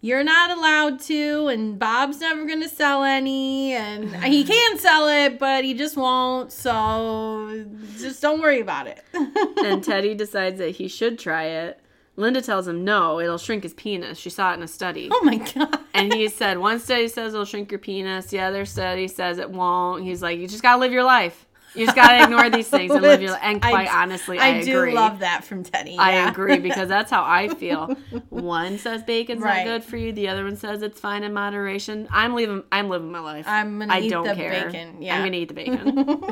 you're 0.03 0.25
not 0.25 0.57
allowed 0.57 1.01
to, 1.01 1.49
and 1.49 1.79
Bob's 1.79 2.20
never 2.20 2.44
going 2.46 2.62
to 2.62 2.68
sell 2.68 3.03
any, 3.03 3.72
and 3.72 4.14
he 4.25 4.44
can 4.44 4.79
sell 4.79 5.09
it, 5.09 5.38
but 5.38 5.64
he 5.64 5.75
just 5.75 5.96
won't. 5.96 6.53
So 6.53 7.64
just 7.99 8.20
don't 8.22 8.40
worry 8.40 8.61
about 8.61 8.87
it. 8.87 9.03
and 9.14 9.83
Teddy 9.85 10.14
decides 10.14 10.59
that 10.59 10.70
he 10.77 10.87
should 10.88 11.18
try 11.18 11.44
it. 11.44 11.81
Linda 12.16 12.40
tells 12.40 12.66
him, 12.66 12.83
no, 12.85 13.20
it'll 13.20 13.37
shrink 13.38 13.62
his 13.62 13.74
penis. 13.74 14.16
She 14.18 14.31
saw 14.31 14.52
it 14.52 14.55
in 14.55 14.62
a 14.62 14.68
study. 14.68 15.09
oh 15.12 15.20
my 15.22 15.37
God. 15.37 15.79
And 15.94 16.12
he 16.12 16.29
said, 16.29 16.59
one 16.59 16.81
study 16.81 17.09
says 17.09 17.35
it'll 17.35 17.44
shrink 17.44 17.70
your 17.70 17.79
penis. 17.79 18.26
The 18.26 18.40
other 18.40 18.64
study 18.64 19.07
says 19.09 19.38
it 19.38 19.50
won't. 19.50 20.02
He's 20.05 20.22
like, 20.22 20.38
you 20.38 20.48
just 20.48 20.62
gotta 20.62 20.81
live 20.81 20.92
your 20.92 21.05
life. 21.05 21.42
You 21.74 21.85
just 21.85 21.94
gotta 21.94 22.24
ignore 22.24 22.48
these 22.48 22.68
things 22.68 22.90
and 22.90 23.02
live 23.02 23.20
your 23.20 23.31
life. 23.33 23.40
And 23.42 23.61
quite 23.61 23.85
d- 23.85 23.90
honestly, 23.92 24.38
I, 24.38 24.46
I, 24.61 24.64
do 24.64 24.79
agree. 24.79 24.94
love 24.94 25.18
that 25.18 25.44
from 25.44 25.62
Teddy. 25.62 25.98
I 25.98 26.26
agree 26.31 26.59
because 26.68 26.88
that's 26.88 27.11
how 27.11 27.22
I 27.22 27.48
feel. 27.48 27.94
One 28.31 28.79
says 28.79 29.02
bacon's 29.02 29.42
Right. 29.42 29.66
not 29.66 29.70
good 29.70 29.85
for 29.85 29.98
you. 29.98 30.11
The 30.12 30.29
other 30.29 30.42
one 30.44 30.57
says 30.57 30.81
it's 30.81 30.98
fine 30.98 31.22
in 31.22 31.35
moderation. 31.35 32.09
I'm 32.11 32.35
living. 32.35 32.62
I'm 32.72 32.88
living 32.88 33.12
my 33.12 33.20
life. 33.20 33.44
I'm 33.46 33.79
gonna 33.79 33.92
I 33.92 34.00
eat 34.00 34.09
don't 34.09 34.26
the 34.26 34.35
care. 34.35 34.70
bacon, 34.70 35.02
yeah. 35.02 35.16
I'm 35.18 35.24
gonna 35.24 35.37
eat 35.37 35.48
the 35.48 35.55
bacon. 35.55 36.24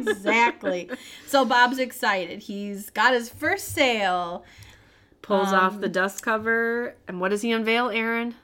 exactly. 0.00 0.90
So 1.26 1.44
Bob's 1.44 1.78
excited. 1.80 2.40
He's 2.42 2.90
got 2.90 3.14
his 3.14 3.28
first 3.28 3.70
sale. 3.74 4.44
Pulls 5.28 5.52
off 5.52 5.74
Um, 5.74 5.80
the 5.82 5.88
dust 5.90 6.22
cover, 6.22 6.96
and 7.06 7.20
what 7.20 7.28
does 7.28 7.42
he 7.42 7.52
unveil, 7.52 7.90
Aaron? 7.90 8.34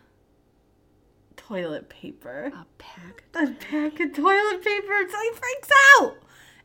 Toilet 1.37 1.89
paper. 1.89 2.53
A 2.55 2.67
pack. 2.79 3.25
A 3.35 3.47
pack 3.49 4.01
of 4.01 4.13
toilet 4.15 4.63
paper. 4.65 5.09
So 5.11 5.19
he 5.21 5.31
freaks 5.33 5.69
out. 6.01 6.17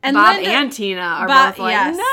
And 0.01 0.15
Bob 0.15 0.35
Linda- 0.35 0.49
and 0.51 0.71
Tina 0.71 1.01
are 1.01 1.27
Bob- 1.27 1.55
both 1.55 1.59
like, 1.63 1.71
yes. 1.71 1.97
no. 1.97 2.03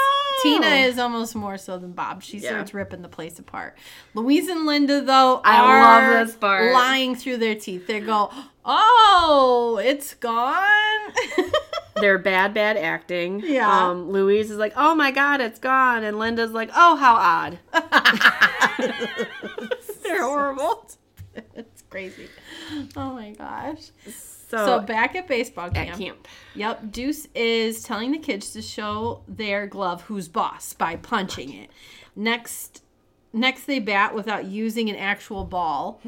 Tina 0.43 0.67
is 0.87 0.99
almost 0.99 1.35
more 1.37 1.57
so 1.59 1.79
than 1.79 1.93
Bob. 1.93 2.23
She 2.23 2.39
Yeah. 2.39 2.51
starts 2.51 2.75
ripping 2.75 3.03
the 3.03 3.09
place 3.09 3.39
apart. 3.39 3.77
Louise 4.15 4.49
and 4.49 4.67
Linda, 4.67 5.01
though, 5.01 5.41
I 5.45 5.57
are 5.59 5.83
love 6.19 6.27
this 6.27 6.37
part. 6.37 6.73
lying 6.73 7.15
through 7.15 7.37
their 7.39 7.55
teeth. 7.55 7.87
They 7.87 8.01
go, 8.01 8.31
"Oh, 8.67 9.81
it's 9.83 10.15
gone." 10.15 11.13
They're 11.97 12.19
bad, 12.19 12.53
bad 12.53 12.77
acting. 12.77 13.41
Yeah. 13.45 13.89
Um, 13.89 14.11
Louise 14.11 14.51
is 14.51 14.59
like, 14.59 14.75
oh 14.77 14.95
my 14.95 15.11
god, 15.11 15.41
it's 15.41 15.59
gone, 15.59 16.05
and 16.05 16.19
Linda's 16.19 16.51
like, 16.53 16.71
oh 16.77 16.97
how 16.97 17.15
odd. 17.15 17.59
They're 20.03 20.23
horrible. 20.23 20.91
it's 21.55 21.83
crazy. 21.89 22.29
Oh 22.97 23.13
my 23.15 23.31
gosh. 23.33 23.91
So, 24.49 24.67
So 24.67 24.81
back 24.81 25.17
at 25.17 25.27
baseball 25.27 25.71
camp. 25.71 25.77
at 25.79 25.87
camp. 25.89 25.99
camp. 25.99 26.29
Yep, 26.55 26.93
Deuce 26.93 27.27
is 27.35 27.83
telling 27.83 28.13
the 28.13 28.19
kids 28.19 28.51
to 28.53 28.63
show 28.63 29.23
their 29.27 29.67
glove 29.67 30.03
who's 30.03 30.29
boss 30.29 30.73
by 30.75 30.97
punching 30.97 31.53
it. 31.53 31.71
Next 32.15 32.83
next 33.33 33.65
they 33.65 33.79
bat 33.79 34.15
without 34.15 34.45
using 34.45 34.89
an 34.91 34.97
actual 34.97 35.45
ball. 35.45 36.01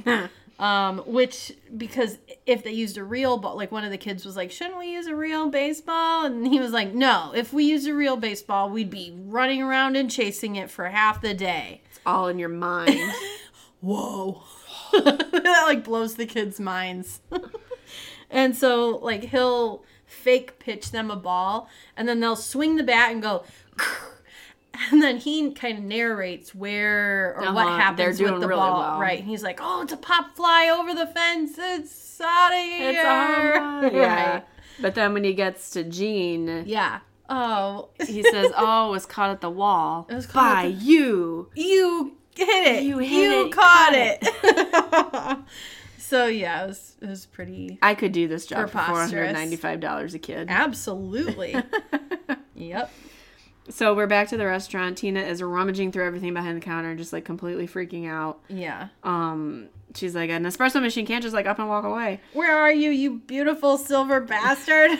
Um, 0.58 0.98
which 1.06 1.52
because 1.76 2.18
if 2.46 2.64
they 2.64 2.72
used 2.72 2.96
a 2.96 3.04
real 3.04 3.38
ball, 3.38 3.56
like 3.56 3.70
one 3.70 3.84
of 3.84 3.90
the 3.90 3.98
kids 3.98 4.24
was 4.24 4.36
like, 4.36 4.50
"Shouldn't 4.50 4.78
we 4.78 4.92
use 4.92 5.06
a 5.06 5.14
real 5.14 5.48
baseball?" 5.48 6.26
And 6.26 6.46
he 6.46 6.58
was 6.58 6.72
like, 6.72 6.92
"No, 6.94 7.32
if 7.34 7.52
we 7.52 7.64
used 7.64 7.86
a 7.86 7.94
real 7.94 8.16
baseball, 8.16 8.70
we'd 8.70 8.90
be 8.90 9.14
running 9.26 9.62
around 9.62 9.96
and 9.96 10.10
chasing 10.10 10.56
it 10.56 10.70
for 10.70 10.88
half 10.88 11.20
the 11.20 11.34
day." 11.34 11.82
It's 11.90 12.00
all 12.04 12.28
in 12.28 12.38
your 12.38 12.48
mind. 12.48 12.98
whoa 13.80 14.42
that 14.92 15.64
like 15.66 15.84
blows 15.84 16.14
the 16.16 16.26
kids 16.26 16.58
minds 16.58 17.20
and 18.30 18.56
so 18.56 18.96
like 19.02 19.24
he'll 19.24 19.84
fake 20.06 20.58
pitch 20.58 20.90
them 20.90 21.10
a 21.10 21.16
ball 21.16 21.68
and 21.96 22.08
then 22.08 22.20
they'll 22.20 22.36
swing 22.36 22.76
the 22.76 22.82
bat 22.82 23.12
and 23.12 23.22
go 23.22 23.44
and 24.92 25.02
then 25.02 25.16
he 25.18 25.50
kind 25.52 25.78
of 25.78 25.84
narrates 25.84 26.54
where 26.54 27.34
or 27.36 27.52
what 27.52 27.66
Uh-huh, 27.66 27.76
happens 27.78 28.18
they're 28.18 28.32
with 28.32 28.40
the 28.40 28.48
really 28.48 28.60
ball 28.60 28.80
well. 28.80 29.00
right 29.00 29.18
and 29.20 29.28
he's 29.28 29.42
like 29.42 29.58
oh 29.62 29.82
it's 29.82 29.92
a 29.92 29.96
pop 29.96 30.34
fly 30.36 30.68
over 30.78 30.94
the 30.94 31.06
fence 31.06 31.52
it's 31.58 32.20
out 32.20 32.52
of 32.52 32.58
here 32.58 32.90
it's 32.90 33.04
run. 33.04 33.94
Yeah. 33.94 34.32
right 34.34 34.44
But 34.80 34.94
then 34.94 35.12
when 35.14 35.24
he 35.24 35.34
gets 35.34 35.70
to 35.70 35.84
Gene, 35.84 36.64
yeah 36.66 37.00
oh 37.28 37.88
he 38.06 38.22
says, 38.22 38.52
"Oh, 38.56 38.88
it 38.88 38.92
was 38.92 39.06
caught 39.06 39.30
at 39.30 39.40
the 39.40 39.50
wall 39.50 40.06
it 40.10 40.14
was 40.14 40.26
caught 40.26 40.54
by 40.54 40.68
at 40.68 40.74
you." 40.82 41.50
you 41.54 42.16
hit 42.34 42.66
it 42.76 42.82
You 42.84 43.00
you, 43.00 43.46
it, 43.46 43.52
caught 43.52 43.92
caught 43.92 43.94
it, 43.94 45.38
so 45.98 46.26
yeah 46.26 46.64
it 46.64 46.68
was, 46.68 46.96
it 47.02 47.08
was 47.08 47.26
pretty 47.26 47.78
I 47.82 47.94
could 47.94 48.12
do 48.12 48.28
this 48.28 48.46
job 48.46 48.70
for 48.70 48.78
four 48.78 49.00
hundred 49.00 49.32
ninety-five 49.32 49.80
dollars 49.80 50.14
a 50.14 50.18
kid. 50.18 50.46
Absolutely. 50.48 51.56
yep. 52.54 52.90
So 53.70 53.94
we're 53.94 54.06
back 54.06 54.28
to 54.28 54.36
the 54.36 54.46
restaurant. 54.46 54.96
Tina 54.98 55.20
is 55.20 55.42
rummaging 55.42 55.92
through 55.92 56.06
everything 56.06 56.32
behind 56.34 56.56
the 56.56 56.60
counter, 56.64 56.94
just 56.94 57.12
like 57.12 57.24
completely 57.24 57.68
freaking 57.68 58.08
out. 58.08 58.40
Yeah. 58.48 58.88
Um, 59.02 59.68
she's 59.94 60.14
like, 60.14 60.30
an 60.30 60.44
espresso 60.44 60.80
machine 60.80 61.04
can't 61.06 61.22
just 61.22 61.34
like 61.34 61.46
up 61.46 61.58
and 61.58 61.68
walk 61.68 61.84
away. 61.84 62.20
Where 62.32 62.56
are 62.58 62.72
you, 62.72 62.90
you 62.90 63.18
beautiful 63.18 63.76
silver 63.76 64.20
bastard? 64.20 64.92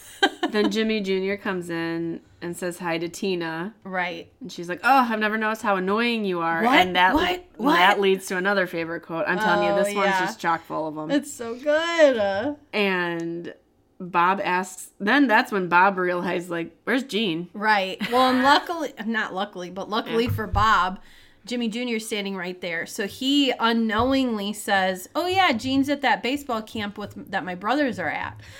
then 0.50 0.70
Jimmy 0.72 1.00
Jr. 1.00 1.40
comes 1.40 1.70
in 1.70 2.20
and 2.42 2.56
says 2.56 2.78
hi 2.78 2.98
to 2.98 3.08
Tina, 3.08 3.74
right. 3.84 4.30
and 4.40 4.50
she's 4.52 4.68
like, 4.68 4.80
"Oh, 4.84 5.06
I've 5.10 5.18
never 5.18 5.36
noticed 5.38 5.62
how 5.62 5.76
annoying 5.76 6.24
you 6.24 6.40
are." 6.40 6.62
What? 6.62 6.78
And 6.78 6.94
that 6.96 7.14
What? 7.14 7.44
What? 7.56 7.74
that 7.76 7.98
leads 8.00 8.26
to 8.26 8.36
another 8.36 8.66
favorite 8.66 9.00
quote. 9.02 9.24
I'm 9.26 9.38
telling 9.38 9.68
Oh, 9.68 9.76
you, 9.76 9.84
this 9.84 9.94
one's 9.94 10.08
yeah. 10.08 10.20
just 10.26 10.38
chock 10.40 10.64
full 10.64 10.86
of 10.88 10.94
them. 10.94 11.10
It's 11.10 11.32
so 11.32 11.54
good. 11.54 12.56
And 12.72 13.54
Bob 13.98 14.40
asks. 14.44 14.90
Then 15.00 15.26
that's 15.26 15.50
when 15.52 15.68
Bob 15.68 15.96
realized, 15.98 16.50
like, 16.50 16.76
"Where's 16.84 17.02
Gene?" 17.02 17.48
right. 17.54 17.98
Well, 18.10 18.30
and 18.30 18.42
luckily, 18.44 18.92
not 19.06 19.32
luckily, 19.34 19.70
but 19.70 19.88
luckily 19.88 20.28
for 20.28 20.46
Bob, 20.46 21.00
Jimmy 21.46 21.68
Jr. 21.68 21.96
is 21.96 22.06
standing 22.06 22.36
right 22.36 22.60
there. 22.60 22.86
So 22.86 23.06
he 23.06 23.52
unknowingly 23.58 24.52
says, 24.52 25.08
Oh, 25.14 25.26
yeah, 25.26 25.52
Gene's 25.52 25.88
at 25.88 26.02
that 26.02 26.22
baseball 26.22 26.60
camp 26.60 26.98
with 26.98 27.30
that 27.30 27.44
my 27.44 27.54
brothers 27.54 27.98
are 27.98 28.10
at. 28.10 28.40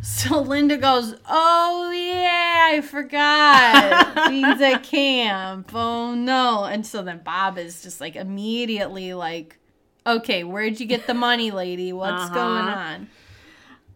So 0.00 0.40
Linda 0.42 0.76
goes, 0.76 1.16
Oh, 1.28 1.90
yeah, 1.90 2.68
I 2.70 2.80
forgot. 2.82 4.28
Gene's 4.30 4.60
at 4.60 4.84
camp. 4.84 5.70
Oh, 5.74 6.14
no. 6.14 6.64
And 6.64 6.86
so 6.86 7.02
then 7.02 7.22
Bob 7.24 7.58
is 7.58 7.82
just 7.82 8.00
like 8.00 8.14
immediately 8.14 9.12
like, 9.14 9.58
Okay, 10.06 10.44
where'd 10.44 10.78
you 10.78 10.86
get 10.86 11.06
the 11.08 11.14
money, 11.14 11.50
lady? 11.50 11.92
What's 11.92 12.24
Uh-huh. 12.24 12.34
going 12.34 12.68
on? 12.68 13.08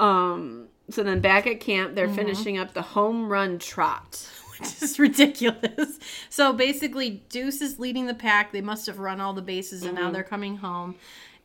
Um. 0.01 0.62
So 0.93 1.03
then 1.03 1.21
back 1.21 1.47
at 1.47 1.61
camp, 1.61 1.95
they're 1.95 2.07
Mm-hmm. 2.07 2.17
finishing 2.17 2.59
up 2.59 2.75
the 2.75 2.83
home 2.83 3.29
run 3.29 3.59
trot. 3.59 4.29
which 4.59 4.83
is 4.83 4.99
ridiculous. 4.99 5.99
So 6.29 6.53
basically, 6.53 7.23
Deuce 7.29 7.61
is 7.61 7.79
leading 7.79 8.07
the 8.07 8.15
pack. 8.15 8.53
They 8.53 8.61
must 8.61 8.87
have 8.87 8.99
run 8.99 9.21
all 9.21 9.33
the 9.33 9.43
bases 9.43 9.83
and 9.85 9.95
now 9.95 10.11
they're 10.11 10.23
coming 10.23 10.59
home. 10.59 10.95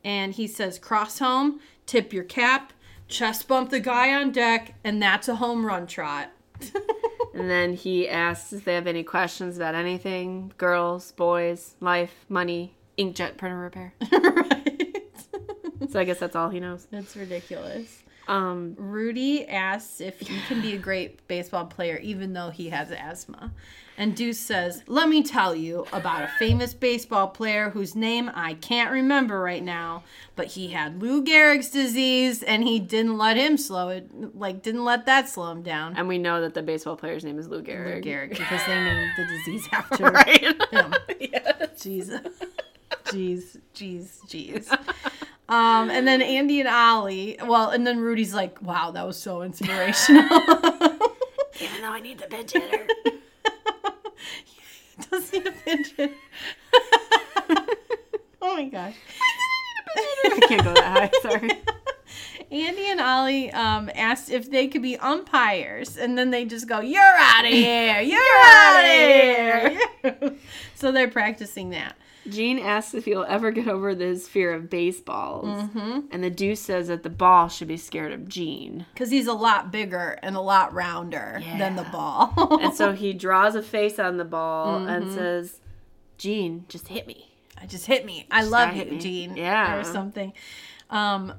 And 0.04 0.32
he 0.34 0.46
says, 0.46 0.78
cross 0.78 1.18
home, 1.18 1.60
tip 1.86 2.12
your 2.12 2.22
cap, 2.24 2.72
chest 3.08 3.48
bump 3.48 3.70
the 3.70 3.80
guy 3.80 4.14
on 4.14 4.30
deck, 4.30 4.74
and 4.84 5.02
that's 5.02 5.26
a 5.28 5.36
home 5.36 5.64
run 5.66 5.86
trot. 5.86 6.30
And 7.34 7.48
then 7.48 7.74
he 7.74 8.08
asks 8.08 8.52
if 8.52 8.64
they 8.64 8.74
have 8.74 8.88
any 8.88 9.04
questions 9.04 9.56
about 9.56 9.76
anything 9.76 10.52
girls, 10.58 11.12
boys, 11.12 11.76
life, 11.80 12.24
money, 12.28 12.74
inkjet 12.98 13.36
printer 13.36 13.58
repair. 13.58 13.92
right. 14.10 14.96
So 15.88 16.00
I 16.00 16.04
guess 16.04 16.18
that's 16.18 16.34
all 16.34 16.48
he 16.50 16.58
knows. 16.58 16.88
That's 16.90 17.14
ridiculous. 17.16 18.02
Um, 18.28 18.74
Rudy 18.78 19.48
asks 19.48 20.00
if 20.00 20.20
he 20.20 20.38
can 20.46 20.60
be 20.60 20.74
a 20.74 20.78
great 20.78 21.26
baseball 21.28 21.64
player 21.66 21.98
even 22.02 22.34
though 22.34 22.50
he 22.50 22.68
has 22.68 22.90
asthma. 22.92 23.52
And 23.96 24.14
Deuce 24.14 24.38
says, 24.38 24.84
Let 24.86 25.08
me 25.08 25.24
tell 25.24 25.56
you 25.56 25.84
about 25.92 26.22
a 26.22 26.28
famous 26.38 26.72
baseball 26.72 27.26
player 27.28 27.70
whose 27.70 27.96
name 27.96 28.30
I 28.32 28.54
can't 28.54 28.92
remember 28.92 29.40
right 29.40 29.62
now, 29.64 30.04
but 30.36 30.46
he 30.46 30.68
had 30.68 31.02
Lou 31.02 31.24
Gehrig's 31.24 31.70
disease 31.70 32.44
and 32.44 32.62
he 32.62 32.78
didn't 32.78 33.18
let 33.18 33.36
him 33.36 33.56
slow 33.56 33.88
it, 33.88 34.36
like, 34.38 34.62
didn't 34.62 34.84
let 34.84 35.06
that 35.06 35.28
slow 35.28 35.50
him 35.50 35.62
down. 35.62 35.96
and 35.96 36.06
we 36.06 36.16
know 36.18 36.40
that 36.42 36.54
the 36.54 36.62
baseball 36.62 36.94
player's 36.96 37.24
name 37.24 37.40
is 37.40 37.48
Lou 37.48 37.56
Lou 37.56 37.62
Gehrig. 37.64 38.04
Gehrig, 38.04 38.30
because 38.30 38.60
they 38.68 38.74
named 38.74 39.10
the 39.16 39.24
disease 39.24 39.68
after 39.72 40.04
Right. 40.04 40.42
him. 40.70 40.94
yes. 41.18 41.82
Jeez. 41.82 42.24
Jeez, 43.06 43.56
jeez, 43.74 44.20
jeez. 44.28 44.78
Um, 45.48 45.90
and 45.90 46.06
then 46.06 46.20
Andy 46.20 46.60
and 46.60 46.68
Ollie, 46.68 47.38
well, 47.42 47.70
and 47.70 47.86
then 47.86 48.00
Rudy's 48.00 48.34
like, 48.34 48.60
wow, 48.60 48.90
that 48.90 49.06
was 49.06 49.16
so 49.16 49.40
inspirational. 49.42 50.24
Even 51.60 51.82
though 51.82 51.90
I 51.90 52.00
need 52.00 52.18
the 52.18 52.26
pinch 52.28 52.52
hitter. 52.52 52.86
does 55.10 55.32
need 55.32 55.46
a 55.46 55.52
pinch 55.52 55.92
hit. 55.92 56.12
oh 58.42 58.54
my 58.54 58.64
gosh. 58.66 58.94
I 59.96 60.40
can't 60.48 60.64
go 60.64 60.74
that 60.74 61.10
high. 61.12 61.30
Sorry. 61.30 61.50
Andy 62.50 62.86
and 62.86 63.00
Ollie 63.00 63.50
um, 63.50 63.90
asked 63.94 64.30
if 64.30 64.50
they 64.50 64.68
could 64.68 64.82
be 64.82 64.96
umpires, 64.98 65.96
and 65.96 66.16
then 66.16 66.30
they 66.30 66.44
just 66.44 66.66
go, 66.68 66.80
"You're 66.80 67.02
out 67.02 67.44
of 67.44 67.50
here! 67.50 68.00
You're, 68.00 68.20
out 68.44 68.84
of 68.84 70.20
here!" 70.20 70.34
so 70.74 70.92
they're 70.92 71.10
practicing 71.10 71.70
that. 71.70 71.96
Gene 72.30 72.58
asks 72.58 72.94
if 72.94 73.04
he'll 73.04 73.24
ever 73.28 73.50
get 73.50 73.68
over 73.68 73.94
his 73.94 74.28
fear 74.28 74.52
of 74.52 74.68
baseballs. 74.70 75.46
Mm-hmm. 75.46 76.00
And 76.10 76.22
the 76.24 76.30
deuce 76.30 76.60
says 76.60 76.88
that 76.88 77.02
the 77.02 77.10
ball 77.10 77.48
should 77.48 77.68
be 77.68 77.76
scared 77.76 78.12
of 78.12 78.28
Gene. 78.28 78.86
Because 78.94 79.10
he's 79.10 79.26
a 79.26 79.32
lot 79.32 79.70
bigger 79.72 80.18
and 80.22 80.36
a 80.36 80.40
lot 80.40 80.72
rounder 80.72 81.40
than 81.58 81.76
the 81.76 81.84
ball. 81.84 82.58
And 82.60 82.74
so 82.74 82.92
he 82.92 83.12
draws 83.14 83.54
a 83.54 83.62
face 83.62 83.98
on 83.98 84.16
the 84.16 84.24
ball 84.24 84.78
Mm-hmm. 84.80 84.88
and 84.88 85.12
says, 85.12 85.60
Gene, 86.18 86.64
just 86.68 86.88
hit 86.88 87.06
me. 87.06 87.30
I 87.60 87.66
just 87.66 87.86
hit 87.86 88.04
me. 88.04 88.26
I 88.30 88.42
love 88.44 88.70
hit 88.70 88.88
you. 88.92 88.98
Gene. 89.00 89.36
Yeah. 89.36 89.76
Or 89.76 89.84
something. 89.84 90.32
Um, 90.90 91.34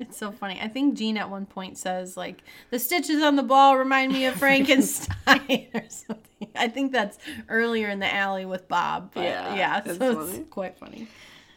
it's 0.00 0.16
so 0.16 0.32
funny. 0.32 0.58
I 0.60 0.68
think 0.68 0.94
Gene 0.96 1.16
at 1.16 1.30
one 1.30 1.46
point 1.46 1.78
says, 1.78 2.16
like, 2.16 2.42
the 2.70 2.78
stitches 2.78 3.22
on 3.22 3.36
the 3.36 3.42
ball 3.42 3.76
remind 3.76 4.12
me 4.12 4.26
of 4.26 4.34
Frankenstein 4.38 5.68
or 5.74 5.82
something. 5.88 6.48
I 6.54 6.68
think 6.68 6.92
that's 6.92 7.18
earlier 7.48 7.88
in 7.88 7.98
the 7.98 8.12
alley 8.12 8.44
with 8.46 8.68
Bob. 8.68 9.12
But 9.14 9.24
yeah, 9.24 9.54
Yeah, 9.54 9.84
so 9.84 10.14
funny. 10.24 10.38
it's 10.38 10.50
quite 10.50 10.78
funny. 10.78 11.08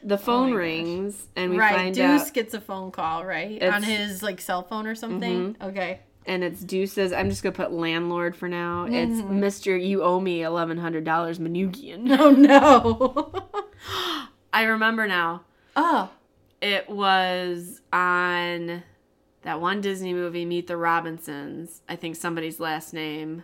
The 0.04 0.18
phone 0.18 0.42
Oh 0.42 0.44
my 0.46 0.50
gosh. 0.52 0.58
rings 0.60 1.28
and 1.36 1.52
we 1.52 1.58
right. 1.58 1.76
find 1.76 1.96
Deuce 1.96 2.28
out 2.28 2.34
gets 2.34 2.54
a 2.54 2.62
phone 2.62 2.92
call, 2.92 3.26
right? 3.26 3.52
It's- 3.52 3.74
On 3.74 3.84
his, 3.84 4.24
like, 4.24 4.40
cell 4.40 4.64
phone 4.64 4.88
or 4.88 4.96
something. 4.96 5.56
Mm-hmm. 5.56 5.64
Okay. 5.70 6.00
and 6.26 6.44
it's 6.44 6.62
Deuce's. 6.64 7.12
I'm 7.12 7.30
just 7.30 7.44
gonna 7.44 7.54
put 7.56 7.72
landlord 7.74 8.36
for 8.36 8.48
now. 8.48 8.86
It's 8.86 9.20
Mm-hmm. 9.20 9.40
Mister. 9.40 9.76
You 9.76 10.04
owe 10.04 10.20
me 10.20 10.44
eleven 10.44 10.78
hundred 10.78 11.04
dollars, 11.04 11.40
Manugian. 11.40 12.08
Oh, 12.20 12.32
no. 12.32 13.50
I 14.54 14.64
remember 14.64 15.08
now. 15.08 15.42
oh. 15.76 16.10
It 16.62 16.90
was 16.90 17.82
on 17.94 18.84
that 19.44 19.62
one 19.62 19.82
Disney 19.82 20.14
movie, 20.14 20.46
Meet 20.46 20.68
the 20.68 20.78
Robinsons. 20.78 21.82
I 21.88 21.96
think 21.96 22.16
somebody's 22.16 22.60
last 22.60 22.94
name 22.94 23.44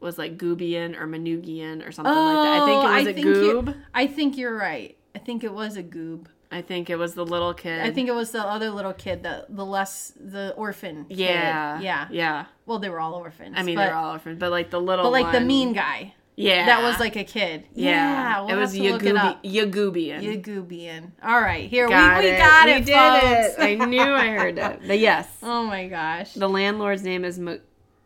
was 0.00 0.18
like 0.18 0.36
Goobian 0.36 0.98
or 1.00 1.06
Manugian 1.06 1.86
or 1.86 1.92
something 1.92 2.12
like 2.12 2.34
that. 2.36 2.62
I 2.62 2.66
think 2.66 2.76
Oh, 2.76 2.80
it 2.80 2.84
was 2.84 3.06
I 3.06 3.10
a 3.10 3.14
think 3.14 3.26
you- 3.26 3.34
Goob. 3.62 3.76
I 3.94 4.06
think 4.06 4.36
you're 4.36 4.56
right. 4.56 4.96
I 5.14 5.18
think 5.20 5.44
it 5.44 5.52
was 5.54 5.76
a 5.76 5.82
goob. 5.82 6.26
I 6.50 6.60
think 6.62 6.90
it 6.90 6.96
was 6.96 7.14
the 7.14 7.24
little 7.24 7.54
kid. 7.54 7.80
I 7.80 7.90
think 7.92 8.08
it 8.08 8.14
was 8.14 8.32
the 8.32 8.40
other 8.42 8.70
little 8.70 8.92
kid, 8.92 9.22
the 9.22 9.46
the 9.48 9.64
less 9.64 10.12
the 10.20 10.52
orphan. 10.56 11.06
kid. 11.06 11.18
Yeah. 11.18 11.80
yeah. 11.80 12.08
Yeah. 12.10 12.44
Well, 12.66 12.78
they 12.80 12.88
were 12.90 13.00
all 13.00 13.14
orphans. 13.14 13.54
I 13.56 13.62
mean, 13.62 13.76
but, 13.76 13.86
they're 13.86 13.94
all 13.94 14.12
orphans, 14.12 14.38
but 14.38 14.50
like 14.50 14.70
the 14.70 14.80
little 14.80 15.04
but 15.04 15.10
like 15.12 15.32
the 15.32 15.40
mean 15.40 15.72
guy. 15.72 16.14
Yeah. 16.36 16.66
That 16.66 16.82
was 16.82 16.98
like 16.98 17.16
a 17.16 17.24
kid. 17.24 17.66
Yeah. 17.74 18.40
we'll 18.40 18.50
it 18.50 18.56
was 18.56 18.74
have 18.74 19.00
to 19.00 19.08
it 19.08 19.16
up. 19.16 19.42
Yagoobian. 19.44 21.12
All 21.22 21.40
right, 21.40 21.68
here 21.68 21.88
Got 21.88 22.18
we, 22.18 22.24
we 22.24 22.34
it. 22.34 22.38
got 22.38 22.66
we 22.66 22.72
it, 22.72 22.84
did 22.86 22.94
folks. 22.94 23.58
it. 23.58 23.80
I 23.80 23.84
knew 23.86 24.00
I 24.00 24.26
heard 24.28 24.58
it. 24.58 24.80
But 24.86 24.98
yes. 24.98 25.28
oh 25.42 25.64
my 25.64 25.86
gosh. 25.88 26.34
The 26.34 26.48
landlord's 26.48 27.02
name 27.02 27.24
is 27.24 27.38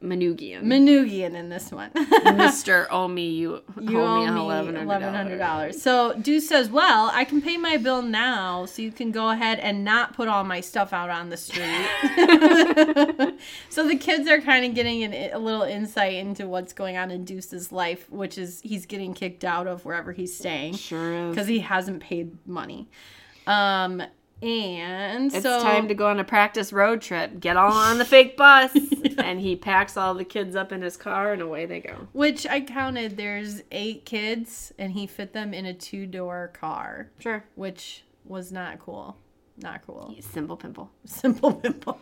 Manugian. 0.03 0.63
Manugian 0.63 1.35
in 1.35 1.49
this 1.49 1.73
one. 1.73 1.91
Mr. 1.95 2.87
Owe 2.91 3.09
me, 3.09 3.31
you, 3.31 3.63
You 3.81 4.01
owe 4.01 4.21
me 4.21 4.27
me 4.31 4.31
$1,100. 4.41 4.83
eleven 4.83 5.15
hundred 5.15 5.39
dollars. 5.39 5.83
So 5.83 6.15
Deuce 6.15 6.49
says, 6.49 6.71
"Well, 6.71 7.11
I 7.13 7.25
can 7.25 7.43
pay 7.43 7.57
my 7.57 7.79
bill 7.79 8.03
now, 8.03 8.65
so 8.67 8.81
you 8.81 8.93
can 8.93 9.11
go 9.11 9.31
ahead 9.31 9.59
and 9.59 9.85
not 9.85 10.15
put 10.15 10.29
all 10.29 10.45
my 10.45 10.61
stuff 10.61 10.93
out 10.93 11.11
on 11.11 11.31
the 11.31 11.37
street." 11.37 11.87
so 13.71 13.87
the 13.87 13.97
kids 13.97 14.29
are 14.29 14.41
kind 14.41 14.65
of 14.65 14.75
getting 14.75 15.03
an, 15.03 15.13
a 15.33 15.39
little 15.39 15.63
insight 15.63 16.15
into 16.15 16.47
what's 16.47 16.73
going 16.73 16.97
on 16.97 17.11
in 17.11 17.25
Deuce's 17.25 17.73
life, 17.73 18.09
which 18.11 18.39
is 18.39 18.61
he's 18.63 18.87
getting 18.87 19.15
kicked 19.15 19.45
out 19.45 19.67
of 19.67 19.85
wherever 19.85 20.13
he's 20.13 20.37
staying 20.37 20.75
Sure 20.75 21.29
because 21.31 21.47
he 21.49 21.59
hasn't 21.61 22.01
paid 22.01 22.37
money. 22.47 22.89
Um, 23.47 24.03
and 24.43 25.33
It's 25.33 25.43
so 25.43 25.61
time 25.63 25.89
to 25.89 25.95
go 25.95 26.07
on 26.09 26.21
a 26.21 26.25
practice 26.25 26.73
road 26.73 27.01
trip. 27.01 27.41
Get 27.41 27.57
all 27.57 27.73
on 27.73 27.99
the 27.99 28.05
fake 28.05 28.37
bus. 28.37 28.77
And 29.19 29.41
he 29.41 29.57
packs 29.57 29.97
all 29.97 30.15
the 30.15 30.25
kids 30.25 30.55
up 30.55 30.71
in 30.71 30.81
his 30.81 30.97
car 30.97 31.33
and 31.33 31.43
away 31.43 31.67
they 31.67 31.81
go. 31.81 32.07
which 32.13 32.47
I 32.47 32.61
counted. 32.61 33.17
There's 33.17 33.63
eight 33.73 34.05
kids, 34.05 34.73
and 34.79 34.93
he 34.93 35.07
fit 35.09 35.33
them 35.33 35.53
in 35.53 35.67
a 35.67 35.75
two 35.75 36.07
door 36.07 36.53
car, 36.55 37.11
Sure. 37.19 37.45
which 37.57 38.05
was 38.25 38.53
not 38.53 38.79
cool. 38.79 39.17
Not 39.59 39.85
cool. 39.85 40.15
Simple 40.21 40.57
pimple. 40.57 40.91
Simple 41.05 41.53
pimple. 41.55 41.99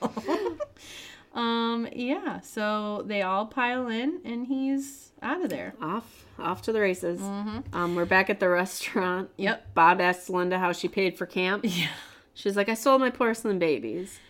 um, 1.35 1.89
yeah. 1.93 2.41
So 2.41 3.03
they 3.07 3.23
all 3.23 3.47
pile 3.47 3.89
in, 3.89 4.21
and 4.25 4.47
he's 4.47 5.13
out 5.23 5.43
of 5.43 5.49
there. 5.49 5.75
Off 5.81 6.27
off 6.39 6.63
to 6.63 6.73
the 6.73 6.81
races. 6.81 7.19
Mm-hmm. 7.21 7.75
Um, 7.75 7.95
we're 7.95 8.05
back 8.05 8.29
at 8.29 8.41
the 8.41 8.49
restaurant. 8.49 9.31
Yep. 9.39 9.75
Bob 9.75 10.01
asks 10.03 10.29
Linda 10.29 10.59
how 10.59 10.73
she 10.73 10.87
paid 10.89 11.17
for 11.17 11.25
camp. 11.27 11.65
Yeah. 11.67 11.89
She's 12.37 12.55
like, 12.57 12.69
I 12.69 12.75
sold 12.75 13.01
my 13.01 13.11
porcelain 13.11 13.59
babies. 13.59 14.21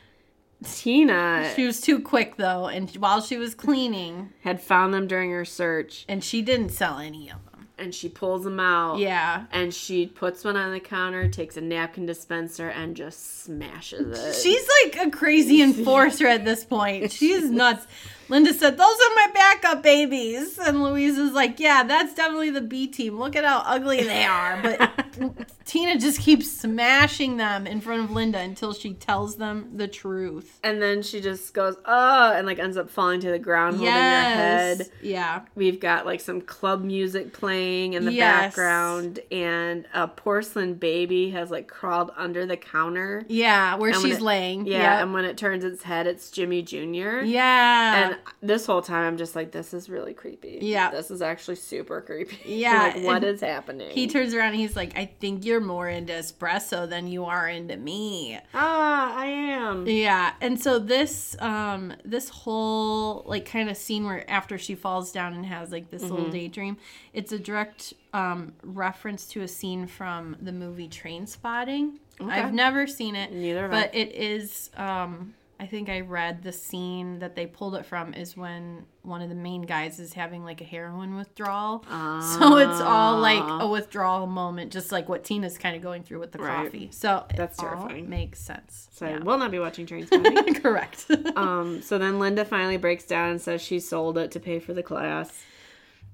Tina 0.64 1.52
She 1.54 1.66
was 1.66 1.82
too 1.82 2.00
quick 2.00 2.36
though, 2.36 2.66
and 2.66 2.88
while 2.92 3.20
she 3.20 3.36
was 3.36 3.54
cleaning, 3.54 4.30
had 4.42 4.60
found 4.62 4.94
them 4.94 5.06
during 5.06 5.30
her 5.32 5.44
search, 5.44 6.06
and 6.08 6.24
she 6.24 6.40
didn't 6.40 6.70
sell 6.70 6.98
any 6.98 7.28
of 7.30 7.44
them. 7.50 7.68
and 7.78 7.94
she 7.94 8.08
pulls 8.08 8.44
them 8.44 8.58
out. 8.58 8.98
Yeah. 8.98 9.44
And 9.52 9.74
she 9.74 10.06
puts 10.06 10.44
one 10.44 10.56
on 10.56 10.72
the 10.72 10.80
counter, 10.80 11.28
takes 11.28 11.58
a 11.58 11.60
napkin 11.60 12.06
dispenser, 12.06 12.68
and 12.70 12.96
just 12.96 13.42
smashes 13.42 14.18
it. 14.18 14.34
She's 14.42 14.66
like 14.84 15.06
a 15.06 15.10
crazy 15.10 15.60
enforcer 15.68 16.26
at 16.26 16.46
this 16.46 16.64
point. 16.64 17.12
She's 17.12 17.50
nuts. 17.50 17.86
Linda 18.28 18.52
said, 18.52 18.76
Those 18.76 18.80
are 18.96 19.14
my 19.14 19.28
backup 19.34 19.82
babies. 19.82 20.58
And 20.58 20.82
Louise 20.82 21.16
is 21.18 21.32
like, 21.32 21.60
Yeah, 21.60 21.82
that's 21.84 22.14
definitely 22.14 22.50
the 22.50 22.60
B 22.60 22.86
team. 22.86 23.18
Look 23.18 23.36
at 23.36 23.44
how 23.44 23.62
ugly 23.64 24.02
they 24.02 24.24
are. 24.24 24.60
But 24.62 25.48
Tina 25.64 25.98
just 25.98 26.20
keeps 26.20 26.50
smashing 26.50 27.36
them 27.36 27.66
in 27.66 27.80
front 27.80 28.04
of 28.04 28.10
Linda 28.10 28.38
until 28.38 28.72
she 28.72 28.94
tells 28.94 29.36
them 29.36 29.70
the 29.76 29.88
truth. 29.88 30.58
and 30.62 30.80
then 30.80 31.02
she 31.02 31.20
just 31.20 31.52
goes, 31.54 31.76
oh, 31.84 32.32
and 32.32 32.46
like 32.46 32.58
ends 32.58 32.76
up 32.76 32.88
falling 32.90 33.20
to 33.20 33.30
the 33.30 33.38
ground, 33.38 33.76
holding 33.76 33.92
her 33.92 34.00
head. 34.00 34.90
Yeah. 35.02 35.42
We've 35.54 35.80
got 35.80 36.06
like 36.06 36.20
some 36.20 36.40
club 36.40 36.82
music 36.84 37.32
playing 37.32 37.94
in 37.94 38.04
the 38.04 38.12
Yes. 38.12 38.54
background, 38.54 39.20
and 39.30 39.86
a 39.92 40.06
porcelain 40.08 40.74
baby 40.74 41.30
has 41.30 41.50
like 41.50 41.68
crawled 41.68 42.10
under 42.16 42.46
the 42.46 42.56
counter. 42.56 43.24
Yeah, 43.28 43.74
where 43.76 43.92
she's 43.92 44.16
it- 44.16 44.22
laying. 44.22 44.66
Yeah, 44.66 44.78
Yeah. 44.82 45.02
and 45.02 45.12
when 45.12 45.24
it 45.24 45.36
turns 45.36 45.64
its 45.64 45.82
head, 45.82 46.06
it's 46.06 46.30
Jimmy 46.30 46.62
Jr. 46.62 47.20
Yeah. 47.24 48.06
And 48.10 48.15
this 48.40 48.66
whole 48.66 48.82
time, 48.82 49.04
I'm 49.06 49.16
just 49.16 49.34
like, 49.36 49.52
this 49.52 49.72
is 49.74 49.88
really 49.88 50.14
creepy. 50.14 50.58
Yeah. 50.62 50.90
This 50.90 51.10
is 51.10 51.22
actually 51.22 51.56
super 51.56 52.00
creepy. 52.00 52.38
Yeah, 52.46 52.92
like, 52.94 53.04
what 53.04 53.24
is 53.24 53.40
happening? 53.40 53.90
he 53.90 54.06
turns 54.06 54.32
around 54.34 54.48
and 54.50 54.56
he's 54.56 54.76
like, 54.76 54.96
I 54.96 55.06
think 55.06 55.44
you're 55.44 55.60
more 55.60 55.88
into 55.88 56.12
espresso 56.12 56.88
than 56.88 57.06
you 57.08 57.24
are 57.24 57.48
into 57.48 57.76
me. 57.76 58.38
ah, 58.54 59.14
I 59.16 59.26
am. 59.26 59.86
Yeah, 59.86 60.32
and 60.40 60.60
so 60.60 60.78
this 60.78 61.36
um 61.40 61.92
this 62.04 62.28
whole 62.28 63.22
like 63.26 63.46
kind 63.46 63.68
of 63.68 63.76
scene 63.76 64.04
where 64.04 64.28
after 64.30 64.58
she 64.58 64.74
falls 64.74 65.12
down 65.12 65.34
and 65.34 65.44
has 65.46 65.70
like 65.72 65.90
this 65.90 66.02
Mm-hmm. 66.02 66.14
little 66.14 66.30
daydream, 66.30 66.76
it's 67.12 67.32
a 67.32 67.38
direct 67.38 67.94
um 68.12 68.52
reference 68.62 69.26
to 69.26 69.42
a 69.42 69.48
scene 69.48 69.86
from 69.86 70.36
the 70.40 70.52
movie 70.52 70.88
Trainspotting. 70.88 71.98
I've 72.20 72.54
never 72.54 72.86
seen 72.86 73.14
it, 73.16 73.30
Neither 73.32 73.62
have 73.62 73.70
but 73.70 73.94
it 73.94 74.12
is 74.14 74.70
um 74.76 75.34
I 75.58 75.64
think 75.66 75.88
I 75.88 76.00
read 76.00 76.42
the 76.42 76.52
scene 76.52 77.18
that 77.20 77.34
they 77.34 77.46
pulled 77.46 77.76
it 77.76 77.86
from 77.86 78.12
is 78.12 78.36
when 78.36 78.84
one 79.02 79.22
of 79.22 79.30
the 79.30 79.34
main 79.34 79.62
guys 79.62 79.98
is 79.98 80.12
having 80.12 80.44
like 80.44 80.60
a 80.60 80.64
heroin 80.64 81.16
withdrawal. 81.16 81.82
So 81.88 82.58
it's 82.58 82.80
all 82.80 83.18
like 83.18 83.42
a 83.62 83.66
withdrawal 83.66 84.26
moment, 84.26 84.70
just 84.70 84.92
like 84.92 85.08
what 85.08 85.24
Tina's 85.24 85.56
kind 85.56 85.74
of 85.74 85.80
going 85.82 86.02
through 86.02 86.20
with 86.20 86.32
the 86.32 86.38
Right. 86.40 86.64
coffee. 86.66 86.88
So 86.92 87.24
it 87.30 87.36
That's 87.36 87.56
terrifying. 87.56 88.10
makes 88.10 88.38
sense. 88.40 88.88
So 88.92 89.06
I 89.06 89.16
will 89.18 89.38
not 89.38 89.50
be 89.50 89.58
watching 89.58 89.86
Train 89.86 90.06
Correct. 90.56 91.06
um, 91.36 91.80
so 91.80 91.96
then 91.96 92.18
Linda 92.18 92.44
finally 92.44 92.76
breaks 92.76 93.04
down 93.04 93.30
and 93.30 93.40
says 93.40 93.62
she 93.62 93.80
sold 93.80 94.18
it 94.18 94.30
to 94.32 94.40
pay 94.40 94.58
for 94.58 94.74
the 94.74 94.82
class. 94.82 95.42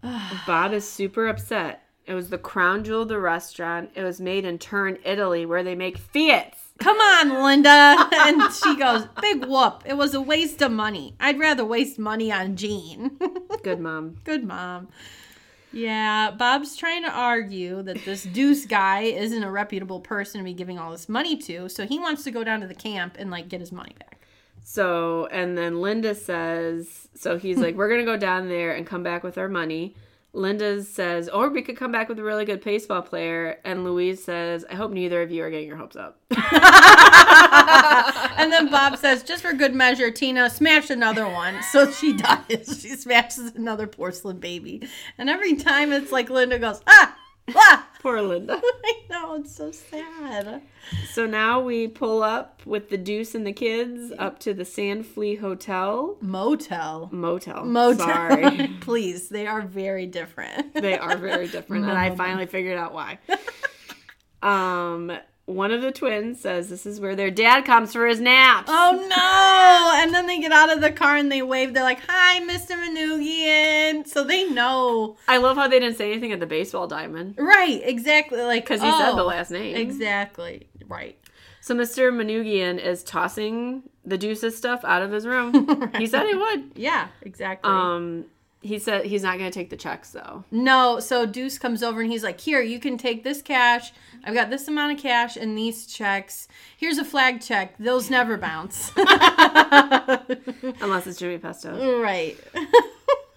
Bob 0.47 0.72
is 0.72 0.88
super 0.88 1.26
upset. 1.26 1.82
It 2.07 2.14
was 2.14 2.30
the 2.30 2.38
crown 2.38 2.84
jewel 2.84 3.03
of 3.03 3.09
the 3.09 3.18
restaurant. 3.18 3.90
It 3.95 4.03
was 4.03 4.20
made 4.20 4.45
in 4.45 4.59
Turin, 4.59 4.99
Italy, 5.05 5.47
where 5.47 5.62
they 5.62 5.74
make 5.74 5.99
Fiats. 5.99 6.59
Come 6.83 6.99
on, 6.99 7.43
Linda. 7.43 8.09
And 8.12 8.53
she 8.53 8.76
goes, 8.76 9.07
Big 9.20 9.45
whoop. 9.45 9.83
It 9.87 9.97
was 9.97 10.14
a 10.14 10.20
waste 10.20 10.62
of 10.62 10.72
money. 10.72 11.14
I'd 11.20 11.39
rather 11.39 11.64
waste 11.64 11.99
money 11.99 12.33
on 12.33 12.57
Gene. 12.57 13.18
Good 13.62 13.80
mom. 13.80 14.16
Good 14.24 14.45
mom. 14.45 14.89
Yeah, 15.72 16.33
Bob's 16.33 16.76
trying 16.76 17.03
to 17.05 17.11
argue 17.11 17.83
that 17.83 18.05
this 18.05 18.24
Deuce 18.24 18.66
guy 18.66 19.03
isn't 19.03 19.43
a 19.43 19.51
reputable 19.51 20.01
person 20.01 20.39
to 20.39 20.45
be 20.45 20.53
giving 20.53 20.78
all 20.78 20.91
this 20.91 21.09
money 21.09 21.37
to, 21.39 21.68
so 21.70 21.87
he 21.87 21.99
wants 21.99 22.24
to 22.24 22.30
go 22.30 22.45
down 22.45 22.61
to 22.61 22.66
the 22.66 22.74
camp 22.74 23.16
and 23.18 23.30
like 23.30 23.49
get 23.49 23.61
his 23.61 23.72
money 23.72 23.95
back. 23.99 24.20
So, 24.64 25.26
and 25.26 25.57
then 25.57 25.80
Linda 25.80 26.14
says, 26.14 27.09
so 27.14 27.39
he's 27.39 27.59
like, 27.64 27.74
we're 27.74 27.89
going 27.89 28.01
to 28.01 28.07
go 28.07 28.16
down 28.18 28.49
there 28.49 28.74
and 28.74 28.87
come 28.87 29.03
back 29.03 29.22
with 29.22 29.39
our 29.39 29.49
money. 29.49 29.95
Linda 30.35 30.83
says, 30.83 31.28
or 31.28 31.51
we 31.51 31.62
could 31.62 31.76
come 31.76 31.93
back 31.93 32.09
with 32.09 32.18
a 32.18 32.22
really 32.22 32.45
good 32.45 32.64
baseball 32.64 33.03
player. 33.03 33.59
And 33.64 33.85
Louise 33.85 34.24
says, 34.24 34.64
I 34.70 34.74
hope 34.74 34.91
neither 34.91 35.20
of 35.22 35.30
you 35.30 35.43
are 35.45 35.51
getting 35.51 35.68
your 35.68 35.76
hopes 35.76 35.97
up. 35.97 36.20
And 38.43 38.51
then 38.51 38.70
Bob 38.70 38.97
says, 38.99 39.22
just 39.22 39.43
for 39.43 39.53
good 39.53 39.74
measure, 39.74 40.11
Tina, 40.11 40.51
smash 40.51 40.91
another 40.91 41.28
one. 41.28 41.62
So 41.70 41.91
she 41.91 42.12
dies. 42.12 42.78
She 42.80 42.97
smashes 42.97 43.55
another 43.55 43.87
porcelain 43.87 44.39
baby. 44.39 44.89
And 45.16 45.30
every 45.30 45.55
time 45.55 45.93
it's 45.93 46.11
like 46.11 46.28
Linda 46.28 46.59
goes, 46.59 46.80
ah, 46.87 47.16
ah. 47.55 47.82
Poor 48.03 48.20
Linda. 48.20 48.61
I 48.84 48.94
know, 49.11 49.34
it's 49.36 49.55
so 49.55 49.70
sad. 49.70 50.61
So 51.12 51.24
now 51.26 51.61
we 51.61 51.86
pull 51.86 52.22
up 52.22 52.61
with 52.66 52.90
the 52.90 52.98
Deuce 52.98 53.34
and 53.34 53.46
the 53.46 53.53
kids 53.53 54.12
up 54.18 54.40
to 54.40 54.53
the 54.53 54.64
Sand 54.64 55.07
Flea 55.07 55.36
Hotel. 55.36 56.16
Motel. 56.20 57.09
Motel. 57.12 57.64
Motel. 57.64 57.98
Sorry. 58.07 58.68
Please, 58.80 59.28
they 59.28 59.46
are 59.46 59.62
very 59.62 60.07
different. 60.07 60.74
they 60.74 60.98
are 60.98 61.16
very 61.16 61.46
different. 61.57 61.84
and 61.84 61.96
I 61.96 62.14
finally 62.16 62.46
figured 62.46 62.76
out 62.78 62.92
why. 62.92 63.18
Um, 64.42 65.12
one 65.55 65.70
of 65.70 65.82
the 65.82 65.92
twins 65.92 66.40
says 66.40 66.68
this 66.68 66.86
is 66.86 67.00
where 67.00 67.14
their 67.16 67.30
dad 67.30 67.64
comes 67.64 67.92
for 67.92 68.07
his 68.07 68.20
naps. 68.20 68.68
Oh 68.68 69.07
no! 69.09 69.78
And 70.03 70.12
then 70.12 70.26
they 70.26 70.40
get 70.40 70.53
out 70.53 70.72
of 70.72 70.80
the 70.80 70.90
car 70.90 71.16
and 71.16 71.30
they 71.30 71.42
wave. 71.42 71.74
They're 71.74 71.84
like, 71.84 72.00
"Hi, 72.09 72.40
Mr. 72.40 72.70
Manugian." 72.76 74.07
So 74.07 74.24
they 74.24 74.48
know, 74.48 75.16
I 75.28 75.36
love 75.36 75.57
how 75.57 75.68
they 75.68 75.78
didn't 75.78 75.96
say 75.96 76.11
anything 76.11 76.32
at 76.32 76.40
the 76.40 76.46
baseball 76.46 76.86
diamond. 76.88 77.34
right? 77.38 77.80
Exactly, 77.84 78.40
like 78.42 78.64
Because 78.64 78.80
he 78.80 78.90
said 78.90 79.12
the 79.12 79.22
oh, 79.22 79.26
last 79.26 79.50
name. 79.50 79.76
Exactly, 79.76 80.68
right. 80.88 81.18
So 81.61 81.74
Mr. 81.76 82.12
Manugian 82.12 82.78
is 82.82 83.05
tossing 83.05 83.84
the 84.05 84.18
Deuce's 84.18 84.57
stuff 84.57 84.84
out 84.84 85.03
of 85.03 85.12
his 85.12 85.26
room. 85.26 85.90
He 85.98 86.07
said 86.07 86.26
he 86.26 86.34
would. 86.34 86.72
Yeah, 86.74 87.09
exactly. 87.20 87.70
Um, 87.70 88.24
he 88.63 88.79
said 88.79 89.05
he's 89.05 89.23
not 89.23 89.39
going 89.39 89.51
to 89.51 89.55
take 89.55 89.71
the 89.71 89.77
checks 89.77 90.11
though. 90.11 90.45
no, 90.51 91.01
so 91.01 91.27
Deuce 91.27 91.59
comes 91.59 91.83
over 91.83 92.01
and 92.01 92.11
he's 92.11 92.25
like, 92.25 92.41
"Here, 92.41 92.63
you 92.63 92.79
can 92.79 92.97
take 92.97 93.25
this 93.25 93.43
cash. 93.43 93.93
I've 94.25 94.35
got 94.35 94.51
this 94.51 94.69
amount 94.69 94.97
of 94.97 95.03
cash 95.03 95.37
and 95.37 95.57
these 95.59 95.87
checks. 95.87 96.47
Here's 96.77 96.99
a 96.99 97.05
flag 97.05 97.41
check. 97.41 97.77
Those 97.79 98.09
never 98.11 98.37
bounce." 98.39 98.93
Unless 98.97 101.07
it's 101.07 101.19
Jimmy 101.19 101.39
Pesto. 101.39 102.01
right. 102.01 102.37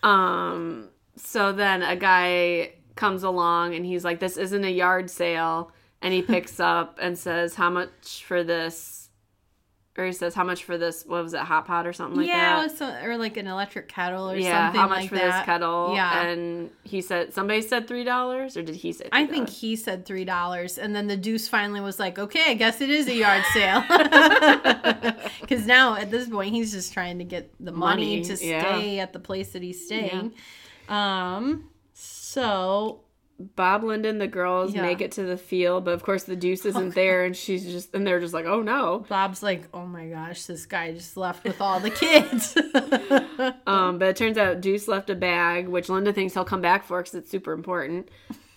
Um, 0.04 0.90
so 1.16 1.52
then 1.52 1.82
a 1.82 1.96
guy 1.96 2.74
comes 2.96 3.24
along 3.24 3.74
and 3.74 3.84
he's 3.84 4.06
like, 4.06 4.20
This 4.20 4.38
isn't 4.38 4.64
a 4.64 4.70
yard 4.70 5.10
sale. 5.10 5.72
And 6.00 6.14
he 6.14 6.22
picks 6.22 6.60
up 6.60 7.00
and 7.02 7.18
says, 7.18 7.56
How 7.56 7.72
much 7.72 8.24
for 8.24 8.44
this? 8.44 9.05
Or 9.98 10.06
he 10.06 10.12
says, 10.12 10.34
How 10.34 10.44
much 10.44 10.66
for 10.66 10.78
this? 10.78 11.06
What 11.06 11.24
was 11.24 11.34
it, 11.34 11.40
hot 11.40 11.66
pot 11.66 11.88
or 11.88 11.94
something 11.94 12.18
like 12.18 12.28
yeah, 12.28 12.68
that? 12.68 12.78
so, 12.78 12.94
or 13.02 13.18
like 13.18 13.38
an 13.38 13.48
electric 13.48 13.88
kettle 13.88 14.30
or 14.30 14.34
something. 14.34 14.44
yeah, 14.44 14.66
something 14.66 14.82
how 14.82 14.88
much 14.90 15.00
like 15.00 15.10
for 15.10 15.16
that. 15.16 15.40
this 15.40 15.46
kettle? 15.46 15.94
Yeah. 15.96 16.22
And 16.28 16.70
he 16.84 17.00
said, 17.02 17.34
Somebody 17.34 17.62
said 17.62 17.88
$3 17.88 18.58
or 18.58 18.62
did 18.62 18.76
he 18.76 18.92
say 18.92 19.06
$3? 19.06 19.10
I 19.14 19.26
think 19.26 19.48
he 19.50 19.78
said 19.78 20.06
three 20.06 20.26
dollars, 20.26 20.78
and 20.78 20.94
then 20.94 21.08
the 21.08 21.16
Deuce 21.16 21.48
finally 21.48 21.80
was 21.80 21.98
like, 22.00 22.20
"Okay, 22.20 22.44
I 22.48 22.54
guess 22.56 22.82
it 22.82 22.90
is 22.90 23.08
a 23.08 23.16
yard 23.16 23.44
sale." 23.54 23.84
Because 25.42 25.66
now 25.68 25.96
at 25.96 26.12
this 26.12 26.28
point, 26.28 26.54
he's 26.54 26.72
just 26.72 26.92
trying 26.92 27.20
to 27.20 27.24
get 27.24 27.52
the 27.60 27.72
money, 27.72 28.22
Money, 28.22 28.26
to 28.26 28.46
yeah. 28.46 28.62
stay 28.78 29.00
at 29.00 29.14
the 29.14 29.20
place 29.20 29.50
that 29.54 29.62
he's 29.62 29.86
staying. 29.86 30.34
Um, 30.90 31.70
so 31.94 33.02
Bob 33.38 33.84
Linden, 33.84 34.18
the 34.18 34.28
girls 34.28 34.74
Yeah. 34.74 34.82
make 34.82 35.02
it 35.02 35.12
to 35.14 35.24
the 35.24 35.36
field, 35.38 35.84
but 35.84 35.94
of 35.94 36.04
course 36.04 36.24
the 36.24 36.36
Deuce 36.38 36.66
isn't 36.66 36.96
there, 36.96 37.26
and 37.26 37.36
she's 37.36 37.66
just 37.66 37.94
and 37.94 38.08
they're 38.08 38.20
just 38.22 38.34
like, 38.34 38.46
oh 38.46 38.62
no. 38.62 39.06
Bob's 39.10 39.44
like, 39.44 39.64
oh 39.74 39.86
my 39.86 40.08
gosh, 40.08 40.44
this 40.46 40.66
guy 40.66 40.94
just 40.94 41.18
left 41.18 41.44
with 41.44 41.60
all 41.62 41.80
the 41.80 41.90
kids. 41.92 42.58
Um, 43.68 43.98
but 43.98 44.10
it 44.10 44.16
turns 44.16 44.38
out 44.38 44.62
Deuce 44.62 44.88
left 44.88 45.10
a 45.10 45.16
bag, 45.16 45.68
which 45.68 45.90
Linda 45.90 46.14
thinks 46.14 46.34
he'll 46.34 46.46
come 46.46 46.62
back 46.62 46.84
for 46.86 47.00
because 47.02 47.16
it's 47.16 47.30
super 47.30 47.52
important. 47.52 48.08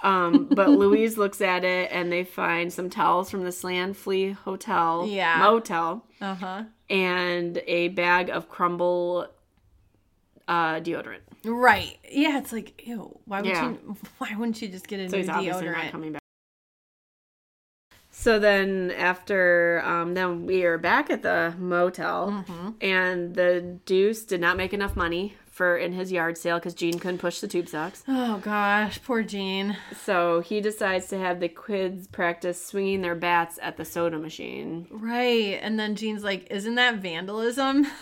Um, 0.02 0.48
but 0.50 0.68
Louise 0.82 1.18
looks 1.18 1.40
at 1.40 1.64
it 1.64 1.90
and 1.90 2.12
they 2.12 2.24
find 2.24 2.72
some 2.72 2.88
towels 2.90 3.30
from 3.30 3.42
the 3.44 3.50
Sand 3.52 3.96
Flea 3.96 4.30
Hotel 4.32 5.06
Yeah. 5.08 5.38
motel 5.38 6.04
uh 6.20 6.34
huh. 6.34 6.62
and 6.88 7.60
a 7.66 7.88
bag 7.88 8.28
of 8.30 8.48
crumble 8.48 9.26
uh, 10.48 10.80
deodorant. 10.80 11.20
Right. 11.44 11.96
Yeah, 12.10 12.38
it's 12.38 12.52
like, 12.52 12.82
ew. 12.86 13.16
Why 13.26 13.40
would 13.42 13.50
Yeah. 13.50 13.70
you? 13.70 13.96
Why 14.18 14.34
wouldn't 14.36 14.60
you 14.60 14.68
just 14.68 14.88
get 14.88 14.98
a 14.98 15.08
So 15.08 15.16
new 15.16 15.22
he's 15.22 15.28
obviously 15.30 15.66
not 15.66 15.76
deodorant? 15.76 15.90
coming 15.92 16.12
back. 16.12 16.22
So 18.10 18.38
then 18.40 18.90
after 18.96 19.80
um, 19.84 20.14
then 20.14 20.44
we 20.46 20.64
are 20.64 20.78
back 20.78 21.08
at 21.10 21.22
the 21.22 21.54
motel 21.58 22.44
Mm-hmm. 22.48 22.68
and 22.80 23.34
the 23.34 23.78
Deuce 23.86 24.24
did 24.24 24.40
not 24.40 24.56
make 24.56 24.72
enough 24.72 24.96
money 24.96 25.34
for 25.46 25.76
in 25.76 25.92
his 25.92 26.10
yard 26.10 26.36
sale 26.38 26.58
because 26.58 26.74
Gene 26.74 26.98
couldn't 26.98 27.18
push 27.18 27.40
the 27.40 27.46
tube 27.48 27.68
socks. 27.68 28.02
Oh 28.08 28.38
gosh, 28.38 29.00
poor 29.04 29.22
Gene. 29.22 29.76
So 30.04 30.40
he 30.40 30.60
decides 30.60 31.06
to 31.08 31.18
have 31.18 31.38
the 31.40 31.48
kids 31.48 32.08
practice 32.08 32.64
swinging 32.64 33.02
their 33.02 33.14
bats 33.14 33.58
at 33.62 33.76
the 33.76 33.84
soda 33.84 34.18
machine. 34.18 34.86
Right. 34.90 35.58
And 35.62 35.78
then 35.78 35.94
Gene's 35.94 36.24
like, 36.24 36.48
isn't 36.50 36.74
that 36.76 36.96
vandalism? 36.96 37.86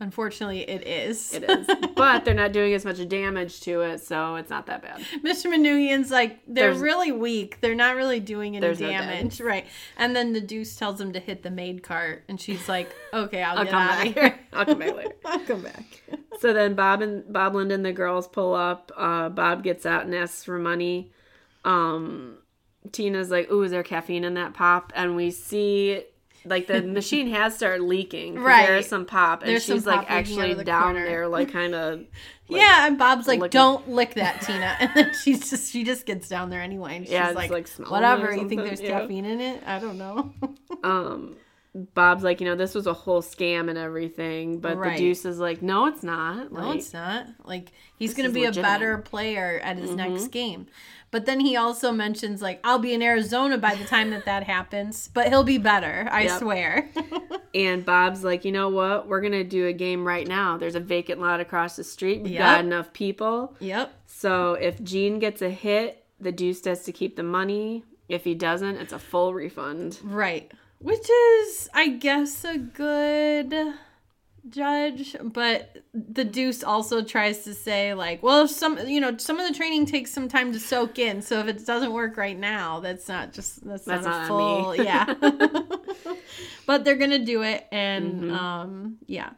Unfortunately, 0.00 0.60
it 0.62 0.86
is. 0.86 1.34
It 1.34 1.44
is, 1.44 1.66
but 1.94 2.24
they're 2.24 2.32
not 2.32 2.52
doing 2.52 2.72
as 2.72 2.86
much 2.86 3.06
damage 3.06 3.60
to 3.60 3.82
it, 3.82 4.00
so 4.00 4.36
it's 4.36 4.48
not 4.48 4.66
that 4.66 4.80
bad. 4.80 5.02
Mr. 5.22 5.46
Manoogian's 5.52 6.10
like, 6.10 6.40
they're 6.46 6.68
There's- 6.70 6.78
really 6.78 7.12
weak. 7.12 7.60
They're 7.60 7.74
not 7.74 7.96
really 7.96 8.18
doing 8.18 8.56
any 8.56 8.66
There's 8.66 8.80
no 8.80 8.88
damage. 8.88 9.40
right. 9.42 9.66
And 9.98 10.16
then 10.16 10.32
the 10.32 10.40
deuce 10.40 10.74
tells 10.74 10.98
him 10.98 11.12
to 11.12 11.20
hit 11.20 11.42
the 11.42 11.50
maid 11.50 11.82
cart. 11.82 12.24
And 12.28 12.40
she's 12.40 12.66
like, 12.66 12.90
okay, 13.12 13.42
I'll, 13.42 13.58
I'll 13.58 13.64
get 13.64 13.70
come 13.70 13.82
out 13.82 13.88
back. 13.90 14.06
of 14.06 14.14
here. 14.14 14.38
I'll 14.54 14.64
come 14.64 14.78
back 14.78 14.96
later. 14.96 15.14
I'll 15.26 15.40
come 15.40 15.62
back. 15.62 16.02
So 16.40 16.54
then 16.54 16.74
Bob 16.74 17.02
and 17.02 17.30
Bob 17.30 17.54
Lind 17.54 17.70
and 17.70 17.84
the 17.84 17.92
girls 17.92 18.26
pull 18.26 18.54
up. 18.54 18.90
Uh, 18.96 19.28
Bob 19.28 19.62
gets 19.62 19.84
out 19.84 20.06
and 20.06 20.14
asks 20.14 20.42
for 20.44 20.58
money. 20.58 21.12
Um, 21.66 22.38
Tina's 22.92 23.30
like, 23.30 23.50
"Ooh, 23.52 23.62
is 23.62 23.72
there 23.72 23.82
caffeine 23.82 24.24
in 24.24 24.32
that 24.34 24.54
pop?" 24.54 24.92
And 24.96 25.14
we 25.16 25.30
see 25.30 26.04
like 26.44 26.66
the 26.66 26.82
machine 27.00 27.28
has 27.28 27.54
started 27.56 27.82
leaking. 27.84 28.38
Right. 28.38 28.66
There's 28.66 28.88
some 28.88 29.06
pop, 29.06 29.42
and 29.42 29.50
There's 29.50 29.64
she's 29.64 29.86
like 29.86 30.06
pop 30.06 30.10
leaking 30.10 30.16
out 30.16 30.18
actually 30.44 30.54
the 30.54 30.64
down 30.64 30.82
corner. 30.94 31.04
there, 31.06 31.28
like 31.28 31.52
kind 31.52 31.74
of. 31.74 32.04
yeah, 32.48 32.86
and 32.86 32.98
Bob's 32.98 33.28
like, 33.28 33.38
looking- 33.40 33.50
"Don't 33.58 33.88
lick 33.88 34.14
that, 34.14 34.40
Tina." 34.42 34.76
And 34.80 34.90
then 34.94 35.12
she's 35.22 35.48
just 35.50 35.70
she 35.72 35.84
just 35.84 36.06
gets 36.06 36.28
down 36.28 36.50
there 36.50 36.60
anyway. 36.62 36.96
And 36.96 37.04
she's 37.06 37.12
Yeah, 37.12 37.30
like, 37.30 37.50
like 37.50 37.68
"Whatever. 37.88 38.34
You 38.34 38.48
think 38.48 38.62
there's 38.62 38.80
yeah. 38.80 39.00
caffeine 39.00 39.24
in 39.24 39.40
it? 39.40 39.62
I 39.66 39.78
don't 39.78 39.98
know." 39.98 40.32
um 40.82 41.36
Bob's 41.94 42.24
like, 42.24 42.40
you 42.40 42.46
know, 42.48 42.56
this 42.56 42.74
was 42.74 42.88
a 42.88 42.92
whole 42.92 43.22
scam 43.22 43.68
and 43.68 43.78
everything, 43.78 44.58
but 44.58 44.76
Right. 44.76 44.98
the 44.98 45.04
Deuce 45.04 45.24
is 45.24 45.38
like, 45.38 45.62
no, 45.62 45.86
it's 45.86 46.02
not. 46.02 46.50
no, 46.50 46.72
it's 46.72 46.92
not. 46.92 47.26
Like 47.44 47.70
he's 47.96 48.12
gonna 48.12 48.28
be 48.30 48.42
a 48.42 48.46
legitimate. 48.48 48.66
Mm-hmm. 48.68 48.80
better 48.80 48.98
player 48.98 49.60
at 49.62 49.76
his 49.76 49.92
next 49.92 50.28
game. 50.32 50.66
But 51.12 51.26
then 51.26 51.40
he 51.40 51.56
also 51.56 51.90
mentions 51.90 52.40
like, 52.40 52.60
"I'll 52.62 52.78
be 52.78 52.94
in 52.94 53.02
Arizona 53.02 53.58
by 53.58 53.74
the 53.74 53.84
time 53.84 54.10
that 54.10 54.24
that 54.26 54.44
happens, 54.44 55.08
but 55.12 55.28
he'll 55.28 55.42
be 55.44 55.58
better. 55.58 56.08
I 56.10 56.22
Yep. 56.24 56.38
swear." 56.38 56.88
And 57.52 57.84
Bob's 57.84 58.22
like, 58.22 58.44
you 58.44 58.52
know 58.52 58.68
what? 58.68 59.08
We're 59.08 59.20
gonna 59.20 59.42
do 59.42 59.66
a 59.66 59.72
game 59.72 60.06
right 60.06 60.24
now. 60.24 60.56
There's 60.56 60.76
a 60.76 60.80
vacant 60.80 61.20
lot 61.20 61.40
across 61.40 61.74
the 61.74 61.82
street. 61.82 62.22
We've 62.22 62.34
Yep. 62.34 62.40
got 62.40 62.60
enough 62.64 62.92
people. 62.92 63.56
yep. 63.58 63.92
So 64.06 64.52
if 64.54 64.80
Gene 64.84 65.18
gets 65.18 65.42
a 65.42 65.50
hit, 65.50 66.04
the 66.20 66.30
Deuce 66.30 66.64
has 66.66 66.84
to 66.84 66.92
keep 66.92 67.16
the 67.16 67.24
money. 67.24 67.82
If 68.08 68.22
he 68.22 68.36
doesn't, 68.36 68.76
it's 68.76 68.92
a 68.92 69.00
full 69.00 69.34
refund. 69.34 69.98
Right. 70.04 70.52
Which 70.78 71.10
is, 71.10 71.68
I 71.74 71.88
guess, 71.88 72.44
a 72.44 72.56
good 72.56 73.52
judge, 74.48 75.14
but 75.22 75.78
the 75.92 76.24
deuce 76.24 76.62
also 76.64 77.02
tries 77.04 77.44
to 77.44 77.54
say 77.54 77.94
like, 77.94 78.22
well, 78.22 78.48
some 78.48 78.78
you 78.88 79.00
know, 79.00 79.16
some 79.18 79.38
of 79.38 79.46
the 79.46 79.54
training 79.54 79.86
takes 79.86 80.10
some 80.12 80.28
time 80.28 80.52
to 80.52 80.58
soak 80.60 80.98
in, 80.98 81.20
so 81.22 81.40
if 81.40 81.48
it 81.48 81.66
doesn't 81.66 81.92
work 81.92 82.16
right 82.16 82.38
now, 82.38 82.80
that's 82.80 83.08
not 83.08 83.32
just 83.32 83.64
that's, 83.66 83.84
That's 83.84 84.04
not, 84.04 84.12
not 84.12 84.24
a 84.24 84.28
full 84.28 84.74
yeah. 84.84 85.14
but 86.66 86.84
they're 86.84 86.96
gonna 86.96 87.18
do 87.24 87.42
it, 87.42 87.66
and 87.70 88.22
Mm-hmm. 88.22 88.34
um, 88.34 88.96
yeah, 89.06 89.30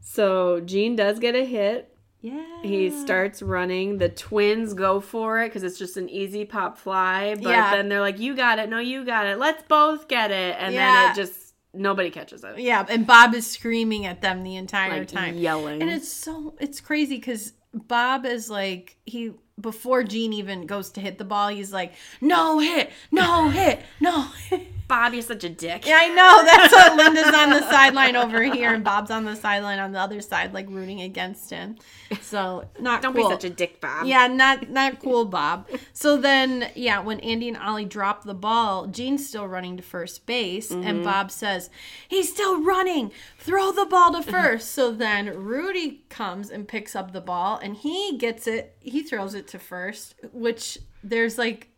So 0.00 0.60
Gene 0.60 0.96
does 0.96 1.18
get 1.18 1.34
a 1.34 1.44
hit. 1.44 1.96
yeah. 2.20 2.42
He 2.62 2.90
starts 2.90 3.42
running. 3.42 3.98
The 3.98 4.08
twins 4.08 4.74
go 4.74 5.00
for 5.00 5.42
it 5.42 5.48
because 5.48 5.62
it's 5.62 5.78
just 5.78 5.96
an 5.96 6.08
easy 6.08 6.44
pop 6.44 6.78
fly. 6.78 7.34
But 7.34 7.50
Yeah. 7.50 7.70
then 7.72 7.88
they're 7.88 8.00
like, 8.00 8.18
"You 8.18 8.34
got 8.34 8.58
it. 8.58 8.68
No, 8.68 8.78
you 8.78 9.04
got 9.04 9.26
it. 9.26 9.38
Let's 9.38 9.62
both 9.68 10.08
get 10.08 10.30
it." 10.30 10.56
And 10.58 10.74
Yeah. 10.74 10.92
then 10.92 11.10
it 11.10 11.14
just 11.14 11.45
nobody 11.76 12.10
catches 12.10 12.42
it. 12.44 12.58
Yeah, 12.58 12.84
and 12.88 13.06
Bob 13.06 13.34
is 13.34 13.50
screaming 13.50 14.06
at 14.06 14.20
them 14.22 14.42
the 14.42 14.56
entire 14.56 15.00
Like 15.00 15.08
time. 15.08 15.36
yelling. 15.36 15.82
And 15.82 15.90
it's 15.90 16.10
so 16.10 16.54
it's 16.60 16.80
crazy 16.80 17.16
because 17.16 17.52
Bob 17.74 18.24
is 18.26 18.48
like 18.50 18.96
he 19.04 19.32
before 19.60 20.02
Gene 20.04 20.32
even 20.34 20.66
goes 20.66 20.90
to 20.92 21.00
hit 21.00 21.18
the 21.18 21.24
ball, 21.24 21.48
he's 21.48 21.72
like, 21.72 21.92
"No 22.20 22.58
hit, 22.58 22.90
no 23.10 23.48
hit, 23.48 23.80
no." 24.00 24.28
Bob, 24.88 25.14
you're 25.14 25.22
such 25.22 25.42
a 25.42 25.48
dick. 25.48 25.84
Yeah, 25.84 25.98
I 26.00 26.08
know. 26.10 26.44
That's 26.44 26.72
what 26.72 26.96
Linda's 26.96 27.34
on 27.34 27.50
the 27.50 27.68
sideline 27.68 28.14
over 28.14 28.40
here, 28.44 28.72
and 28.72 28.84
Bob's 28.84 29.10
on 29.10 29.24
the 29.24 29.34
sideline 29.34 29.80
on 29.80 29.90
the 29.90 29.98
other 29.98 30.20
side, 30.20 30.54
like 30.54 30.68
rooting 30.70 31.00
against 31.00 31.50
him. 31.50 31.74
So 32.20 32.68
not 32.78 33.02
Don't 33.02 33.12
cool. 33.12 33.24
be 33.28 33.34
such 33.34 33.42
a 33.42 33.50
dick, 33.50 33.80
Bob. 33.80 34.06
Yeah, 34.06 34.28
not 34.28 34.70
not 34.70 35.00
cool, 35.02 35.24
Bob. 35.24 35.66
So 35.92 36.16
then, 36.16 36.70
yeah, 36.76 37.00
when 37.00 37.18
Andy 37.18 37.48
and 37.48 37.56
Ollie 37.56 37.84
drop 37.84 38.22
the 38.22 38.32
ball, 38.34 38.86
Gene's 38.86 39.26
still 39.28 39.48
running 39.48 39.76
to 39.76 39.82
first 39.82 40.24
base, 40.24 40.70
Mm-hmm. 40.70 40.86
and 40.86 41.02
Bob 41.02 41.32
says, 41.32 41.68
"He's 42.06 42.32
still 42.32 42.62
running. 42.62 43.10
Throw 43.40 43.72
the 43.72 43.86
ball 43.86 44.12
to 44.12 44.22
first. 44.22 44.70
so 44.72 44.92
then 44.92 45.26
Rudy 45.36 46.04
comes 46.10 46.48
and 46.48 46.68
picks 46.68 46.94
up 46.94 47.12
the 47.12 47.20
ball, 47.20 47.58
and 47.60 47.74
he 47.76 48.16
gets 48.18 48.46
it. 48.46 48.76
He 48.80 49.02
throws 49.02 49.34
it 49.34 49.45
to 49.48 49.58
first, 49.58 50.14
which 50.32 50.78
there's 51.02 51.38
like 51.38 51.68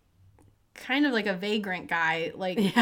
kind 0.74 1.06
of 1.06 1.12
like 1.12 1.26
a 1.26 1.34
vagrant 1.34 1.88
guy 1.88 2.30
like 2.36 2.56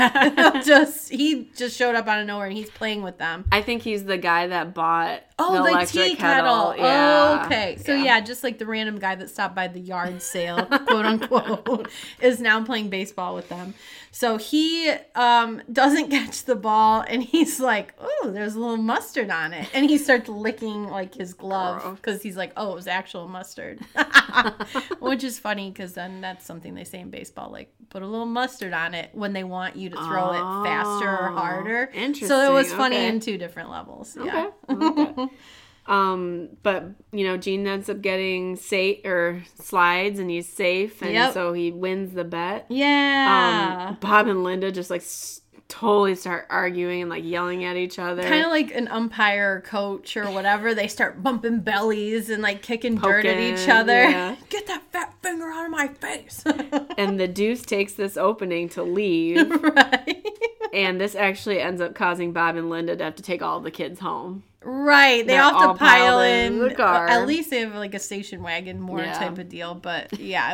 just 0.67 1.09
he 1.09 1.49
just 1.57 1.77
showed 1.77 1.95
up 1.95 2.07
out 2.07 2.21
of 2.21 2.27
nowhere 2.27 2.47
and 2.47 2.55
he's 2.55 2.69
playing 2.69 3.03
with 3.03 3.17
them 3.17 3.43
I 3.51 3.63
think 3.63 3.81
he's 3.81 4.05
the 4.05 4.19
guy 4.19 4.49
that 4.49 4.75
bought 4.75 5.23
Oh, 5.39 5.63
the 5.63 5.79
the, 5.81 5.87
tea 5.87 6.15
kettle. 6.15 6.75
Yeah. 6.77 7.41
Oh, 7.43 7.47
okay. 7.47 7.77
So 7.85 7.95
yeah. 7.95 8.21
just 8.21 8.43
like 8.43 8.59
the 8.59 8.65
random 8.65 8.99
guy 8.99 9.17
that 9.17 9.29
stopped 9.29 9.55
by 9.55 9.69
the 9.69 9.81
yard 9.81 10.23
sale, 10.23 10.65
quote 10.65 11.05
unquote, 11.05 11.91
is 12.23 12.41
now 12.41 12.65
playing 12.65 12.89
baseball 12.89 13.35
with 13.35 13.51
them. 13.51 13.75
So 14.17 14.39
he 14.39 14.91
um, 15.15 15.61
doesn't 15.71 16.09
catch 16.11 16.45
the 16.45 16.55
ball, 16.57 17.05
and 17.07 17.23
he's 17.23 17.61
like, 17.61 17.93
"Oh, 18.01 18.31
there's 18.33 18.55
a 18.55 18.59
little 18.59 18.79
mustard 18.79 19.29
on 19.29 19.53
it," 19.53 19.69
and 19.75 19.91
he 19.91 19.99
starts 19.99 20.27
licking 20.27 20.89
like 20.89 21.15
his 21.15 21.35
glove 21.35 21.97
because 21.97 22.23
he's 22.23 22.35
like, 22.35 22.53
"Oh, 22.57 22.73
it 22.73 22.77
was 22.77 22.87
actual 22.87 23.29
mustard," 23.29 23.79
which 25.01 25.23
is 25.23 25.39
funny 25.39 25.71
because 25.71 25.93
then 25.93 26.23
that's 26.23 26.47
something 26.47 26.75
they 26.75 26.85
say 26.85 27.01
in 27.01 27.11
baseball, 27.11 27.51
like 27.53 27.71
put 27.91 28.01
a 28.01 28.07
little 28.07 28.25
mustard 28.25 28.73
on 28.73 28.95
it 28.95 29.11
when 29.13 29.35
they 29.35 29.45
want 29.45 29.77
you 29.77 29.91
to 29.91 29.97
throw 29.97 30.31
it 30.31 30.45
faster 30.63 31.11
or 31.11 31.29
Oh, 31.33 31.37
harder. 31.37 31.91
So 32.23 32.53
it 32.53 32.55
was 32.55 32.73
funny 32.73 32.97
Okay. 32.97 33.09
in 33.09 33.21
two 33.21 33.37
different 33.37 33.69
levels. 33.69 34.17
Yeah. 34.19 34.49
Okay. 34.71 35.11
okay. 35.13 35.29
um, 35.89 36.49
but 36.63 36.85
you 37.13 37.25
know, 37.27 37.37
Gene 37.37 37.67
ends 37.67 37.89
up 37.89 38.01
getting 38.03 38.57
safe 38.57 39.05
or 39.05 39.43
slides, 39.61 40.19
and 40.19 40.31
he's 40.31 40.49
safe, 40.49 41.03
and 41.03 41.13
Yep. 41.13 41.35
so 41.35 41.53
he 41.53 41.71
wins 41.71 42.13
the 42.15 42.25
bet. 42.25 42.67
Yeah. 42.69 43.87
Um, 43.91 43.97
Bob 44.01 44.27
and 44.29 44.43
Linda 44.45 44.73
just 44.73 44.91
like 44.91 45.03
s- 45.03 45.41
totally 45.69 46.15
start 46.15 46.47
arguing 46.49 47.03
and 47.03 47.11
like 47.11 47.25
yelling 47.25 47.65
at 47.65 47.77
each 47.77 47.99
other. 47.99 48.23
kind 48.23 48.45
of 48.45 48.51
like 48.51 48.73
an 48.73 48.87
umpire 48.89 49.63
coach 49.63 50.17
or 50.17 50.31
whatever 50.31 50.75
they 50.75 50.87
start 50.87 51.25
bumping 51.25 51.59
bellies 51.59 52.31
and 52.31 52.41
like 52.41 52.63
kicking 52.63 52.95
dirt 52.95 53.25
at 53.27 53.37
each 53.39 53.69
other 53.69 53.93
yeah. 54.09 54.37
get 54.49 54.65
that 54.69 54.81
fat 54.93 55.13
finger 55.23 55.51
out 55.51 55.65
of 55.65 55.73
my 55.73 55.89
face 55.89 56.45
and 56.97 57.19
the 57.19 57.27
Deuce 57.27 57.63
takes 57.63 57.95
this 57.95 58.17
opening 58.17 58.69
to 58.71 58.85
leave, 58.85 59.51
right 59.63 60.25
and 60.73 61.01
this 61.01 61.17
actually 61.17 61.61
ends 61.61 61.81
up 61.81 61.97
causing 61.97 62.33
Bob 62.33 62.55
and 62.55 62.71
Linda 62.71 62.95
to 62.97 63.03
have 63.03 63.17
to 63.17 63.23
take 63.25 63.43
all 63.43 63.59
the 63.61 63.71
kids 63.73 63.99
home. 63.99 64.45
Right 64.69 65.19
they 65.27 65.35
They're 65.35 65.43
have 65.43 65.55
all 65.55 65.75
to 65.75 65.79
pile 65.79 66.21
in 66.21 66.55
in 66.55 66.59
the 66.59 66.75
car. 66.75 67.07
at 67.07 67.27
least 67.27 67.51
they 67.51 67.61
have 67.61 67.75
like 67.75 67.95
a 67.95 67.99
station 68.01 68.43
wagon 68.43 68.81
more 68.81 69.01
Yeah. 69.01 69.17
type 69.19 69.39
of 69.39 69.49
deal 69.49 69.75
but 69.75 70.19
yeah 70.19 70.53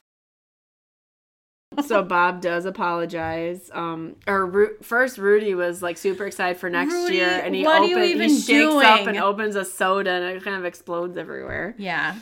so 1.86 2.02
Bob 2.02 2.42
does 2.42 2.66
apologize. 2.66 3.70
Um, 3.72 4.16
or 4.26 4.44
Ru- 4.44 4.76
first 4.82 5.16
Rudy 5.16 5.54
was 5.54 5.80
like 5.82 5.96
super 5.96 6.26
excited 6.26 6.58
for 6.58 6.68
next 6.68 6.92
Rudy, 6.92 7.16
year, 7.16 7.40
and 7.42 7.54
he 7.54 7.64
what 7.64 7.80
are 7.80 7.86
you 7.86 7.96
opens, 7.98 8.46
he 8.46 8.54
shakes 8.54 8.74
up 8.84 9.06
and 9.06 9.16
opens 9.16 9.56
a 9.56 9.64
soda, 9.64 10.10
and 10.10 10.24
it 10.36 10.44
kind 10.44 10.56
of 10.56 10.66
explodes 10.66 11.16
everywhere. 11.16 11.74
yeah 11.78 12.16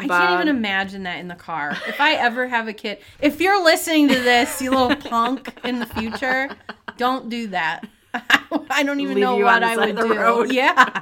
I 0.00 0.08
can't 0.08 0.32
even 0.34 0.48
imagine 0.48 1.04
that 1.04 1.20
in 1.20 1.28
the 1.28 1.36
car. 1.36 1.70
If 1.86 2.00
I 2.00 2.14
ever 2.14 2.48
have 2.48 2.66
a 2.66 2.72
kid, 2.72 2.98
if 3.20 3.40
you're 3.40 3.62
listening 3.62 4.08
to 4.08 4.16
this, 4.20 4.60
you 4.60 4.72
little 4.72 4.96
punk 5.10 5.56
in 5.62 5.78
the 5.78 5.86
future, 5.86 6.50
don't 6.96 7.28
do 7.28 7.46
that. 7.48 7.86
I 8.70 8.82
don't 8.84 9.00
even 9.00 9.14
Leave 9.16 9.22
know 9.22 9.36
what 9.36 9.62
I 9.62 9.76
would 9.76 9.96
do. 9.96 10.14
road. 10.18 10.52
Yeah. 10.52 11.00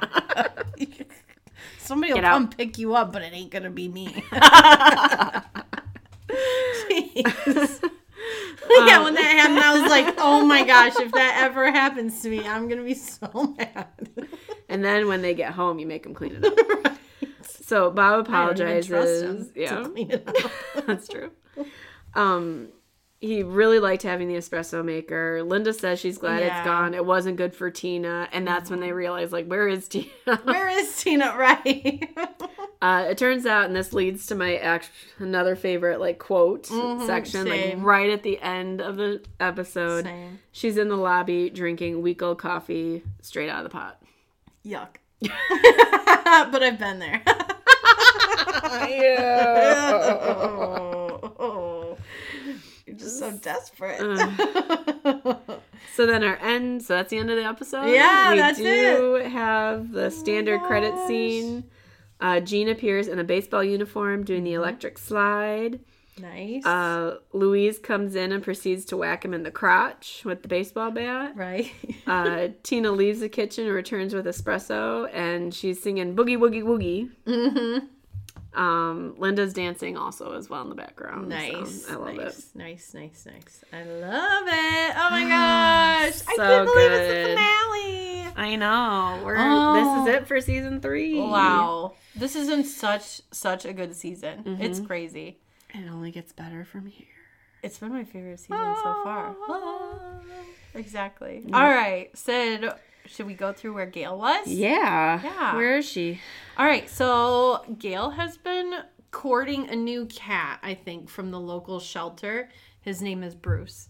Somebody 1.77 2.13
will 2.13 2.17
Get 2.21 2.25
out. 2.25 2.33
come 2.33 2.49
pick 2.49 2.77
you 2.77 2.95
up, 2.95 3.11
but 3.11 3.21
it 3.21 3.33
ain't 3.33 3.51
gonna 3.51 3.69
be 3.69 3.87
me. 3.89 4.07
face. 6.87 7.79
yeah, 8.69 9.03
when 9.03 9.13
that 9.15 9.35
happened, 9.37 9.59
I 9.59 9.79
was 9.79 9.89
like, 9.89 10.15
oh 10.17 10.45
my 10.45 10.63
gosh, 10.63 10.93
if 10.97 11.11
that 11.11 11.39
ever 11.43 11.71
happens 11.71 12.21
to 12.21 12.29
me, 12.29 12.47
I'm 12.47 12.67
gonna 12.67 12.83
be 12.83 12.93
so 12.95 13.55
mad. 13.57 13.87
And 14.69 14.83
then 14.83 15.07
when 15.07 15.21
they 15.21 15.33
get 15.33 15.51
home, 15.53 15.77
you 15.79 15.85
make 15.85 16.03
them 16.03 16.13
clean 16.13 16.35
it 16.41 16.45
up. 16.45 16.97
So 17.43 17.91
Bob 17.91 18.27
I 18.29 18.53
don't 18.53 18.59
even 18.69 18.83
trust 18.83 19.23
him 19.23 19.29
apologizes. 19.41 19.51
to 19.53 19.59
Yeah, 19.61 19.83
clean 19.83 20.11
it 20.11 20.27
up. 20.27 20.85
that's 20.87 21.07
true. 21.07 21.31
Um, 22.13 22.69
he 23.25 23.41
really 23.41 23.79
liked 23.79 24.03
having 24.03 24.27
the 24.27 24.35
espresso 24.35 24.83
maker. 24.83 25.41
Linda 25.43 25.71
says 25.73 25.97
she's 25.99 26.17
glad 26.17 26.41
Yeah. 26.41 26.57
it's 26.59 26.65
gone. 26.65 26.93
It 26.93 27.05
wasn't 27.05 27.37
good 27.37 27.55
for 27.55 27.71
Tina, 27.71 28.27
and 28.33 28.45
that's 28.45 28.69
when 28.69 28.81
they 28.81 28.91
realize, 28.91 29.31
like, 29.31 29.47
where 29.47 29.67
is 29.69 29.87
Tina? 29.87 30.07
Where 30.43 30.67
is 30.67 31.01
Tina? 31.01 31.33
Right. 31.37 32.09
Uh, 32.83 33.05
it 33.11 33.17
turns 33.17 33.45
out, 33.45 33.63
and 33.67 33.73
this 33.73 33.93
leads 33.93 34.25
to 34.25 34.35
my 34.35 34.57
act- 34.57 34.89
another 35.17 35.55
favorite 35.55 36.01
like 36.01 36.19
quote 36.19 36.63
Mhm, 36.63 37.05
section, 37.07 37.47
same. 37.47 37.77
like 37.77 37.85
right 37.87 38.09
at 38.09 38.23
the 38.23 38.37
end 38.41 38.81
of 38.81 38.97
the 38.97 39.23
episode. 39.39 40.03
Same. 40.03 40.39
She's 40.51 40.75
in 40.77 40.89
the 40.89 40.97
lobby 40.97 41.49
drinking 41.49 42.01
week 42.01 42.21
old 42.21 42.39
coffee 42.39 43.01
straight 43.21 43.47
out 43.49 43.59
of 43.59 43.63
the 43.63 43.69
pot. 43.69 44.01
Yuck. 44.65 44.97
but 46.51 46.61
I've 46.61 46.77
been 46.77 46.99
there. 46.99 47.21
oh, 51.39 51.97
You're 52.85 52.95
just 52.97 53.19
so 53.19 53.31
desperate. 53.31 53.99
So 55.95 56.07
then 56.07 56.23
our 56.23 56.37
end. 56.37 56.81
So 56.81 56.95
that's 56.95 57.11
the 57.11 57.17
end 57.17 57.29
of 57.29 57.37
the 57.37 57.43
episode. 57.45 57.85
Yeah, 57.87 58.31
we 58.31 58.37
that's 58.39 58.57
do 58.57 59.21
have 59.31 59.91
the 59.91 60.09
standard 60.09 60.61
credit 60.61 60.93
scene. 61.07 61.65
Uh, 62.19 62.39
Gene 62.39 62.69
appears 62.69 63.07
in 63.07 63.19
a 63.19 63.23
baseball 63.23 63.63
uniform 63.63 64.23
doing 64.23 64.39
Mm-hmm. 64.39 64.45
the 64.45 64.53
electric 64.53 64.97
slide. 64.97 65.79
nice. 66.19 66.65
Uh, 66.65 67.17
Louise 67.31 67.77
comes 67.77 68.15
in 68.15 68.31
and 68.31 68.41
proceeds 68.43 68.85
to 68.85 68.97
whack 68.97 69.23
him 69.23 69.33
in 69.35 69.43
the 69.43 69.51
crotch 69.51 70.23
with 70.25 70.41
the 70.41 70.47
baseball 70.47 70.89
bat. 70.89 71.33
right. 71.35 71.69
Uh, 72.07 72.47
Tina 72.63 72.91
leaves 72.91 73.19
the 73.19 73.29
kitchen 73.29 73.65
and 73.65 73.75
returns 73.75 74.15
with 74.15 74.25
espresso, 74.25 75.09
and 75.13 75.53
she's 75.53 75.81
singing 75.83 76.15
"Boogie 76.15 76.37
Woogie 76.37 76.63
Woogie." 76.63 77.09
mm-hmm. 77.27 77.85
Um, 78.55 79.15
Linda's 79.17 79.53
dancing 79.53 79.97
also 79.97 80.33
as 80.37 80.49
well 80.49 80.61
in 80.61 80.69
the 80.69 80.75
background. 80.75 81.23
so 81.31 81.37
Nice. 81.37 81.89
I 81.89 81.95
love 81.95 82.15
nice, 82.15 82.39
it. 82.39 82.45
Nice, 82.55 82.93
nice, 82.93 83.25
nice. 83.25 83.63
I 83.73 83.83
love 83.83 84.43
it. 84.47 84.93
Oh 84.95 85.09
my 85.09 85.23
gosh. 85.29 86.21
I 86.27 86.33
So 86.35 86.43
can't 86.43 86.67
believe 86.67 86.91
it's 86.91 87.13
the 87.13 87.35
finale. 87.35 88.33
I 88.35 88.55
know. 88.55 89.21
We're 89.25 89.35
Oh. 89.39 90.03
this 90.05 90.15
is 90.15 90.21
it 90.21 90.27
for 90.27 90.39
season 90.41 90.81
three. 90.81 91.19
Wow. 91.19 91.93
This 92.15 92.35
has 92.35 92.47
been 92.47 92.63
such 92.63 93.21
such 93.31 93.65
a 93.65 93.73
good 93.73 93.95
season. 93.95 94.57
It's 94.61 94.77
Mm-hmm. 94.79 94.87
crazy. 94.87 95.39
It 95.73 95.89
only 95.91 96.11
gets 96.11 96.31
better 96.33 96.63
from 96.65 96.85
here. 96.85 97.07
It's 97.63 97.79
been 97.79 97.91
my 97.93 98.03
favorite 98.03 98.39
season 98.39 98.57
so 98.83 99.01
far. 99.03 99.35
Exactly. 100.75 101.43
All 101.53 101.61
right, 101.69 102.09
Sid, 102.17 102.69
should 103.05 103.25
we 103.27 103.33
go 103.33 103.53
through 103.53 103.73
where 103.73 103.85
Gail 103.85 104.17
was? 104.17 104.47
Yeah. 104.47 105.21
Yeah. 105.23 105.55
Where 105.55 105.77
is 105.77 105.85
she? 105.87 106.19
All 106.57 106.65
right, 106.65 106.89
so 106.89 107.63
Gail 107.77 108.11
has 108.11 108.37
been 108.37 108.73
courting 109.11 109.69
a 109.69 109.75
new 109.75 110.05
cat, 110.07 110.59
I 110.63 110.73
think, 110.73 111.09
from 111.09 111.31
the 111.31 111.39
local 111.39 111.79
shelter. 111.79 112.49
His 112.81 113.01
name 113.01 113.23
is 113.23 113.35
Bruce. 113.35 113.89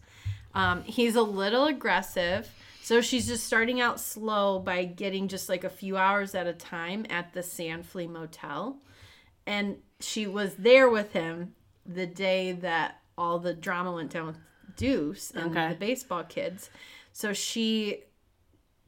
Um, 0.53 0.84
he's 0.84 1.16
a 1.16 1.22
little 1.22 1.66
aggressive, 1.66 2.49
so 2.82 3.01
she's 3.01 3.28
just 3.28 3.45
starting 3.45 3.82
out 3.82 3.99
slow 3.99 4.59
by 4.59 4.86
getting 4.86 5.28
just 5.28 5.49
like 5.49 5.64
a 5.64 5.70
few 5.70 5.97
hours 5.97 6.36
at 6.36 6.45
a 6.45 6.53
time 6.53 7.05
at 7.09 7.34
the 7.34 7.39
Sandflea 7.39 8.09
Motel. 8.09 8.78
And 9.47 9.78
she 9.99 10.28
was 10.28 10.55
there 10.55 10.89
with 10.89 11.14
him 11.14 11.55
the 11.86 12.05
day 12.05 12.51
that 12.51 12.99
all 13.18 13.39
the 13.39 13.53
drama 13.53 13.91
went 13.93 14.11
down 14.11 14.28
with 14.28 14.38
Deuce 14.76 15.32
and 15.32 15.51
Okay. 15.51 15.70
the 15.70 15.76
baseball 15.76 16.24
kids. 16.24 16.70
So 17.11 17.34
she 17.34 18.03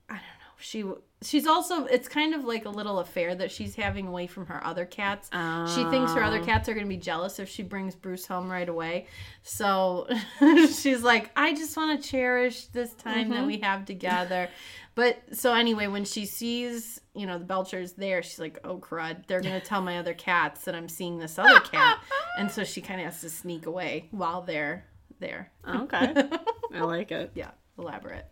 I 0.09 0.13
don't 0.13 0.21
know. 0.21 0.29
She 0.57 0.83
she's 1.21 1.47
also 1.47 1.85
it's 1.85 2.07
kind 2.07 2.33
of 2.33 2.45
like 2.45 2.65
a 2.65 2.69
little 2.69 2.99
affair 2.99 3.35
that 3.35 3.51
she's 3.51 3.75
having 3.75 4.07
away 4.07 4.27
from 4.27 4.45
her 4.47 4.65
other 4.65 4.85
cats. 4.85 5.29
She 5.75 5.83
thinks 5.85 6.13
her 6.13 6.23
other 6.23 6.39
oh. 6.39 6.45
cats 6.45 6.69
are 6.69 6.73
going 6.73 6.85
to 6.85 6.89
be 6.89 6.97
jealous 6.97 7.39
if 7.39 7.49
she 7.49 7.63
brings 7.63 7.95
Bruce 7.95 8.25
home 8.25 8.49
right 8.49 8.67
away. 8.67 9.07
So 9.43 10.07
she's 10.39 11.03
like, 11.03 11.31
"I 11.35 11.53
just 11.53 11.75
want 11.75 12.01
to 12.01 12.09
cherish 12.09 12.65
this 12.67 12.93
time 12.93 13.29
that 13.29 13.39
mm-hmm. 13.39 13.47
we 13.47 13.57
have 13.59 13.85
together." 13.85 14.49
But 14.95 15.21
so 15.33 15.53
anyway, 15.53 15.87
when 15.87 16.05
she 16.05 16.25
sees, 16.25 17.01
you 17.13 17.27
know, 17.27 17.37
the 17.37 17.43
Belchers 17.45 17.95
there, 17.97 18.23
she's 18.23 18.39
like, 18.39 18.59
"Oh 18.63 18.77
crud, 18.77 19.27
they're 19.27 19.41
going 19.41 19.59
to 19.59 19.65
tell 19.65 19.81
my 19.81 19.99
other 19.99 20.13
cats 20.13 20.63
that 20.63 20.73
I'm 20.73 20.87
seeing 20.87 21.19
this 21.19 21.37
other 21.37 21.59
cat." 21.59 21.99
and 22.39 22.49
so 22.49 22.63
she 22.63 22.81
kind 22.81 23.01
of 23.01 23.05
has 23.05 23.21
to 23.21 23.29
sneak 23.29 23.65
away 23.65 24.07
while 24.11 24.41
they're 24.41 24.85
there. 25.19 25.51
Okay. 25.67 26.13
I 26.73 26.81
like 26.81 27.11
it. 27.11 27.31
Yeah, 27.35 27.51
elaborate. 27.77 28.25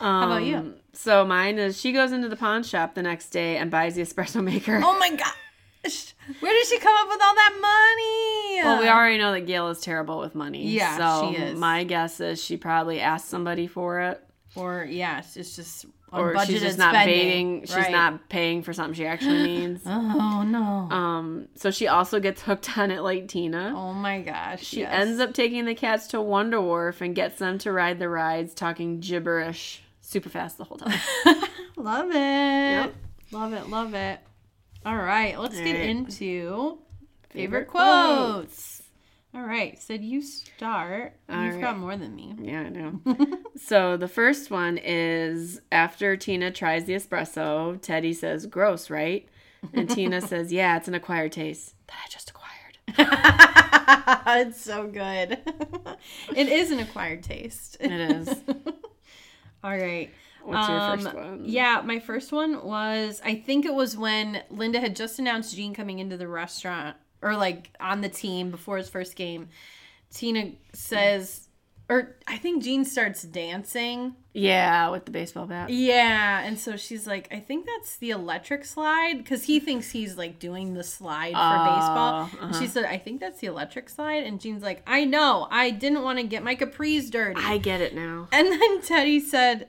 How 0.00 0.26
about 0.26 0.44
you? 0.44 0.56
Um, 0.56 0.74
so 0.92 1.24
mine 1.24 1.58
is 1.58 1.80
she 1.80 1.92
goes 1.92 2.12
into 2.12 2.28
the 2.28 2.36
pawn 2.36 2.62
shop 2.62 2.94
the 2.94 3.02
next 3.02 3.30
day 3.30 3.56
and 3.56 3.70
buys 3.70 3.94
the 3.94 4.02
espresso 4.02 4.42
maker. 4.52 4.80
Oh 4.82 4.98
my 4.98 5.10
gosh. 5.10 6.14
Where 6.40 6.52
did 6.52 6.66
she 6.66 6.78
come 6.78 6.94
up 7.02 7.08
with 7.08 7.20
all 7.22 7.34
that 7.34 7.52
money? 7.60 8.64
Well, 8.64 8.80
we 8.80 8.88
already 8.88 9.18
know 9.18 9.32
that 9.32 9.42
Gail 9.42 9.68
is 9.68 9.80
terrible 9.80 10.18
with 10.18 10.34
money. 10.34 10.66
Yeah, 10.68 10.96
so 10.96 11.30
she 11.32 11.42
is. 11.42 11.58
My 11.58 11.84
guess 11.84 12.20
is 12.20 12.42
she 12.42 12.56
probably 12.56 13.00
asked 13.00 13.28
somebody 13.28 13.66
for 13.66 14.00
it, 14.00 14.22
Or 14.56 14.86
yeah, 14.88 15.18
it's 15.18 15.54
just 15.56 15.84
or 16.14 16.44
she's 16.44 16.60
just 16.60 16.78
not 16.78 16.94
spending. 16.94 17.16
paying. 17.18 17.60
She's 17.62 17.76
Right. 17.76 17.90
not 17.92 18.28
paying 18.28 18.62
for 18.62 18.72
something 18.72 18.94
she 18.94 19.06
actually 19.06 19.42
needs. 19.58 19.82
Oh 19.86 20.42
no. 20.46 20.58
um, 20.94 21.48
so 21.56 21.70
she 21.70 21.88
also 21.88 22.20
gets 22.20 22.42
hooked 22.42 22.76
on 22.78 22.90
it 22.90 23.02
like 23.02 23.28
Tina. 23.28 23.72
oh 23.76 23.92
my 23.92 24.20
gosh. 24.20 24.62
She 24.64 24.84
ends 24.84 25.20
up 25.20 25.34
taking 25.34 25.64
the 25.64 25.74
cats 25.74 26.06
to 26.08 26.20
Wonder 26.20 26.60
Wharf 26.60 27.00
and 27.00 27.14
gets 27.14 27.38
them 27.38 27.58
to 27.58 27.72
ride 27.72 27.98
the 27.98 28.08
rides, 28.08 28.54
talking 28.54 29.00
gibberish 29.00 29.82
super 30.00 30.28
fast 30.28 30.58
the 30.58 30.64
whole 30.64 30.78
time. 30.78 30.98
Love 31.76 32.10
it. 32.10 32.14
Yep. 32.14 32.94
Love 33.32 33.52
it. 33.52 33.68
Love 33.68 33.94
it. 33.94 34.20
All 34.86 34.96
right, 34.96 35.38
let's 35.40 35.58
get 35.58 35.72
right. 35.72 35.88
into 35.88 36.78
Favorite 37.30 37.66
favorite 37.66 37.68
quotes. 37.68 38.82
All 39.34 39.42
right, 39.42 39.80
so 39.82 39.94
you 39.94 40.22
start. 40.22 41.14
All 41.28 41.42
You've 41.44 41.60
got 41.60 41.76
more 41.76 41.96
than 41.96 42.14
me. 42.14 42.34
Yeah, 42.40 42.60
I 42.60 42.68
know. 42.68 43.00
so 43.56 43.96
the 43.96 44.06
first 44.06 44.48
one 44.50 44.78
is 44.78 45.60
after 45.72 46.16
Tina 46.16 46.52
tries 46.52 46.84
the 46.84 46.94
espresso, 46.94 47.80
Teddy 47.82 48.12
says, 48.12 48.46
"Gross, 48.46 48.90
right?" 48.90 49.28
And 49.72 49.90
Tina 49.90 50.20
says, 50.26 50.52
"Yeah, 50.52 50.76
it's 50.76 50.86
an 50.88 50.94
acquired 50.94 51.32
taste 51.32 51.74
that 51.88 51.96
I 52.04 52.08
just 52.08 52.30
acquired." 52.30 52.78
it's 54.48 54.60
so 54.60 54.86
good. 54.86 55.38
it 56.36 56.48
is 56.48 56.70
an 56.70 56.78
acquired 56.78 57.24
taste. 57.24 57.76
It 57.80 57.90
is. 57.90 58.28
All 59.64 59.76
right. 59.76 60.10
What's 60.44 60.68
your 60.68 60.78
Um, 60.78 61.00
first 61.00 61.14
one? 61.16 61.40
Yeah, 61.44 61.82
my 61.84 61.98
first 61.98 62.30
one 62.30 62.64
was 62.64 63.20
I 63.24 63.34
think 63.34 63.64
it 63.64 63.74
was 63.74 63.96
when 63.96 64.42
Linda 64.50 64.78
had 64.78 64.94
just 64.94 65.18
announced 65.18 65.56
Gene 65.56 65.74
coming 65.74 65.98
into 65.98 66.16
the 66.18 66.28
restaurant 66.28 66.96
or 67.24 67.36
like 67.36 67.70
on 67.80 68.02
the 68.02 68.08
team 68.08 68.50
before 68.52 68.76
his 68.76 68.88
first 68.88 69.16
game. 69.16 69.48
Tina 70.12 70.52
says, 70.72 71.48
or 71.88 72.16
I 72.28 72.36
think 72.38 72.62
Gene 72.62 72.84
starts 72.84 73.22
dancing. 73.22 74.14
Yeah, 74.32 74.90
with 74.90 75.04
the 75.04 75.10
baseball 75.10 75.46
bat. 75.46 75.70
Yeah, 75.70 76.42
and 76.42 76.58
so 76.58 76.76
she's 76.76 77.06
like, 77.06 77.28
I 77.32 77.40
think 77.40 77.66
that's 77.66 77.96
the 77.96 78.10
electric 78.10 78.64
slide 78.64 79.18
because 79.18 79.44
he 79.44 79.58
thinks 79.60 79.90
he's 79.90 80.16
like 80.16 80.38
doing 80.38 80.74
the 80.74 80.84
slide 80.84 81.32
for 81.32 81.38
Oh, 81.38 81.74
baseball. 81.74 82.48
Uh-huh. 82.48 82.60
She 82.60 82.66
said, 82.68 82.84
I 82.84 82.98
think 82.98 83.20
that's 83.20 83.40
the 83.40 83.48
electric 83.48 83.88
slide, 83.88 84.24
and 84.24 84.40
Gene's 84.40 84.62
like, 84.62 84.82
I 84.86 85.04
know, 85.04 85.48
I 85.50 85.70
didn't 85.70 86.02
want 86.02 86.18
to 86.18 86.24
get 86.24 86.42
my 86.44 86.54
capris 86.56 87.10
dirty. 87.10 87.40
I 87.42 87.58
get 87.58 87.80
it 87.80 87.94
now. 87.94 88.28
And 88.32 88.52
then 88.52 88.82
Teddy 88.82 89.18
said, 89.20 89.68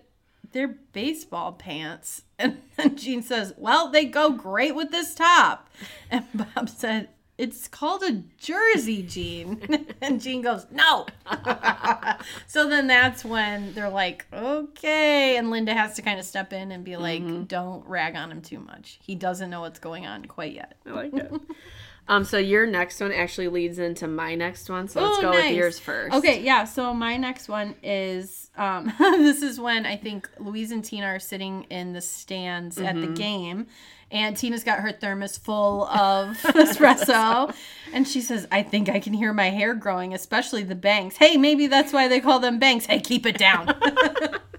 They're 0.51 0.67
baseball 0.93 1.53
pants. 1.53 2.21
And 2.37 2.57
then 2.75 2.97
Gene 2.97 3.23
says, 3.23 3.53
Well, 3.57 3.89
they 3.91 4.03
go 4.03 4.31
great 4.31 4.75
with 4.75 4.91
this 4.91 5.15
top. 5.15 5.69
And 6.11 6.25
Bob 6.33 6.67
said, 6.69 7.07
It's 7.37 7.67
called 7.67 8.01
a 8.03 8.23
jersey, 8.37 9.03
Gene. 9.03 9.87
And 10.01 10.21
Gene 10.21 10.41
goes, 10.41 10.65
No. 10.71 11.05
so 12.47 12.69
then 12.69 12.87
that's 12.87 13.25
when 13.25 13.73
they're 13.73 13.89
like, 13.89 14.25
Okay. 14.31 15.37
And 15.37 15.49
Linda 15.49 15.73
has 15.73 15.95
to 15.95 16.01
kind 16.01 16.19
of 16.19 16.25
step 16.25 16.53
in 16.53 16.71
and 16.71 16.83
be 16.83 16.95
like, 16.95 17.21
mm-hmm. 17.21 17.43
Don't 17.43 17.85
rag 17.87 18.15
on 18.15 18.31
him 18.31 18.41
too 18.41 18.59
much. 18.59 18.99
He 19.01 19.15
doesn't 19.15 19.49
know 19.49 19.61
what's 19.61 19.79
going 19.79 20.05
on 20.05 20.25
quite 20.25 20.53
yet. 20.53 20.77
I 20.85 20.91
like 20.91 21.13
it. 21.13 21.31
um, 22.07 22.23
so 22.23 22.37
your 22.37 22.65
next 22.67 22.99
one 23.01 23.11
actually 23.11 23.47
leads 23.47 23.79
into 23.79 24.07
my 24.07 24.35
next 24.35 24.69
one. 24.69 24.87
So 24.87 25.01
let's 25.03 25.17
Oh, 25.17 25.21
go 25.23 25.31
nice. 25.31 25.49
with 25.49 25.57
yours 25.57 25.79
first. 25.79 26.13
Okay, 26.15 26.41
yeah. 26.43 26.63
So 26.65 26.93
my 26.93 27.17
next 27.17 27.47
one 27.49 27.75
is 27.83 28.49
um, 28.57 28.93
this 28.99 29.41
is 29.41 29.59
when 29.59 29.85
I 29.85 29.97
think 29.97 30.29
Louise 30.39 30.71
and 30.71 30.83
Tina 30.83 31.07
are 31.07 31.19
sitting 31.19 31.63
in 31.69 31.93
the 31.93 32.01
stands 32.01 32.77
at 32.77 32.95
Mm-hmm. 32.95 33.01
the 33.13 33.19
game, 33.19 33.67
and 34.11 34.37
Tina's 34.37 34.63
got 34.63 34.79
her 34.79 34.91
thermos 34.91 35.37
full 35.37 35.85
of 35.85 36.37
espresso, 36.43 37.53
and 37.93 38.07
she 38.07 38.21
says, 38.21 38.47
"I 38.51 38.61
think 38.63 38.87
I 38.87 38.99
can 38.99 39.13
hear 39.13 39.33
my 39.33 39.49
hair 39.49 39.73
growing, 39.73 40.13
especially 40.13 40.63
the 40.63 40.75
bangs. 40.75 41.17
Hey, 41.17 41.37
maybe 41.37 41.67
that's 41.67 41.91
why 41.91 42.07
they 42.07 42.19
call 42.21 42.39
them 42.39 42.59
bangs. 42.59 42.85
Hey, 42.85 42.99
keep 42.99 43.25
it 43.25 43.37
down." 43.37 43.67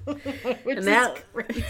Which 0.04 0.78
And 0.78 0.86
that- 0.86 1.16
is 1.16 1.22
crazy. 1.32 1.64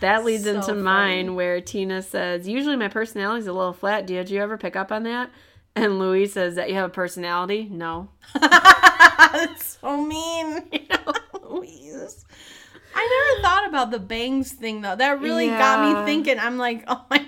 That 0.00 0.24
leads 0.24 0.44
So 0.44 0.54
into 0.56 0.66
funny. 0.68 0.82
mine 0.82 1.34
where 1.34 1.60
Tina 1.60 2.02
says, 2.02 2.46
Usually 2.48 2.76
my 2.76 2.88
personality's 2.88 3.46
a 3.46 3.52
little 3.52 3.72
flat. 3.72 4.06
Did 4.06 4.30
you 4.30 4.40
ever 4.40 4.56
pick 4.58 4.76
up 4.76 4.92
on 4.92 5.02
that? 5.04 5.30
And 5.74 5.98
Louis 5.98 6.26
says 6.26 6.54
that 6.54 6.68
you 6.68 6.74
have 6.76 6.86
a 6.90 6.92
personality. 6.92 7.68
No. 7.70 8.08
That's 8.40 9.78
so 9.80 10.00
mean. 10.02 10.62
You 10.72 10.80
know? 10.90 11.12
Louise. 11.50 12.24
I 12.94 13.34
never 13.36 13.42
thought 13.42 13.68
about 13.68 13.90
the 13.90 13.98
bangs 13.98 14.52
thing 14.52 14.80
though. 14.80 14.96
That 14.96 15.20
really 15.20 15.48
got 15.48 15.80
me 15.80 16.04
thinking. 16.06 16.38
I'm 16.38 16.56
like, 16.58 16.84
oh 16.88 17.04
my 17.10 17.18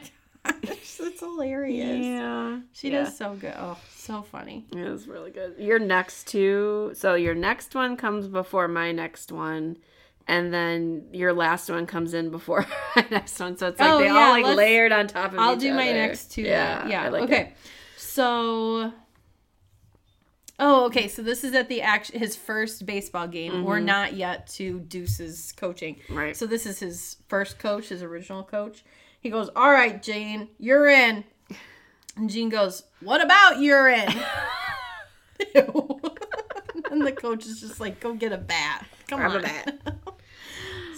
gosh, 0.45 0.95
that's 0.99 1.21
hilarious. 1.21 2.05
Yeah. 2.05 2.61
She 2.73 2.91
Yeah. 2.91 3.05
does 3.05 3.17
so 3.17 3.35
good. 3.35 3.55
Oh, 3.57 3.77
so 3.95 4.23
funny. 4.23 4.65
It 4.73 4.89
was 4.89 5.07
really 5.07 5.31
good. 5.31 5.57
Your 5.59 5.79
next 5.79 6.27
two, 6.29 6.93
so 6.95 7.15
your 7.15 7.35
next 7.35 7.75
one 7.75 7.97
comes 7.99 8.29
before 8.29 8.67
my 8.67 8.93
next 8.93 9.31
one, 9.31 9.77
and 10.29 10.53
then 10.53 11.07
your 11.13 11.33
last 11.33 11.71
one 11.71 11.87
comes 11.87 12.13
in 12.13 12.31
before 12.31 12.67
my 12.97 13.07
next 13.11 13.41
one. 13.41 13.57
So 13.57 13.69
it's 13.69 13.81
like 13.81 13.91
Oh, 13.91 13.99
they 13.99 14.05
yeah, 14.05 14.15
all 14.15 14.31
like 14.31 14.57
layered 14.57 14.93
on 14.93 15.07
top 15.07 15.29
of 15.29 15.35
each 15.35 15.39
other. 15.39 15.49
I'll 15.49 15.57
do 15.57 15.73
my 15.73 15.91
next 15.91 16.33
two. 16.33 16.43
Yeah, 16.43 16.83
then. 16.83 16.91
Yeah. 16.91 17.09
Like 17.09 17.23
okay. 17.25 17.41
it. 17.41 17.57
So. 17.97 18.93
Oh, 20.61 20.87
okay. 20.87 21.09
So 21.09 21.23
this 21.23 21.45
is 21.45 21.55
at 21.55 21.69
the 21.69 21.83
act 21.83 22.11
his 22.11 22.37
first 22.37 22.85
baseball 22.85 23.27
game. 23.27 23.65
We're 23.65 23.81
not 23.81 24.15
yet 24.15 24.49
to 24.55 24.81
Deuce's 24.81 25.53
coaching. 25.53 25.97
Mm-hmm. 25.97 26.19
Right. 26.19 26.37
So 26.37 26.47
this 26.47 26.67
is 26.67 26.79
his 26.79 27.17
first 27.29 27.59
coach, 27.59 27.89
his 27.89 28.03
original 28.03 28.43
coach. 28.43 28.85
He 29.21 29.31
goes, 29.31 29.49
"All 29.57 29.71
right, 29.71 30.03
Jane, 30.03 30.49
you're 30.59 30.89
in." 30.89 31.25
And 32.17 32.29
Gene 32.29 32.49
goes, 32.49 32.83
"What 33.01 33.23
about 33.23 33.61
you're 33.61 33.89
in?" 33.89 34.09
And 36.91 37.07
the 37.07 37.13
coach 37.13 37.47
is 37.47 37.61
just 37.61 37.81
like, 37.81 38.01
"Go 38.01 38.15
get 38.15 38.33
a 38.33 38.39
bat. 38.39 38.87
Come 39.09 39.21
Grab 39.21 39.45
a 39.45 39.83
on." 39.87 39.99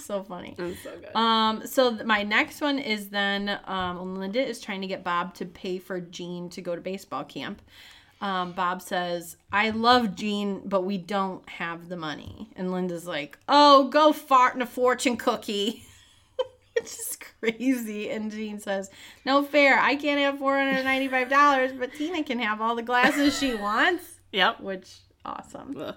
so 0.05 0.23
funny. 0.23 0.55
It's 0.57 0.83
so 0.83 0.91
good. 0.97 1.15
Um, 1.15 1.65
so 1.65 1.91
th- 1.91 2.03
my 2.03 2.23
next 2.23 2.61
one 2.61 2.79
is 2.79 3.09
then 3.09 3.59
um, 3.65 4.15
Linda 4.17 4.45
is 4.45 4.59
trying 4.59 4.81
to 4.81 4.87
get 4.87 5.03
Bob 5.03 5.33
to 5.35 5.45
pay 5.45 5.77
for 5.79 5.99
Gene 5.99 6.49
to 6.49 6.61
go 6.61 6.75
to 6.75 6.81
baseball 6.81 7.23
camp. 7.23 7.61
Um, 8.21 8.51
Bob 8.51 8.83
says, 8.83 9.35
I 9.51 9.71
love 9.71 10.15
Gene, 10.15 10.61
but 10.63 10.83
we 10.83 10.97
don't 10.99 11.47
have 11.49 11.89
the 11.89 11.97
money. 11.97 12.51
And 12.55 12.71
Linda's 12.71 13.07
like, 13.07 13.39
Oh, 13.47 13.89
go 13.89 14.13
fart 14.13 14.53
in 14.55 14.61
a 14.61 14.67
fortune 14.67 15.17
cookie. 15.17 15.83
it's 16.75 16.95
just 16.95 17.23
crazy. 17.39 18.11
And 18.11 18.31
Gene 18.31 18.59
says, 18.59 18.91
No 19.25 19.41
fair. 19.41 19.79
I 19.79 19.95
can't 19.95 20.19
have 20.19 20.35
$495, 20.39 21.79
but 21.79 21.93
Tina 21.93 22.23
can 22.23 22.37
have 22.39 22.61
all 22.61 22.75
the 22.75 22.83
glasses 22.83 23.37
she 23.37 23.55
wants. 23.55 24.19
yep. 24.31 24.59
Which, 24.61 24.99
awesome. 25.25 25.93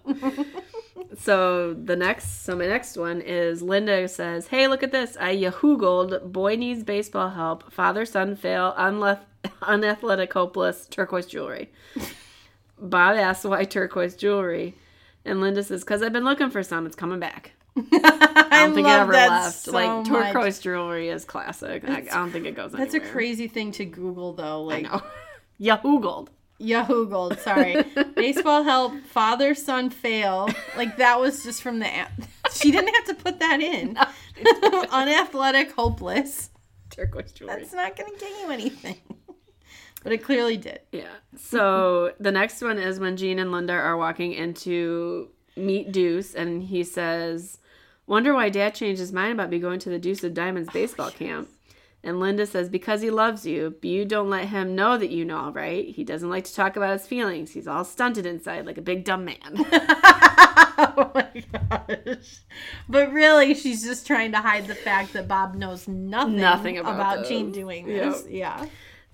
So 1.18 1.74
the 1.74 1.96
next, 1.96 2.44
so 2.44 2.56
my 2.56 2.66
next 2.66 2.96
one 2.96 3.20
is 3.20 3.62
Linda 3.62 4.08
says, 4.08 4.48
"Hey, 4.48 4.66
look 4.68 4.82
at 4.82 4.92
this! 4.92 5.16
I 5.20 5.36
yahoogled 5.36 6.32
boy 6.32 6.56
needs 6.56 6.82
baseball 6.82 7.30
help, 7.30 7.72
father 7.72 8.04
son 8.04 8.36
fail, 8.36 8.74
unleth- 8.78 9.20
unathletic, 9.62 10.32
hopeless, 10.32 10.86
turquoise 10.86 11.26
jewelry." 11.26 11.70
Bob 12.78 13.16
asks 13.16 13.44
why 13.44 13.64
turquoise 13.64 14.16
jewelry, 14.16 14.74
and 15.24 15.40
Linda 15.40 15.62
says, 15.62 15.84
"Cause 15.84 16.02
I've 16.02 16.12
been 16.12 16.24
looking 16.24 16.50
for 16.50 16.62
some. 16.62 16.86
It's 16.86 16.96
coming 16.96 17.20
back. 17.20 17.52
I, 17.76 18.48
I 18.50 18.66
don't 18.66 18.74
think 18.74 18.86
it 18.86 18.90
ever 18.90 19.12
left. 19.12 19.54
so 19.60 19.72
like 19.72 20.08
much. 20.08 20.32
turquoise 20.32 20.58
jewelry 20.58 21.08
is 21.08 21.24
classic. 21.24 21.88
I, 21.88 21.98
I 21.98 22.00
don't 22.02 22.30
think 22.30 22.46
it 22.46 22.54
goes 22.54 22.72
That's 22.72 22.94
a 22.94 23.00
crazy 23.00 23.48
thing 23.48 23.72
to 23.72 23.84
Google, 23.84 24.32
though. 24.32 24.62
Like, 24.62 24.86
yahoogled. 25.60 26.28
Yahoo 26.64 27.08
Gold, 27.08 27.38
sorry. 27.38 27.82
Baseball 28.14 28.62
help, 28.62 28.94
father 29.04 29.54
son 29.54 29.90
fail. 29.90 30.48
Like 30.76 30.96
that 30.96 31.20
was 31.20 31.42
just 31.42 31.62
from 31.62 31.78
the 31.78 31.86
app. 31.86 32.12
She 32.52 32.70
didn't 32.70 32.94
have 32.94 33.04
to 33.06 33.14
put 33.14 33.38
that 33.40 33.60
in. 33.60 33.96
Unathletic, 34.90 35.72
hopeless. 35.72 36.50
Turquoise 36.90 37.32
jewelry. 37.32 37.60
That's 37.60 37.72
not 37.72 37.96
going 37.96 38.12
to 38.12 38.18
get 38.18 38.30
you 38.40 38.50
anything. 38.50 38.96
But 40.02 40.12
it 40.12 40.22
clearly 40.22 40.56
did. 40.56 40.80
Yeah. 40.92 41.08
So 41.36 42.12
the 42.20 42.30
next 42.30 42.60
one 42.60 42.78
is 42.78 43.00
when 43.00 43.16
Gene 43.16 43.38
and 43.38 43.50
Linda 43.50 43.72
are 43.72 43.96
walking 43.96 44.32
into 44.32 45.30
meet 45.56 45.92
Deuce, 45.92 46.34
and 46.34 46.62
he 46.62 46.84
says, 46.84 47.58
"Wonder 48.06 48.34
why 48.34 48.50
Dad 48.50 48.74
changed 48.74 49.00
his 49.00 49.12
mind 49.12 49.32
about 49.32 49.50
me 49.50 49.58
going 49.58 49.78
to 49.80 49.88
the 49.88 49.98
Deuce 49.98 50.22
of 50.22 50.34
Diamonds 50.34 50.68
oh, 50.70 50.72
baseball 50.72 51.10
camp." 51.10 51.48
And 52.05 52.20
Linda 52.20 52.46
says, 52.46 52.68
"Because 52.68 53.00
he 53.00 53.11
loves 53.11 53.46
you, 53.46 53.76
but 53.80 53.88
you 53.88 54.05
don't 54.05 54.30
let 54.30 54.48
him 54.48 54.74
know 54.74 54.98
that 54.98 55.11
you 55.11 55.24
know, 55.24 55.38
all 55.38 55.52
right? 55.52 55.88
He 55.88 56.05
doesn't 56.05 56.28
like 56.30 56.44
to 56.44 56.55
talk 56.55 56.76
about 56.76 56.92
his 56.92 57.07
feelings. 57.07 57.52
He's 57.52 57.66
all 57.66 57.84
stunted 57.84 58.26
inside, 58.26 58.66
like 58.66 58.78
a 58.78 58.82
big 58.82 59.05
dumb 59.05 59.24
man." 59.24 59.66
oh 60.78 61.11
my 61.14 61.44
gosh. 61.70 62.40
But 62.88 63.12
really, 63.12 63.55
she's 63.55 63.82
just 63.82 64.07
trying 64.07 64.32
to 64.32 64.38
hide 64.38 64.66
the 64.66 64.74
fact 64.74 65.12
that 65.12 65.28
Bob 65.28 65.55
knows 65.55 65.86
nothing, 65.88 66.36
Nothing 66.36 66.78
about 66.78 67.20
this. 67.20 67.28
Gene 67.28 67.52
doing 67.52 67.86
this. 67.86 68.24
Yeah. 68.28 68.66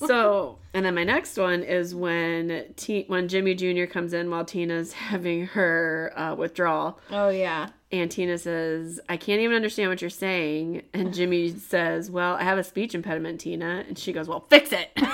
So, 0.07 0.59
and 0.75 0.85
then 0.85 0.95
my 0.95 1.05
next 1.05 1.37
one 1.37 1.63
is 1.63 1.95
when 1.95 2.65
T- 2.77 3.05
when 3.07 3.29
Jimmy 3.29 3.55
Jr. 3.55 3.85
comes 3.85 4.13
in 4.13 4.31
while 4.31 4.45
Tina's 4.45 4.93
having 5.11 5.47
her 5.47 6.13
uh, 6.17 6.35
withdrawal. 6.35 6.99
Oh, 7.11 7.29
yeah. 7.29 7.71
And 7.93 8.11
Tina 8.11 8.39
says, 8.39 9.01
I 9.09 9.17
can't 9.17 9.41
even 9.41 9.57
understand 9.57 9.91
what 9.91 10.01
you're 10.01 10.11
saying. 10.11 10.83
And 10.95 11.13
Jimmy 11.19 11.51
says, 11.51 12.11
Well, 12.11 12.35
I 12.35 12.45
have 12.45 12.59
a 12.59 12.65
speech 12.65 12.95
impediment, 12.95 13.41
Tina. 13.41 13.85
And 13.87 13.99
she 13.99 14.13
goes, 14.13 14.29
Well, 14.29 14.47
fix 14.49 14.73
it. 14.73 14.91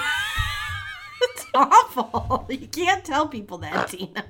It's 1.19 1.47
awful. 1.55 2.47
You 2.51 2.67
can't 2.69 3.03
tell 3.05 3.27
people 3.27 3.57
that, 3.59 3.89
Tina. 3.89 4.23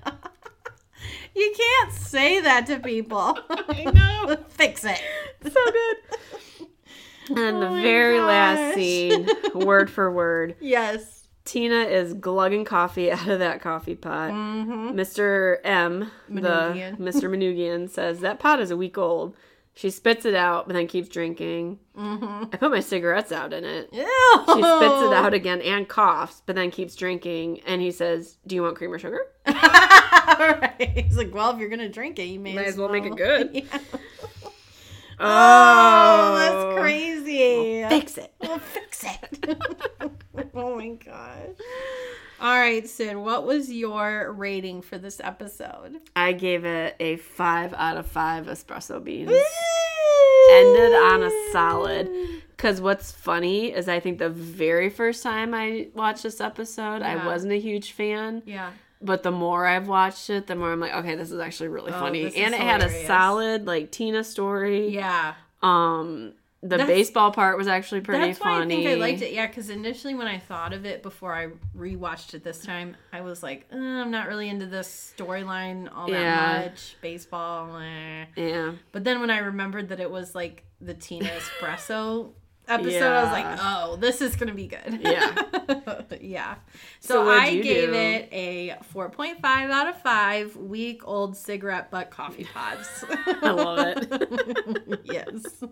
You 1.34 1.54
can't 1.56 1.92
say 1.92 2.40
that 2.40 2.66
to 2.66 2.78
people. 2.78 3.38
I 3.50 3.84
know. 3.92 4.36
Fix 4.50 4.84
it. 4.84 5.00
so 5.42 5.50
good. 5.50 5.96
And 7.28 7.38
oh 7.56 7.60
the 7.60 7.66
Oh 7.66 7.70
my 7.70 7.82
very 7.82 8.20
last 8.20 8.74
scene, 8.74 9.28
word 9.54 9.90
for 9.90 10.10
word, 10.10 10.56
Yes. 10.60 11.28
Tina 11.44 11.82
is 11.82 12.12
glugging 12.14 12.64
coffee 12.64 13.10
out 13.12 13.28
of 13.28 13.38
that 13.38 13.60
coffee 13.60 13.94
pot. 13.94 14.32
Mm-hmm. 14.32 14.98
Mr. 14.98 15.58
M, 15.64 16.10
Manoogian. 16.30 16.96
the 16.98 17.02
Mr. 17.04 17.22
Manugian, 17.30 17.88
says 17.88 18.20
that 18.20 18.38
pot 18.40 18.60
is 18.60 18.70
a 18.70 18.76
week 18.76 18.98
old. 18.98 19.36
She 19.74 19.90
spits 19.90 20.24
it 20.24 20.34
out, 20.34 20.66
but 20.66 20.72
then 20.72 20.86
keeps 20.86 21.08
drinking. 21.10 21.78
Mm-hmm. 21.96 22.44
I 22.50 22.56
put 22.56 22.70
my 22.70 22.80
cigarettes 22.80 23.30
out 23.30 23.52
in 23.52 23.62
it. 23.62 23.90
Ew. 23.92 24.06
She 24.46 24.52
spits 24.62 25.02
it 25.02 25.12
out 25.12 25.34
again 25.34 25.60
and 25.60 25.86
coughs, 25.86 26.42
but 26.46 26.56
then 26.56 26.70
keeps 26.70 26.96
drinking. 26.96 27.60
And 27.66 27.82
he 27.82 27.90
says, 27.90 28.38
"Do 28.46 28.54
you 28.54 28.62
want 28.62 28.76
cream 28.76 28.90
or 28.92 28.98
sugar?" 28.98 29.20
All 29.46 29.54
right. 30.48 31.04
He's 31.06 31.16
like, 31.16 31.32
well, 31.34 31.50
if 31.52 31.58
you're 31.58 31.68
gonna 31.68 31.88
drink 31.90 32.18
it, 32.18 32.24
you 32.24 32.40
may 32.40 32.54
Might 32.54 32.66
as 32.66 32.76
well 32.76 32.88
make 32.88 33.04
it 33.04 33.16
good. 33.16 33.50
Yeah. 33.52 33.78
Oh, 35.18 36.32
Oh, 36.32 36.36
that's 36.36 36.54
oh. 36.54 36.76
crazy. 36.80 37.84
Fix 37.88 38.18
it. 38.18 38.32
Well, 38.40 38.58
fix 38.58 39.04
it. 39.04 39.58
oh 40.54 40.76
my 40.76 40.88
gosh. 40.90 41.56
All 42.40 42.58
right, 42.58 42.86
Sid, 42.86 43.16
what 43.16 43.46
was 43.46 43.72
your 43.72 44.32
rating 44.32 44.82
for 44.82 44.98
this 44.98 45.20
episode? 45.24 46.00
I 46.14 46.32
gave 46.32 46.64
it 46.66 46.94
a 47.00 47.16
five 47.16 47.72
out 47.74 47.96
of 47.96 48.06
five 48.06 48.46
espresso 48.46 49.02
beans. 49.02 49.30
Ended 50.50 50.92
on 50.92 51.22
a 51.22 51.30
solid. 51.50 52.08
Because 52.50 52.80
what's 52.80 53.10
funny 53.10 53.72
is 53.72 53.88
I 53.88 54.00
think 54.00 54.18
the 54.18 54.28
very 54.30 54.90
first 54.90 55.22
time 55.22 55.54
I 55.54 55.88
watched 55.94 56.22
this 56.22 56.40
episode, 56.40 57.02
I 57.02 57.24
wasn't 57.26 57.52
a 57.52 57.60
huge 57.60 57.92
fan. 57.92 58.42
Yeah. 58.46 58.70
But 59.02 59.22
the 59.22 59.30
more 59.30 59.66
I've 59.66 59.88
watched 59.88 60.30
it, 60.30 60.46
the 60.46 60.56
more 60.56 60.72
I'm 60.72 60.80
like, 60.80 60.94
okay, 60.94 61.14
this 61.16 61.30
is 61.30 61.38
actually 61.38 61.68
really 61.68 61.92
Oh, 61.92 62.00
funny. 62.00 62.24
And 62.24 62.54
it 62.54 62.60
had 62.60 62.82
a 62.82 63.06
solid 63.06 63.66
like 63.66 63.90
Tina 63.90 64.24
story. 64.24 64.88
Yeah. 64.88 65.34
Um, 65.62 66.32
the 66.62 66.68
That's- 66.78 66.88
baseball 66.88 67.30
part 67.30 67.58
was 67.58 67.68
actually 67.68 68.00
pretty 68.00 68.26
That's 68.26 68.40
why 68.40 68.58
funny. 68.58 68.74
I 68.74 68.78
think 68.78 68.88
I 68.88 68.94
liked 69.00 69.22
it. 69.22 69.32
Yeah, 69.32 69.46
because 69.46 69.68
initially 69.70 70.14
when 70.14 70.26
I 70.26 70.38
thought 70.38 70.72
of 70.72 70.84
it 70.86 71.02
before 71.02 71.32
I 71.34 71.48
rewatched 71.76 72.34
it 72.34 72.42
this 72.42 72.60
time, 72.64 72.96
I 73.12 73.20
was 73.20 73.42
like, 73.42 73.66
uh, 73.72 73.76
I'm 73.76 74.10
not 74.10 74.26
really 74.26 74.48
into 74.48 74.66
this 74.66 75.14
storyline 75.16 75.88
all 75.94 76.08
that 76.08 76.12
Yeah. 76.20 76.62
much. 76.68 76.96
Baseball, 77.02 77.76
eh. 77.76 78.24
Yeah. 78.36 78.72
But 78.92 79.04
then 79.04 79.20
when 79.20 79.30
I 79.30 79.38
remembered 79.38 79.90
that 79.90 80.00
it 80.00 80.10
was 80.10 80.34
like 80.34 80.64
the 80.80 80.94
Tina 80.94 81.26
Espresso 81.28 82.30
episode, 82.68 83.02
I 83.02 83.22
was 83.22 83.32
like, 83.32 83.58
oh, 83.60 83.96
this 83.96 84.20
is 84.20 84.36
gonna 84.36 84.54
be 84.54 84.66
good. 84.66 85.00
Yeah. 85.00 86.02
yeah. 86.20 86.54
So 87.00 87.24
So, 87.24 87.28
I 87.30 87.52
gave 87.60 87.90
do? 87.90 87.94
it 87.94 88.28
a 88.32 88.76
4.5 88.94 89.44
out 89.44 89.88
of 89.88 90.00
5 90.02 90.56
week 90.56 91.06
old 91.06 91.36
cigarette 91.36 91.90
butt 91.90 92.10
coffee 92.10 92.44
pods. 92.52 93.04
I 93.26 93.50
love 93.50 93.78
it. 93.96 95.00
yes. 95.04 95.64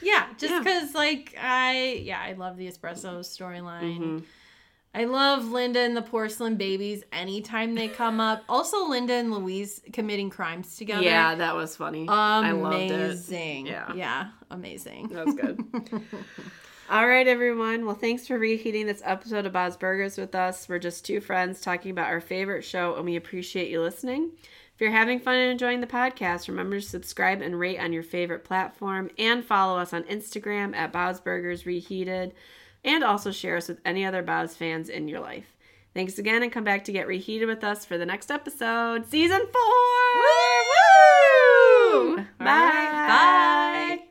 Yeah, 0.00 0.26
just 0.38 0.52
Yeah. 0.52 0.58
because, 0.60 0.94
like, 0.94 1.34
I, 1.40 2.00
yeah, 2.02 2.20
I 2.20 2.32
love 2.32 2.56
the 2.56 2.66
espresso 2.68 3.20
storyline. 3.20 3.98
Mhm. 3.98 4.24
I 4.94 5.04
love 5.06 5.46
Linda 5.46 5.80
and 5.80 5.96
the 5.96 6.02
porcelain 6.02 6.56
babies 6.56 7.02
anytime 7.12 7.74
they 7.74 7.88
come 7.88 8.20
up. 8.20 8.44
Also, 8.46 8.84
Linda 8.86 9.14
and 9.14 9.30
Louise 9.32 9.80
committing 9.94 10.28
crimes 10.28 10.76
together. 10.76 11.00
Yeah, 11.02 11.34
that 11.36 11.54
was 11.56 11.74
funny. 11.76 12.06
I 12.10 12.50
loved 12.52 12.76
it. 12.76 12.90
Amazing. 12.92 13.68
Yeah. 13.68 13.94
Yeah, 13.94 14.28
amazing. 14.52 15.08
That 15.08 15.26
was 15.26 15.34
good. 15.34 15.64
All 16.90 17.08
right, 17.08 17.26
everyone. 17.26 17.86
Well, 17.86 17.94
thanks 17.94 18.26
for 18.26 18.38
reheating 18.38 18.86
this 18.86 19.02
episode 19.04 19.46
of 19.46 19.52
Bob's 19.52 19.76
Burgers 19.76 20.18
with 20.18 20.34
us. 20.34 20.68
We're 20.68 20.78
just 20.78 21.06
two 21.06 21.20
friends 21.20 21.60
talking 21.60 21.90
about 21.90 22.10
our 22.10 22.20
favorite 22.20 22.64
show, 22.64 22.96
and 22.96 23.04
we 23.04 23.16
appreciate 23.16 23.70
you 23.70 23.80
listening. 23.80 24.30
If 24.74 24.80
you're 24.80 24.90
having 24.90 25.20
fun 25.20 25.36
and 25.36 25.52
enjoying 25.52 25.80
the 25.80 25.86
podcast, 25.86 26.48
remember 26.48 26.80
to 26.80 26.86
subscribe 26.86 27.40
and 27.40 27.58
rate 27.58 27.78
on 27.78 27.92
your 27.92 28.02
favorite 28.02 28.44
platform 28.44 29.10
and 29.18 29.44
follow 29.44 29.78
us 29.78 29.92
on 29.92 30.02
Instagram 30.04 30.74
at 30.74 30.92
Bob's 30.92 31.20
Burgers 31.20 31.66
Reheated 31.66 32.34
and 32.84 33.04
also 33.04 33.30
share 33.30 33.56
us 33.56 33.68
with 33.68 33.80
any 33.84 34.04
other 34.04 34.22
Bob's 34.22 34.54
fans 34.54 34.88
in 34.88 35.08
your 35.08 35.20
life. 35.20 35.46
Thanks 35.94 36.18
again 36.18 36.42
and 36.42 36.50
come 36.50 36.64
back 36.64 36.84
to 36.84 36.92
get 36.92 37.06
reheated 37.06 37.48
with 37.48 37.62
us 37.64 37.84
for 37.84 37.98
the 37.98 38.06
next 38.06 38.30
episode, 38.30 39.06
season 39.06 39.40
four. 39.40 40.16
Woo! 40.16 40.22
Woo! 41.92 42.16
Bye. 42.38 42.44
Right. 42.46 43.98
Bye. 43.98 44.04